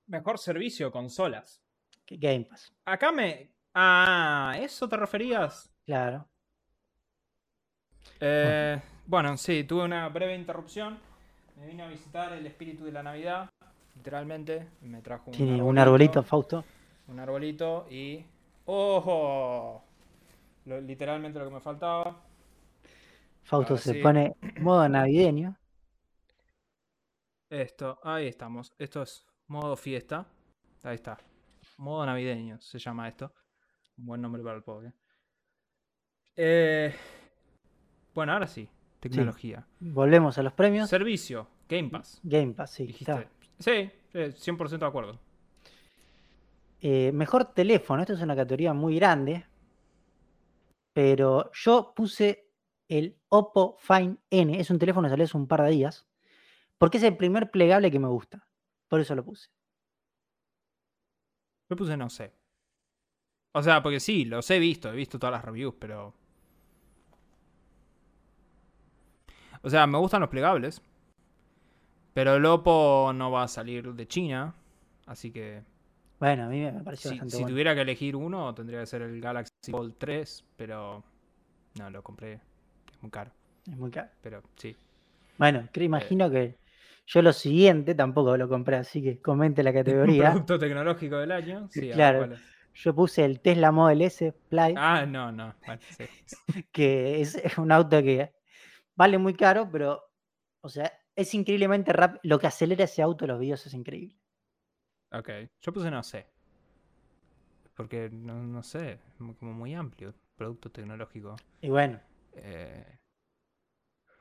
[0.07, 1.63] Mejor servicio, consolas.
[2.05, 2.73] Que- Game Pass.
[2.85, 3.51] Acá me.
[3.73, 5.73] Ah, ¿a ¿eso te referías?
[5.87, 6.29] Claro.
[8.21, 10.99] Eh, bueno, sí, tuve una breve interrupción.
[11.57, 13.51] Me vine a visitar el espíritu de la Navidad.
[13.97, 14.69] Literalmente.
[14.83, 16.65] Me trajo un Tiene un arbolito, Fausto.
[17.09, 18.25] Un arbolito y.
[18.67, 19.85] ¡Ojo!
[20.67, 22.21] Lo- literalmente lo que me faltaba.
[23.43, 24.01] Fausto se sí.
[24.01, 25.57] pone modo navideño.
[27.51, 28.73] Esto, ahí estamos.
[28.79, 30.27] Esto es modo fiesta.
[30.83, 31.19] Ahí está.
[31.77, 33.33] Modo navideño se llama esto.
[33.99, 34.93] Un buen nombre para el pobre.
[36.37, 36.95] Eh,
[38.15, 38.69] bueno, ahora sí.
[39.01, 39.67] Tecnología.
[39.81, 40.89] Volvemos a los premios.
[40.89, 41.47] Servicio.
[41.69, 42.21] Game Pass.
[42.23, 42.87] Game Pass, sí.
[42.87, 43.29] Dijiste.
[43.59, 45.21] Sí, eh, 100% de acuerdo.
[46.87, 48.03] Eh, mejor teléfono.
[48.03, 49.47] Esto es una categoría muy grande.
[50.93, 52.51] Pero yo puse
[52.89, 54.61] el Oppo Find N.
[54.61, 56.07] Es un teléfono que salió hace un par de días.
[56.77, 58.47] Porque es el primer plegable que me gusta.
[58.87, 59.49] Por eso lo puse.
[61.71, 62.35] Yo puse no sé.
[63.53, 66.13] O sea, porque sí, los he visto, he visto todas las reviews, pero.
[69.63, 70.83] O sea, me gustan los plegables.
[72.13, 74.55] Pero el Oppo no va a salir de China.
[75.07, 75.74] Así que.
[76.21, 77.53] Bueno, a mí me pareció Si, bastante si bueno.
[77.55, 80.45] tuviera que elegir uno, tendría que ser el Galaxy Fold 3.
[80.57, 81.03] Pero.
[81.79, 82.35] No, lo compré.
[82.93, 83.31] Es muy caro.
[83.67, 84.09] Es muy caro.
[84.23, 84.77] Pero sí.
[85.39, 86.57] Bueno, creo, imagino que
[87.07, 90.31] yo lo siguiente tampoco lo compré, así que comente la categoría.
[90.31, 91.69] producto tecnológico del año.
[91.71, 92.35] Sí, Claro.
[92.77, 95.55] Yo puse el Tesla Model S Play, Ah, no, no.
[95.65, 96.05] Bueno, sí.
[96.73, 98.33] que es un auto que
[98.97, 100.03] vale muy caro, pero,
[100.61, 102.21] o sea, es increíblemente rápido.
[102.25, 104.17] Lo que acelera ese auto, los videos, es increíble.
[105.19, 105.31] Ok,
[105.63, 106.27] yo puse no sé.
[107.77, 109.01] Porque no, no sé,
[109.39, 111.37] como muy amplio, producto tecnológico.
[111.61, 112.01] Y bueno,
[112.37, 112.99] Eh,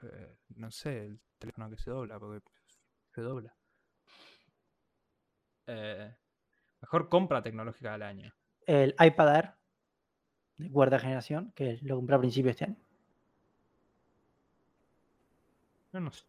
[0.03, 2.41] eh, no sé, el teléfono que se dobla, porque
[3.13, 3.55] se dobla.
[5.67, 6.15] Eh,
[6.81, 8.33] mejor compra tecnológica del año.
[8.65, 9.53] El iPad Air
[10.57, 12.77] de cuarta generación, que lo compré a principio de este año.
[15.93, 16.23] No, no sé.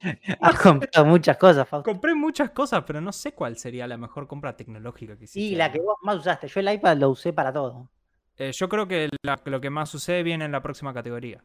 [0.40, 1.90] Has comprado muchas cosas, Fausto.
[1.90, 5.40] Compré muchas cosas, pero no sé cuál sería la mejor compra tecnológica que hiciste.
[5.40, 6.48] Y la que vos más usaste.
[6.48, 7.88] Yo el iPad lo usé para todo.
[8.36, 11.42] Eh, yo creo que la- lo que más sucede viene en la próxima categoría.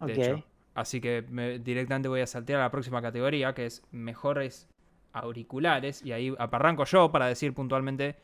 [0.00, 0.44] De hecho.
[0.74, 4.68] Así que me- directamente voy a saltear a la próxima categoría, que es mejores
[5.12, 6.04] auriculares.
[6.04, 8.16] Y ahí arranco yo para decir puntualmente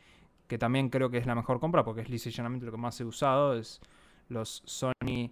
[0.47, 2.77] que también creo que es la mejor compra, porque es lisa y llanamente lo que
[2.77, 3.55] más he usado.
[3.55, 3.81] Es
[4.29, 5.31] los Sony.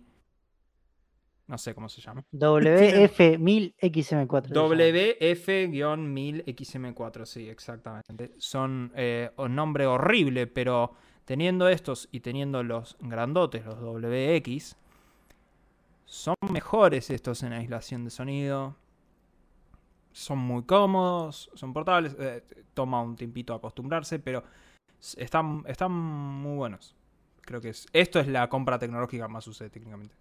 [1.47, 2.23] No sé cómo se llama.
[2.31, 4.03] WF1000XM4.
[4.03, 4.25] se llama.
[4.69, 8.31] WF-1000XM4, sí, exactamente.
[8.37, 10.93] Son eh, un nombre horrible, pero
[11.25, 14.77] teniendo estos y teniendo los grandotes, los WX,
[16.05, 18.75] son mejores estos en aislación de sonido.
[20.11, 22.15] Son muy cómodos, son portables.
[22.19, 22.43] eh,
[22.73, 24.43] toma un tiempito acostumbrarse, pero
[25.17, 26.95] están, están muy buenos.
[27.41, 30.15] Creo que es, esto es la compra tecnológica más usada técnicamente.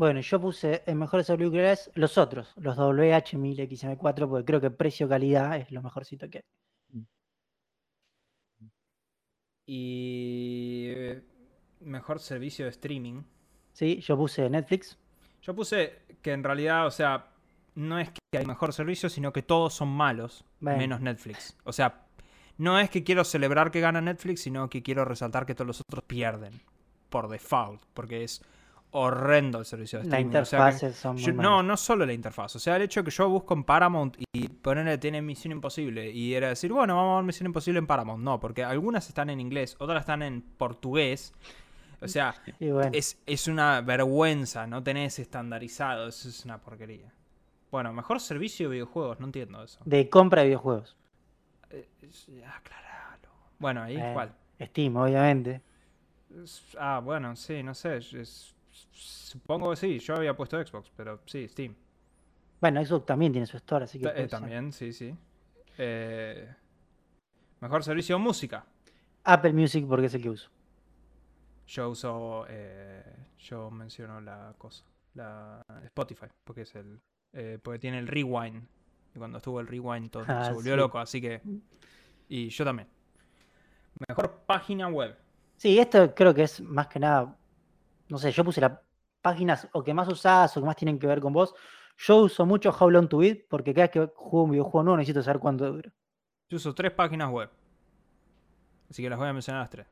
[0.00, 5.70] Bueno, yo puse en mejores auriculares los otros, los WH1000XM4, porque creo que precio-calidad es
[5.70, 7.06] lo mejorcito que hay.
[9.66, 11.22] Y eh,
[11.80, 13.24] mejor servicio de streaming.
[13.74, 14.96] Sí, yo puse Netflix.
[15.42, 17.34] Yo puse que en realidad, o sea,
[17.74, 21.58] no es que hay mejor servicio, sino que todos son malos, menos Netflix.
[21.64, 22.06] O sea,
[22.56, 25.80] no es que quiero celebrar que gana Netflix, sino que quiero resaltar que todos los
[25.82, 26.62] otros pierden
[27.10, 28.42] por default, porque es
[28.92, 30.36] horrendo el servicio de La streaming.
[30.40, 32.56] o sea que- interfaz son muy yo- no, no solo la interfaz.
[32.56, 36.34] O sea, el hecho que yo busco en Paramount y ponerle tiene Misión Imposible y
[36.34, 38.22] era decir, bueno, vamos a ver Misión Imposible en Paramount.
[38.24, 41.32] No, porque algunas están en inglés, otras están en portugués.
[42.02, 47.12] O sea, bueno, es, es una vergüenza, no tenés estandarizado, eso es una porquería.
[47.70, 49.78] Bueno, mejor servicio de videojuegos, no entiendo eso.
[49.84, 50.96] de compra de videojuegos.
[51.70, 51.86] Eh,
[52.44, 53.28] aclaralo.
[53.58, 54.34] Bueno, ahí Eh, cuál.
[54.60, 55.60] Steam, obviamente.
[56.78, 57.98] Ah, bueno, sí, no sé.
[57.98, 58.54] es-
[58.92, 61.74] supongo que sí, yo había puesto Xbox, pero sí, Steam.
[62.60, 64.08] Bueno, Xbox también tiene su store, así que.
[64.08, 64.28] Eh, ser.
[64.28, 65.14] también, sí, sí.
[65.78, 66.52] Eh,
[67.60, 68.64] mejor servicio de música.
[69.24, 70.50] Apple Music porque es el que uso.
[71.66, 73.02] Yo uso, eh,
[73.38, 74.84] yo menciono la cosa,
[75.14, 77.00] la Spotify, porque es el,
[77.32, 78.62] eh, porque tiene el rewind.
[79.14, 80.78] Y cuando estuvo el rewind todo Ah, se volvió sí.
[80.78, 81.40] loco, así que,
[82.28, 82.88] y yo también.
[84.08, 85.16] Mejor página web.
[85.56, 87.36] Sí, esto creo que es más que nada.
[88.10, 88.72] No sé, yo puse las
[89.22, 91.54] páginas o que más usás o que más tienen que ver con vos.
[91.96, 95.22] Yo uso mucho How Long to porque cada vez que juego un videojuego nuevo necesito
[95.22, 95.92] saber cuánto dura.
[96.48, 97.50] Yo uso tres páginas web.
[98.88, 99.86] Así que las voy a mencionar las tres.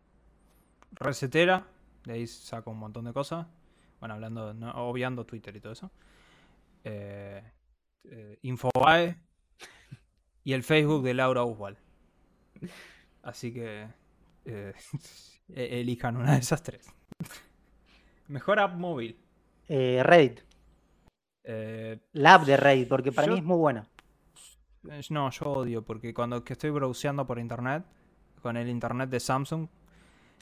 [0.93, 1.67] Resetera,
[2.05, 3.47] de ahí saco un montón de cosas.
[4.01, 5.91] Bueno, hablando, obviando Twitter y todo eso.
[6.83, 7.43] Eh,
[8.05, 9.17] eh, Infobae
[10.45, 11.79] y el Facebook de Laura Uswal.
[13.23, 13.89] Así que
[14.47, 14.73] eh,
[15.51, 16.93] e- elijan una de esas tres.
[18.29, 19.19] Mejor app móvil.
[19.69, 20.41] Eh, Reddit,
[21.51, 23.87] Eh, la app de Reddit, porque para Yo- mí es muy buena.
[24.91, 27.85] Eh, No, yo odio porque cuando que estoy browseando por internet,
[28.43, 29.67] con el internet de Samsung,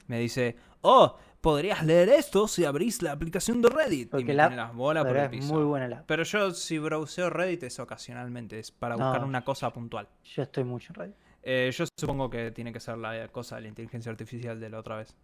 [0.07, 4.09] me dice, oh, podrías leer esto si abrís la aplicación de Reddit.
[4.11, 5.53] Porque y me la- tiene las bolas por el es piso.
[5.53, 6.03] muy buena la.
[6.05, 10.07] Pero yo si browseo Reddit es ocasionalmente, es para buscar una cosa puntual.
[10.25, 11.15] Yo estoy mucho en Reddit.
[11.43, 14.79] Eh, yo supongo que tiene que ser la cosa de la inteligencia artificial de la
[14.79, 15.15] otra vez.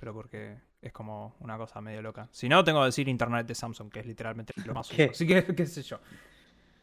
[0.00, 2.28] Pero porque es como una cosa medio loca.
[2.30, 5.10] Si no, tengo que decir internet de Samsung, que es literalmente lo más uso.
[5.10, 5.98] Así que, qué sé yo.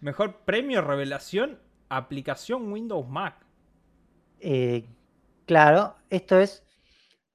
[0.02, 1.60] Mejor premio revelación,
[1.90, 3.36] aplicación Windows Mac.
[4.40, 4.86] Eh,
[5.46, 6.66] claro, esto es.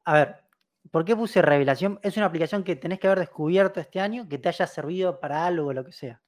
[0.05, 0.45] A ver,
[0.91, 1.99] ¿por qué puse revelación?
[2.03, 5.47] Es una aplicación que tenés que haber descubierto este año que te haya servido para
[5.47, 6.21] algo o lo que sea.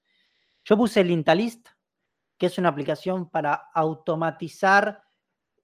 [0.64, 1.68] Yo puse Lintalist,
[2.38, 5.02] que es una aplicación para automatizar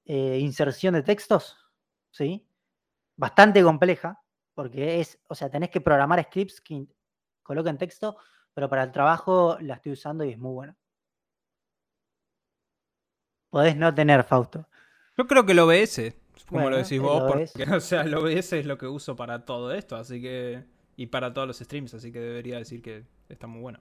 [0.05, 1.56] eh, inserción de textos,
[2.10, 2.47] ¿sí?
[3.16, 4.22] Bastante compleja,
[4.57, 6.87] porque es, o sea, tenés que programar scripts que
[7.45, 8.16] coloquen texto,
[8.55, 10.77] pero para el trabajo la estoy usando y es muy buena.
[13.51, 14.66] Podés no tener, Fausto.
[15.16, 16.15] Yo creo que el OBS,
[16.49, 19.45] como Bueno, lo decís vos, porque, o sea, el OBS es lo que uso para
[19.45, 20.65] todo esto, así que.
[20.99, 23.81] Y para todos los streams, así que debería decir que está muy bueno.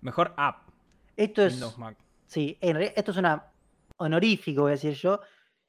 [0.00, 0.68] Mejor app,
[1.16, 1.52] Esto es.
[1.54, 1.96] Windows Mac.
[2.26, 3.52] Sí, en re- esto es una
[3.98, 5.20] honorífico, voy a decir yo.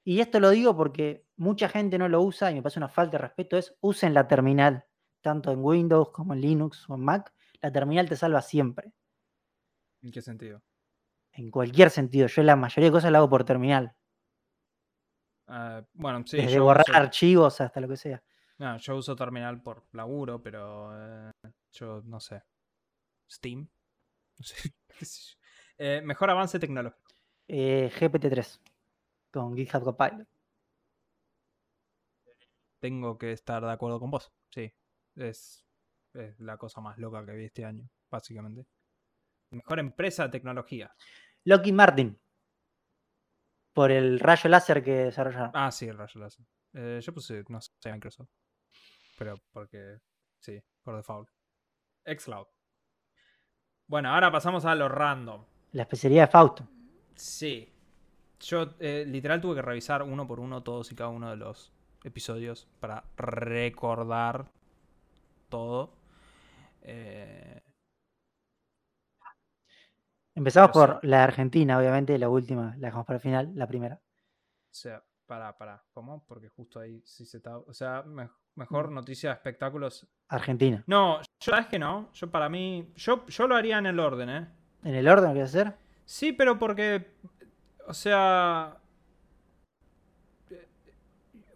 [0.07, 3.18] Y esto lo digo porque mucha gente no lo usa y me parece una falta
[3.18, 3.57] de respeto.
[3.57, 4.86] Es usen la terminal,
[5.22, 7.34] tanto en Windows como en Linux o en Mac.
[7.60, 8.94] La terminal te salva siempre,
[10.03, 10.61] ¿En qué sentido?
[11.32, 12.27] en cualquier sentido.
[12.27, 13.94] Yo la mayoría de cosas la hago por terminal.
[15.48, 18.23] Ah, bueno, sí, desde yo borrar uso, archivos hasta lo que sea.
[18.60, 21.32] no, yo uso terminal por laburo, pero eh,
[21.72, 22.44] yo no sé.
[23.30, 23.68] Steam.
[24.38, 25.36] No sé.
[25.77, 27.02] Eh, mejor avance tecnológico.
[27.49, 28.61] Eh, GPT-3
[29.41, 30.28] con GitHub Copilot.
[32.80, 34.32] Tengo que estar de acuerdo con vos.
[34.49, 34.74] Sí.
[35.16, 35.66] Es,
[36.14, 38.66] es la cosa más loca que vi este año, básicamente.
[39.52, 40.95] Mejor empresa de tecnología.
[41.44, 42.20] Lockheed Martin.
[43.74, 45.52] Por el rayo láser que desarrollaron.
[45.53, 46.45] Ah, sí, el rayo láser.
[46.74, 48.30] Eh, yo puse, no sé, Microsoft.
[49.18, 49.99] Pero porque,
[50.40, 51.30] sí, por default.
[52.06, 52.48] Xcloud.
[53.88, 55.45] Bueno, ahora pasamos a lo random.
[55.74, 56.70] La especialidad de Fausto.
[57.16, 57.75] Sí.
[58.40, 61.72] Yo eh, literal tuve que revisar uno por uno todos y cada uno de los
[62.03, 64.45] episodios para recordar
[65.49, 65.94] todo.
[66.82, 67.62] Eh,
[70.36, 73.68] Empezamos Pero por la de Argentina, obviamente, la última, la dejamos para el final, la
[73.68, 73.95] primera.
[73.95, 76.26] o sea, para, para, ¿cómo?
[76.28, 77.57] Porque justo ahí sí se está.
[77.57, 80.06] O sea, me- mejor noticia de espectáculos.
[80.28, 80.84] Argentina.
[80.88, 82.12] No, yo sabes que no.
[82.14, 82.91] Yo para mí.
[82.95, 84.48] Yo, yo lo haría en el orden, ¿eh?
[84.84, 85.74] ¿En el orden que hacer?
[86.06, 87.16] Sí, pero porque.
[87.88, 88.78] O sea.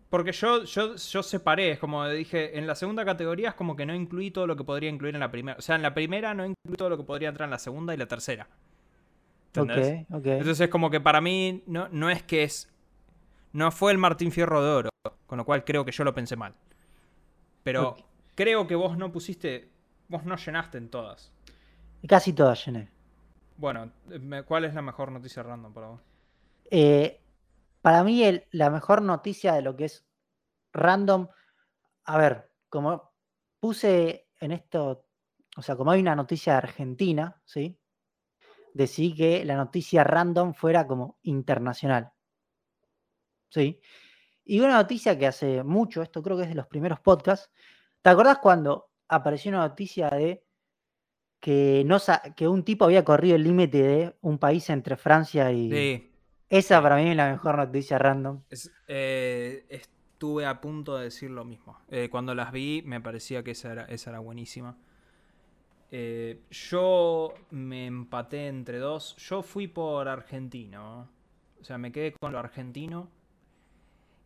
[0.10, 3.86] Porque yo, yo, yo separé, es como dije, en la segunda categoría es como que
[3.86, 5.58] no incluí todo lo que podría incluir en la primera.
[5.60, 7.94] O sea, en la primera no incluí todo lo que podría entrar en la segunda
[7.94, 8.48] y la tercera.
[9.54, 10.06] ¿Entendés?
[10.10, 10.26] Ok, ok.
[10.26, 12.68] Entonces es como que para mí no, no es que es.
[13.54, 14.90] No fue el Martín Fierro de Oro,
[15.28, 16.54] con lo cual creo que yo lo pensé mal.
[17.64, 17.96] Pero
[18.36, 19.70] creo que vos no pusiste.
[20.08, 21.32] Vos no llenaste en todas.
[22.08, 22.90] Casi todas llené.
[23.58, 26.02] Bueno, me- ¿cuál es la mejor noticia random para vos?
[26.70, 27.22] Eh,
[27.82, 30.06] para mí, la mejor noticia de lo que es
[30.74, 31.28] random,
[32.04, 33.14] a ver, como
[33.60, 35.06] puse en esto,
[35.58, 37.80] o sea, como hay una noticia de Argentina, ¿sí?
[38.74, 42.12] Decidí que la noticia random fuera como internacional.
[43.50, 43.82] ¿Sí?
[44.46, 47.50] Y una noticia que hace mucho, esto creo que es de los primeros podcasts,
[48.02, 50.46] ¿te acordás cuando apareció una noticia de
[51.40, 51.98] que, no
[52.36, 56.09] que un tipo había corrido el límite de un país entre Francia y...
[56.50, 58.42] Esa para mí es la mejor noticia random.
[58.50, 61.78] es- eh, estuve a punto de decir lo mismo.
[61.90, 64.76] Eh, cuando las vi me parecía que esa era, esa era buenísima.
[65.92, 69.16] Eh, yo me empaté entre dos.
[69.18, 71.08] Yo fui por argentino.
[71.62, 73.08] O sea, me quedé con lo argentino.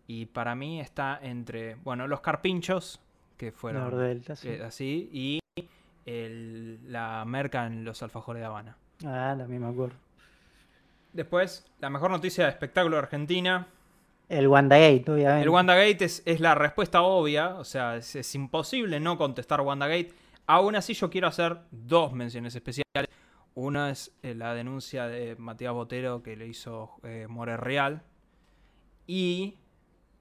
[0.07, 2.99] Y para mí está entre, bueno, los carpinchos,
[3.37, 4.49] que fueron Nordelta, sí.
[4.49, 5.39] eh, así, y
[6.05, 8.77] el- la merca en los alfajores de Habana.
[9.05, 9.95] Ah, también me acuerdo.
[11.13, 13.67] Después, la mejor noticia de espectáculo de Argentina.
[14.29, 15.43] El WandaGate, obviamente.
[15.43, 20.13] El WandaGate es, es la respuesta obvia, o sea, es, es imposible no contestar WandaGate.
[20.47, 22.83] Aún así, yo quiero hacer dos menciones especiales.
[23.55, 28.01] Una es eh, la denuncia de Matías Botero que le hizo eh, More Real.
[29.05, 29.57] Y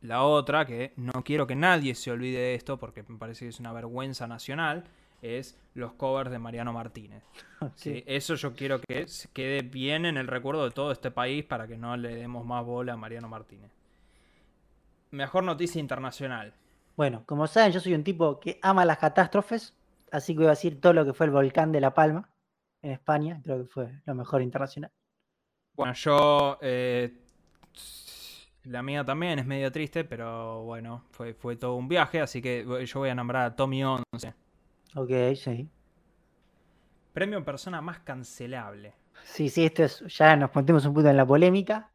[0.03, 3.49] la otra, que no quiero que nadie se olvide de esto porque me parece que
[3.49, 4.85] es una vergüenza nacional,
[5.23, 7.23] es los covers de Mariano Martínez.
[7.77, 11.69] Sí, eso yo quiero que quede bien en el recuerdo de todo este país para
[11.69, 13.71] que no le demos más bola a Mariano Martínez.
[15.13, 16.55] Mejor noticia internacional.
[16.97, 19.77] Bueno, como saben, yo soy un tipo que ama las catástrofes,
[20.11, 22.29] así que voy a decir todo lo que fue el volcán de La Palma
[22.83, 24.91] en España, creo que fue lo mejor internacional.
[25.75, 26.59] Bueno, yo.
[26.61, 27.15] eh,
[28.65, 32.65] la mía también es medio triste, pero bueno, fue, fue todo un viaje, así que
[32.87, 34.35] yo voy a nombrar a Tommy 11.
[34.95, 35.69] Ok, sí.
[37.13, 38.95] Premio persona más cancelable.
[39.25, 41.91] Sí, sí, esto es, ya nos metemos un poquito en la polémica.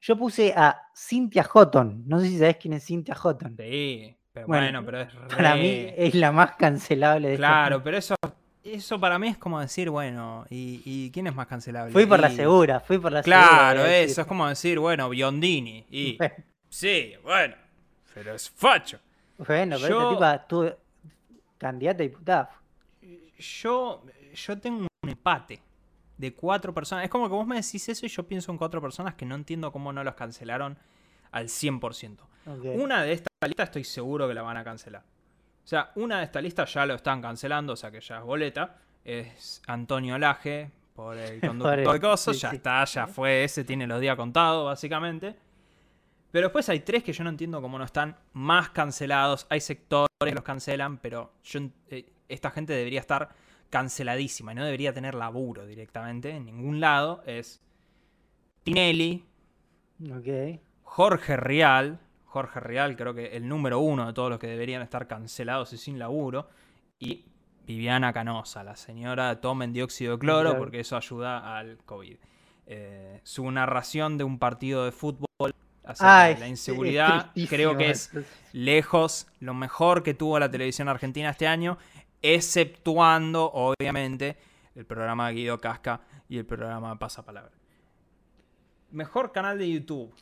[0.00, 3.56] Yo puse a Cynthia Houghton, no sé si sabés quién es Cynthia Houghton.
[3.56, 7.40] Sí, pero Bueno, bueno, pero es Para re- mí es la más cancelable de este
[7.40, 8.16] Claro, pero eso,
[8.64, 11.92] eso para mí es como decir, bueno, ¿y, y quién es más cancelable?
[11.92, 13.46] Fui por la segura, fui por la segura.
[13.46, 14.10] Claro, voy a decir.
[14.10, 15.86] eso, es como decir, bueno, Biondini.
[15.88, 16.18] Y
[16.68, 17.54] sí, bueno,
[18.12, 18.98] pero es facho.
[19.38, 20.46] Bueno, pero Yo- esta tipa
[21.62, 22.50] candidata a diputada.
[23.38, 24.02] Yo,
[24.34, 25.62] yo tengo un empate
[26.18, 27.04] de cuatro personas.
[27.04, 29.34] Es como que vos me decís eso y yo pienso en cuatro personas que no
[29.34, 30.76] entiendo cómo no los cancelaron
[31.30, 32.18] al 100%.
[32.46, 32.64] Ok.
[32.82, 35.02] Una de esta lista estoy seguro que la van a cancelar.
[35.64, 38.24] O sea, una de esta lista ya lo están cancelando, o sea que ya es
[38.24, 38.76] boleta.
[39.04, 42.56] Es Antonio Laje, por el conductor de sí, ya sí.
[42.56, 45.36] está, ya fue ese, tiene los días contados, básicamente.
[46.32, 49.46] Pero después hay tres que yo no entiendo cómo no están más cancelados.
[49.50, 53.28] Hay sectores que los cancelan, pero yo, eh, esta gente debería estar
[53.68, 57.22] canceladísima y no debería tener laburo directamente en ningún lado.
[57.26, 57.62] Es
[58.64, 59.26] Tinelli.
[60.82, 62.00] Jorge Rial.
[62.24, 65.76] Jorge Rial, creo que el número uno de todos los que deberían estar cancelados y
[65.76, 66.48] sin laburo.
[66.98, 67.26] Y
[67.66, 72.16] Viviana Canosa, la señora tomen dióxido de cloro porque eso ayuda al COVID.
[72.66, 75.26] Eh, su narración de un partido de fútbol
[75.98, 78.10] Ay, la inseguridad creo que es
[78.52, 81.78] lejos lo mejor que tuvo la televisión argentina este año,
[82.20, 84.36] exceptuando, obviamente,
[84.74, 87.52] el programa de Guido Casca y el programa Pasapalabra.
[88.90, 90.14] Mejor canal de YouTube.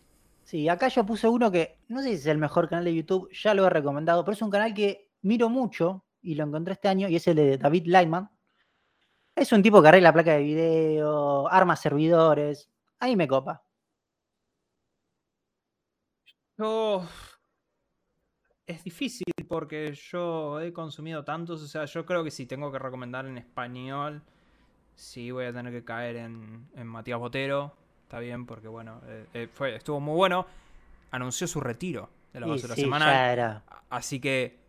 [0.45, 3.31] Sí, acá yo puse uno que no sé si es el mejor canal de YouTube,
[3.33, 6.89] ya lo he recomendado, pero es un canal que miro mucho y lo encontré este
[6.89, 8.31] año y es el de David Lightman.
[9.37, 12.69] Es un tipo que arregla placa de video, arma servidores.
[12.99, 13.63] Ahí me copa.
[16.61, 17.03] Yo...
[18.67, 22.79] Es difícil porque yo he consumido tantos, o sea, yo creo que si tengo que
[22.79, 24.23] recomendar en español,
[24.95, 27.75] sí voy a tener que caer en, en Matías Botero.
[28.03, 30.47] Está bien, porque bueno, eh, eh, fue, estuvo muy bueno.
[31.11, 33.09] Anunció su retiro de la basura sí, semanal.
[33.09, 33.65] ya era.
[33.89, 34.61] Así que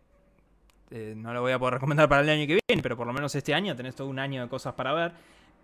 [0.90, 3.12] eh, no lo voy a poder recomendar para el año que viene, pero por lo
[3.12, 5.12] menos este año tenés todo un año de cosas para ver.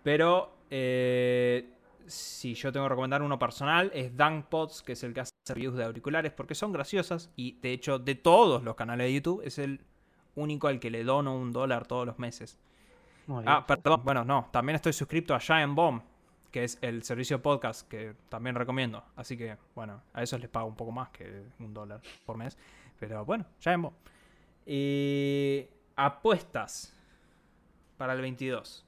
[0.03, 1.73] Pero eh,
[2.09, 5.31] si yo tengo que recomendar uno personal, es Dan Potts, que es el que hace
[5.47, 7.31] reviews de auriculares, porque son graciosas.
[7.35, 9.85] Y de hecho, de todos los canales de YouTube, es el
[10.35, 12.57] único al que le dono un dólar todos los meses.
[13.45, 16.01] Ah, perdón, bueno, no, también estoy suscrito a Giant Bomb,
[16.51, 19.03] que es el servicio de podcast que también recomiendo.
[19.15, 22.57] Así que, bueno, a esos les pago un poco más que un dólar por mes.
[22.99, 23.95] Pero bueno, Giant Bomb.
[24.65, 26.95] Y apuestas
[27.97, 28.85] para el 22.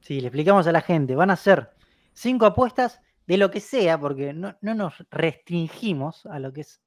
[0.00, 1.14] Sí, le explicamos a la gente.
[1.14, 1.75] Van a ser
[2.16, 6.80] cinco apuestas de lo que sea, porque no, no nos restringimos a lo que es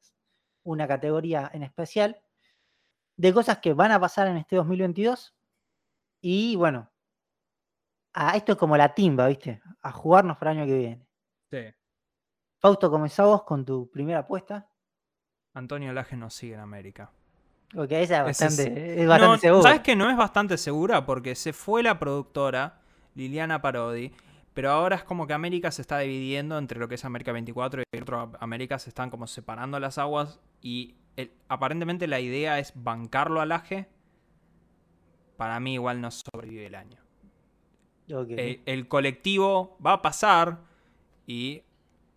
[0.63, 2.21] una categoría en especial,
[3.15, 5.35] de cosas que van a pasar en este 2022.
[6.21, 6.89] Y bueno,
[8.13, 9.61] a, esto es como la timba, ¿viste?
[9.81, 11.07] A jugarnos para el año que viene.
[11.51, 11.75] Sí.
[12.59, 14.69] Fausto, comenzá vos con tu primera apuesta.
[15.53, 17.11] Antonio Laje nos sigue en América.
[17.75, 19.63] Ok, esa es bastante, es bastante No, segura.
[19.63, 21.05] ¿Sabes que no es bastante segura?
[21.05, 22.81] Porque se fue la productora,
[23.13, 24.11] Liliana Parodi,
[24.53, 27.81] pero ahora es como que América se está dividiendo entre lo que es América 24
[27.81, 32.59] y el otro América se están como separando las aguas y el- aparentemente la idea
[32.59, 33.87] es bancarlo al Laje.
[35.37, 36.97] Para mí igual no sobrevive el año.
[38.37, 40.59] Eh, el colectivo va a pasar
[41.27, 41.63] y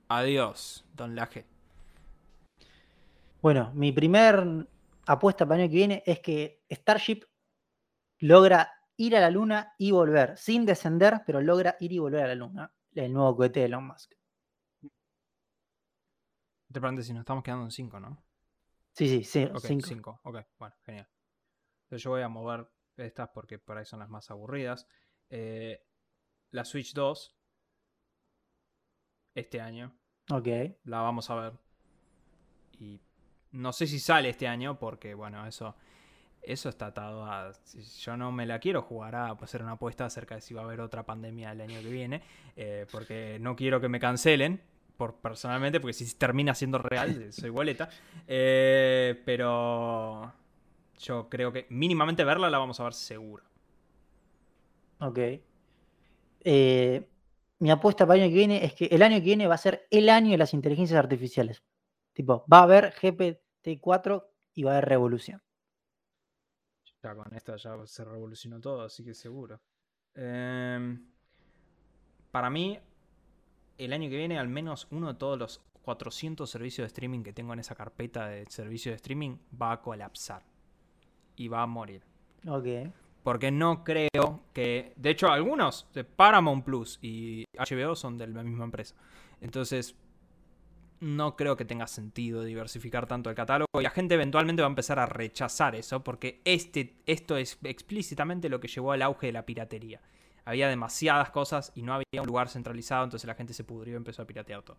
[0.09, 1.45] adiós, Don Laje.
[3.41, 4.67] Bueno, mi primer
[5.07, 7.25] apuesta para el año que viene es que Starship
[8.21, 8.73] logra
[9.03, 12.35] ir a la Luna y volver, sin descender, pero logra ir y volver a la
[12.37, 12.73] Luna.
[12.95, 14.13] El nuevo cohete de Elon Musk.
[16.71, 18.23] Te paréntesis, nos estamos quedando en 5, ¿no?
[18.93, 19.45] Sí, sí, sí.
[19.45, 19.87] Ok, cinco.
[19.89, 20.21] 5.
[20.25, 21.09] Ok, bueno, genial.
[21.85, 24.87] Entonces yo voy a mover estas porque por ahí son las más aburridas.
[25.31, 25.85] Eh,
[26.51, 27.37] la Switch 2,
[29.35, 29.99] este año,
[30.31, 30.47] Ok.
[30.85, 31.53] la vamos a ver.
[32.79, 33.01] Y
[33.51, 35.75] no sé si sale este año porque, bueno, eso,
[36.43, 37.53] eso está atado a...
[37.65, 40.63] si Yo no me la quiero jugar a hacer una apuesta acerca de si va
[40.63, 42.23] a haber otra pandemia el año que viene.
[42.57, 44.61] eh, porque no quiero que me cancelen.
[44.97, 47.89] Por, personalmente, porque si termina siendo real, soy boleta.
[48.27, 50.33] Eh, pero
[50.99, 53.45] yo creo que mínimamente verla la vamos a ver seguro.
[55.01, 55.19] Ok.
[56.45, 57.09] Eh,
[57.59, 59.59] mi apuesta para el año que viene es que el año que viene va a
[59.59, 61.63] ser el año de las inteligencias artificiales.
[62.13, 64.25] Tipo, va a haber GPT-4
[64.55, 65.43] y va a haber revolución.
[67.03, 69.61] Ya con esta ya se revolucionó todo, así que seguro.
[70.15, 71.05] Em,
[72.31, 72.79] para mí,
[73.79, 77.33] el año que viene, al menos uno de todos los 400 servicios de streaming que
[77.33, 80.43] tengo en esa carpeta de servicios de streaming va a colapsar.
[81.37, 82.05] Y va a morir.
[82.47, 82.67] Ok.
[83.23, 84.93] Porque no creo que.
[84.97, 88.95] De hecho, algunos de Paramount Plus y HBO son de la misma empresa.
[89.41, 89.97] Entonces,
[91.03, 93.67] no creo que tenga sentido diversificar tanto el catálogo.
[93.81, 96.03] Y la gente eventualmente va a empezar a rechazar eso.
[96.05, 100.01] Porque este, esto es explícitamente lo que llevó al auge de la piratería.
[100.45, 103.03] Había demasiadas cosas y no había un lugar centralizado.
[103.05, 104.77] Entonces la gente se pudrió y empezó a piratear todo.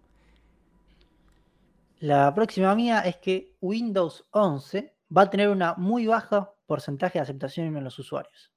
[2.00, 7.24] La próxima mía es que Windows 11 va a tener una muy baja porcentaje de
[7.24, 8.52] aceptación en los usuarios.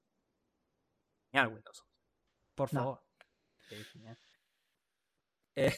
[1.33, 1.85] Genial, Windows.
[2.55, 2.81] Por No.
[2.81, 3.03] favor.
[5.57, 5.73] Eh,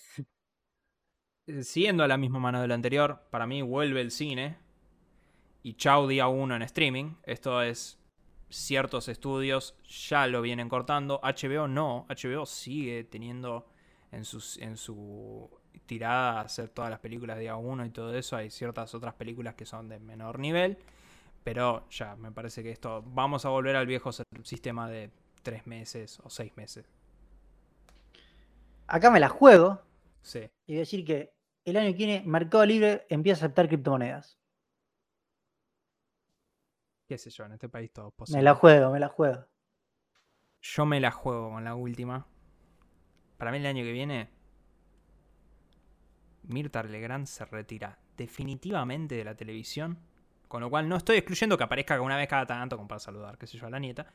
[1.62, 4.56] siguiendo la misma mano de lo anterior, para mí vuelve el cine.
[5.62, 7.14] Y chau día 1 en streaming.
[7.24, 7.98] Esto es
[8.50, 9.74] ciertos estudios
[10.08, 11.20] ya lo vienen cortando.
[11.22, 12.06] HBO no.
[12.08, 13.66] HBO sigue teniendo
[14.12, 15.50] en, sus, en su
[15.86, 18.36] tirada hacer todas las películas día 1 y todo eso.
[18.36, 20.78] Hay ciertas otras películas que son de menor nivel.
[21.44, 23.02] Pero ya, me parece que esto.
[23.06, 24.10] Vamos a volver al viejo
[24.42, 25.10] sistema de
[25.42, 26.86] tres meses o seis meses.
[28.86, 29.82] Acá me la juego
[30.22, 30.50] Sí.
[30.66, 31.32] y a decir que
[31.70, 34.38] el año que viene Mercado Libre empieza a aceptar criptomonedas.
[37.08, 38.38] Qué sé yo, en este país todo es posible.
[38.38, 39.46] Me la juego, me la juego.
[40.60, 42.26] Yo me la juego con la última.
[43.38, 44.30] Para mí el año que viene.
[46.42, 49.98] Mirta Legrand se retira definitivamente de la televisión.
[50.48, 53.36] Con lo cual no estoy excluyendo que aparezca una vez cada tanto como para saludar,
[53.38, 54.06] qué sé yo, a la nieta.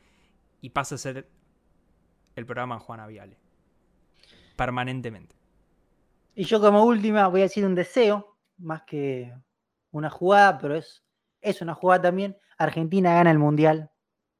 [0.62, 1.28] Y pasa a ser
[2.36, 3.38] el programa Juana Viale.
[4.56, 5.36] Permanentemente.
[6.36, 9.34] Y yo como última voy a decir un deseo, más que
[9.92, 11.04] una jugada, pero es,
[11.42, 12.38] es una jugada también.
[12.58, 13.92] Argentina gana el Mundial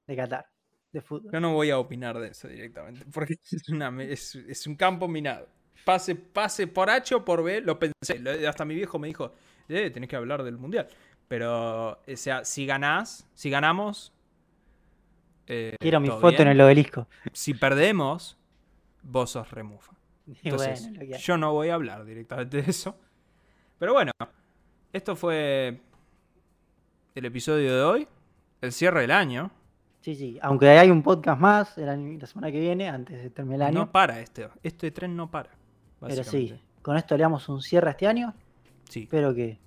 [0.08, 0.46] de Qatar,
[0.92, 1.32] de fútbol.
[1.32, 5.08] Yo no voy a opinar de eso directamente, porque es, una, es, es un campo
[5.08, 5.48] minado.
[5.86, 8.48] Pase, pase por H o por B, lo pensé.
[8.48, 9.34] hasta mi viejo me dijo,
[9.68, 10.88] eh, tenés que hablar del mundial.
[11.28, 14.14] Pero, o sea, si ganás, si ganamos.
[15.48, 17.08] eh, Quiero mi foto en el obelisco.
[17.34, 18.38] Si perdemos,
[19.02, 19.94] vos sos remufa.
[20.44, 22.96] Entonces, bueno, yo no voy a hablar directamente de eso.
[23.80, 24.12] Pero bueno,
[24.94, 25.82] esto fue
[27.16, 28.08] el episodio de hoy.
[28.62, 29.52] El cierre del año.
[30.02, 30.38] Sí, sí.
[30.42, 33.76] Aunque hay un podcast más el año- la semana que viene, antes de terminar el
[33.76, 33.80] año.
[33.86, 34.50] No para este.
[34.64, 35.50] Este tren no para.
[36.00, 38.34] pero sí, con esto le damos un cierre a este año.
[38.90, 39.04] Sí.
[39.04, 39.60] Espero que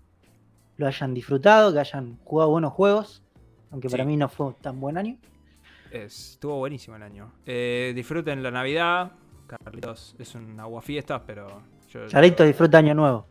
[0.77, 3.23] lo hayan disfrutado, que hayan jugado buenos juegos.
[3.71, 5.17] Aunque para mí no fue tan buen año.
[5.91, 7.33] Es- estuvo buenísimo el año.
[7.47, 9.13] Eh, disfruten la Navidad.
[9.47, 12.07] Carlitos es un aguafiestas, pero yo.
[12.09, 13.27] Charito disfruta año nuevo.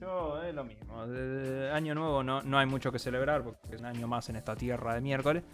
[0.00, 1.06] Yo, es lo mismo.
[1.06, 4.36] De- año nuevo no, no hay mucho que celebrar porque es un año más en
[4.36, 5.44] esta tierra de miércoles.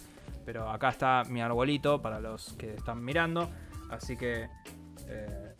[0.44, 3.48] Pero acá está mi arbolito para los que están mirando.
[3.90, 4.48] Así que.
[5.06, 5.55] eh,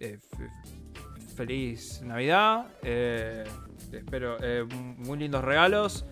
[0.00, 0.18] eh,
[1.34, 2.66] feliz Navidad.
[2.82, 3.44] eh,
[3.92, 6.04] espero eh, muy lindos regalos.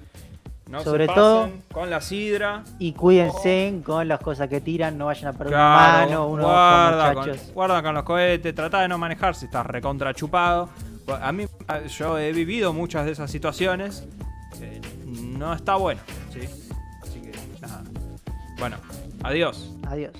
[0.69, 2.65] No Sobre se todo- con la sidra.
[2.81, 6.43] Y cuídense con las cosas que tiran, no vayan a perder una Claro, mano, uno
[6.43, 7.53] guarda, con, muchachos.
[7.55, 10.69] guarda con los cohetes, trata de no manejar si estás recontra chupado.
[11.23, 11.47] A mí,
[11.97, 14.05] yo he vivido muchas de esas situaciones.
[14.61, 14.81] eh,
[15.13, 16.01] no está bueno,
[16.33, 16.41] ¿sí?
[17.03, 17.85] Así que, nada.
[18.59, 18.77] Bueno,
[19.23, 19.73] adiós.
[19.87, 20.13] Adiós.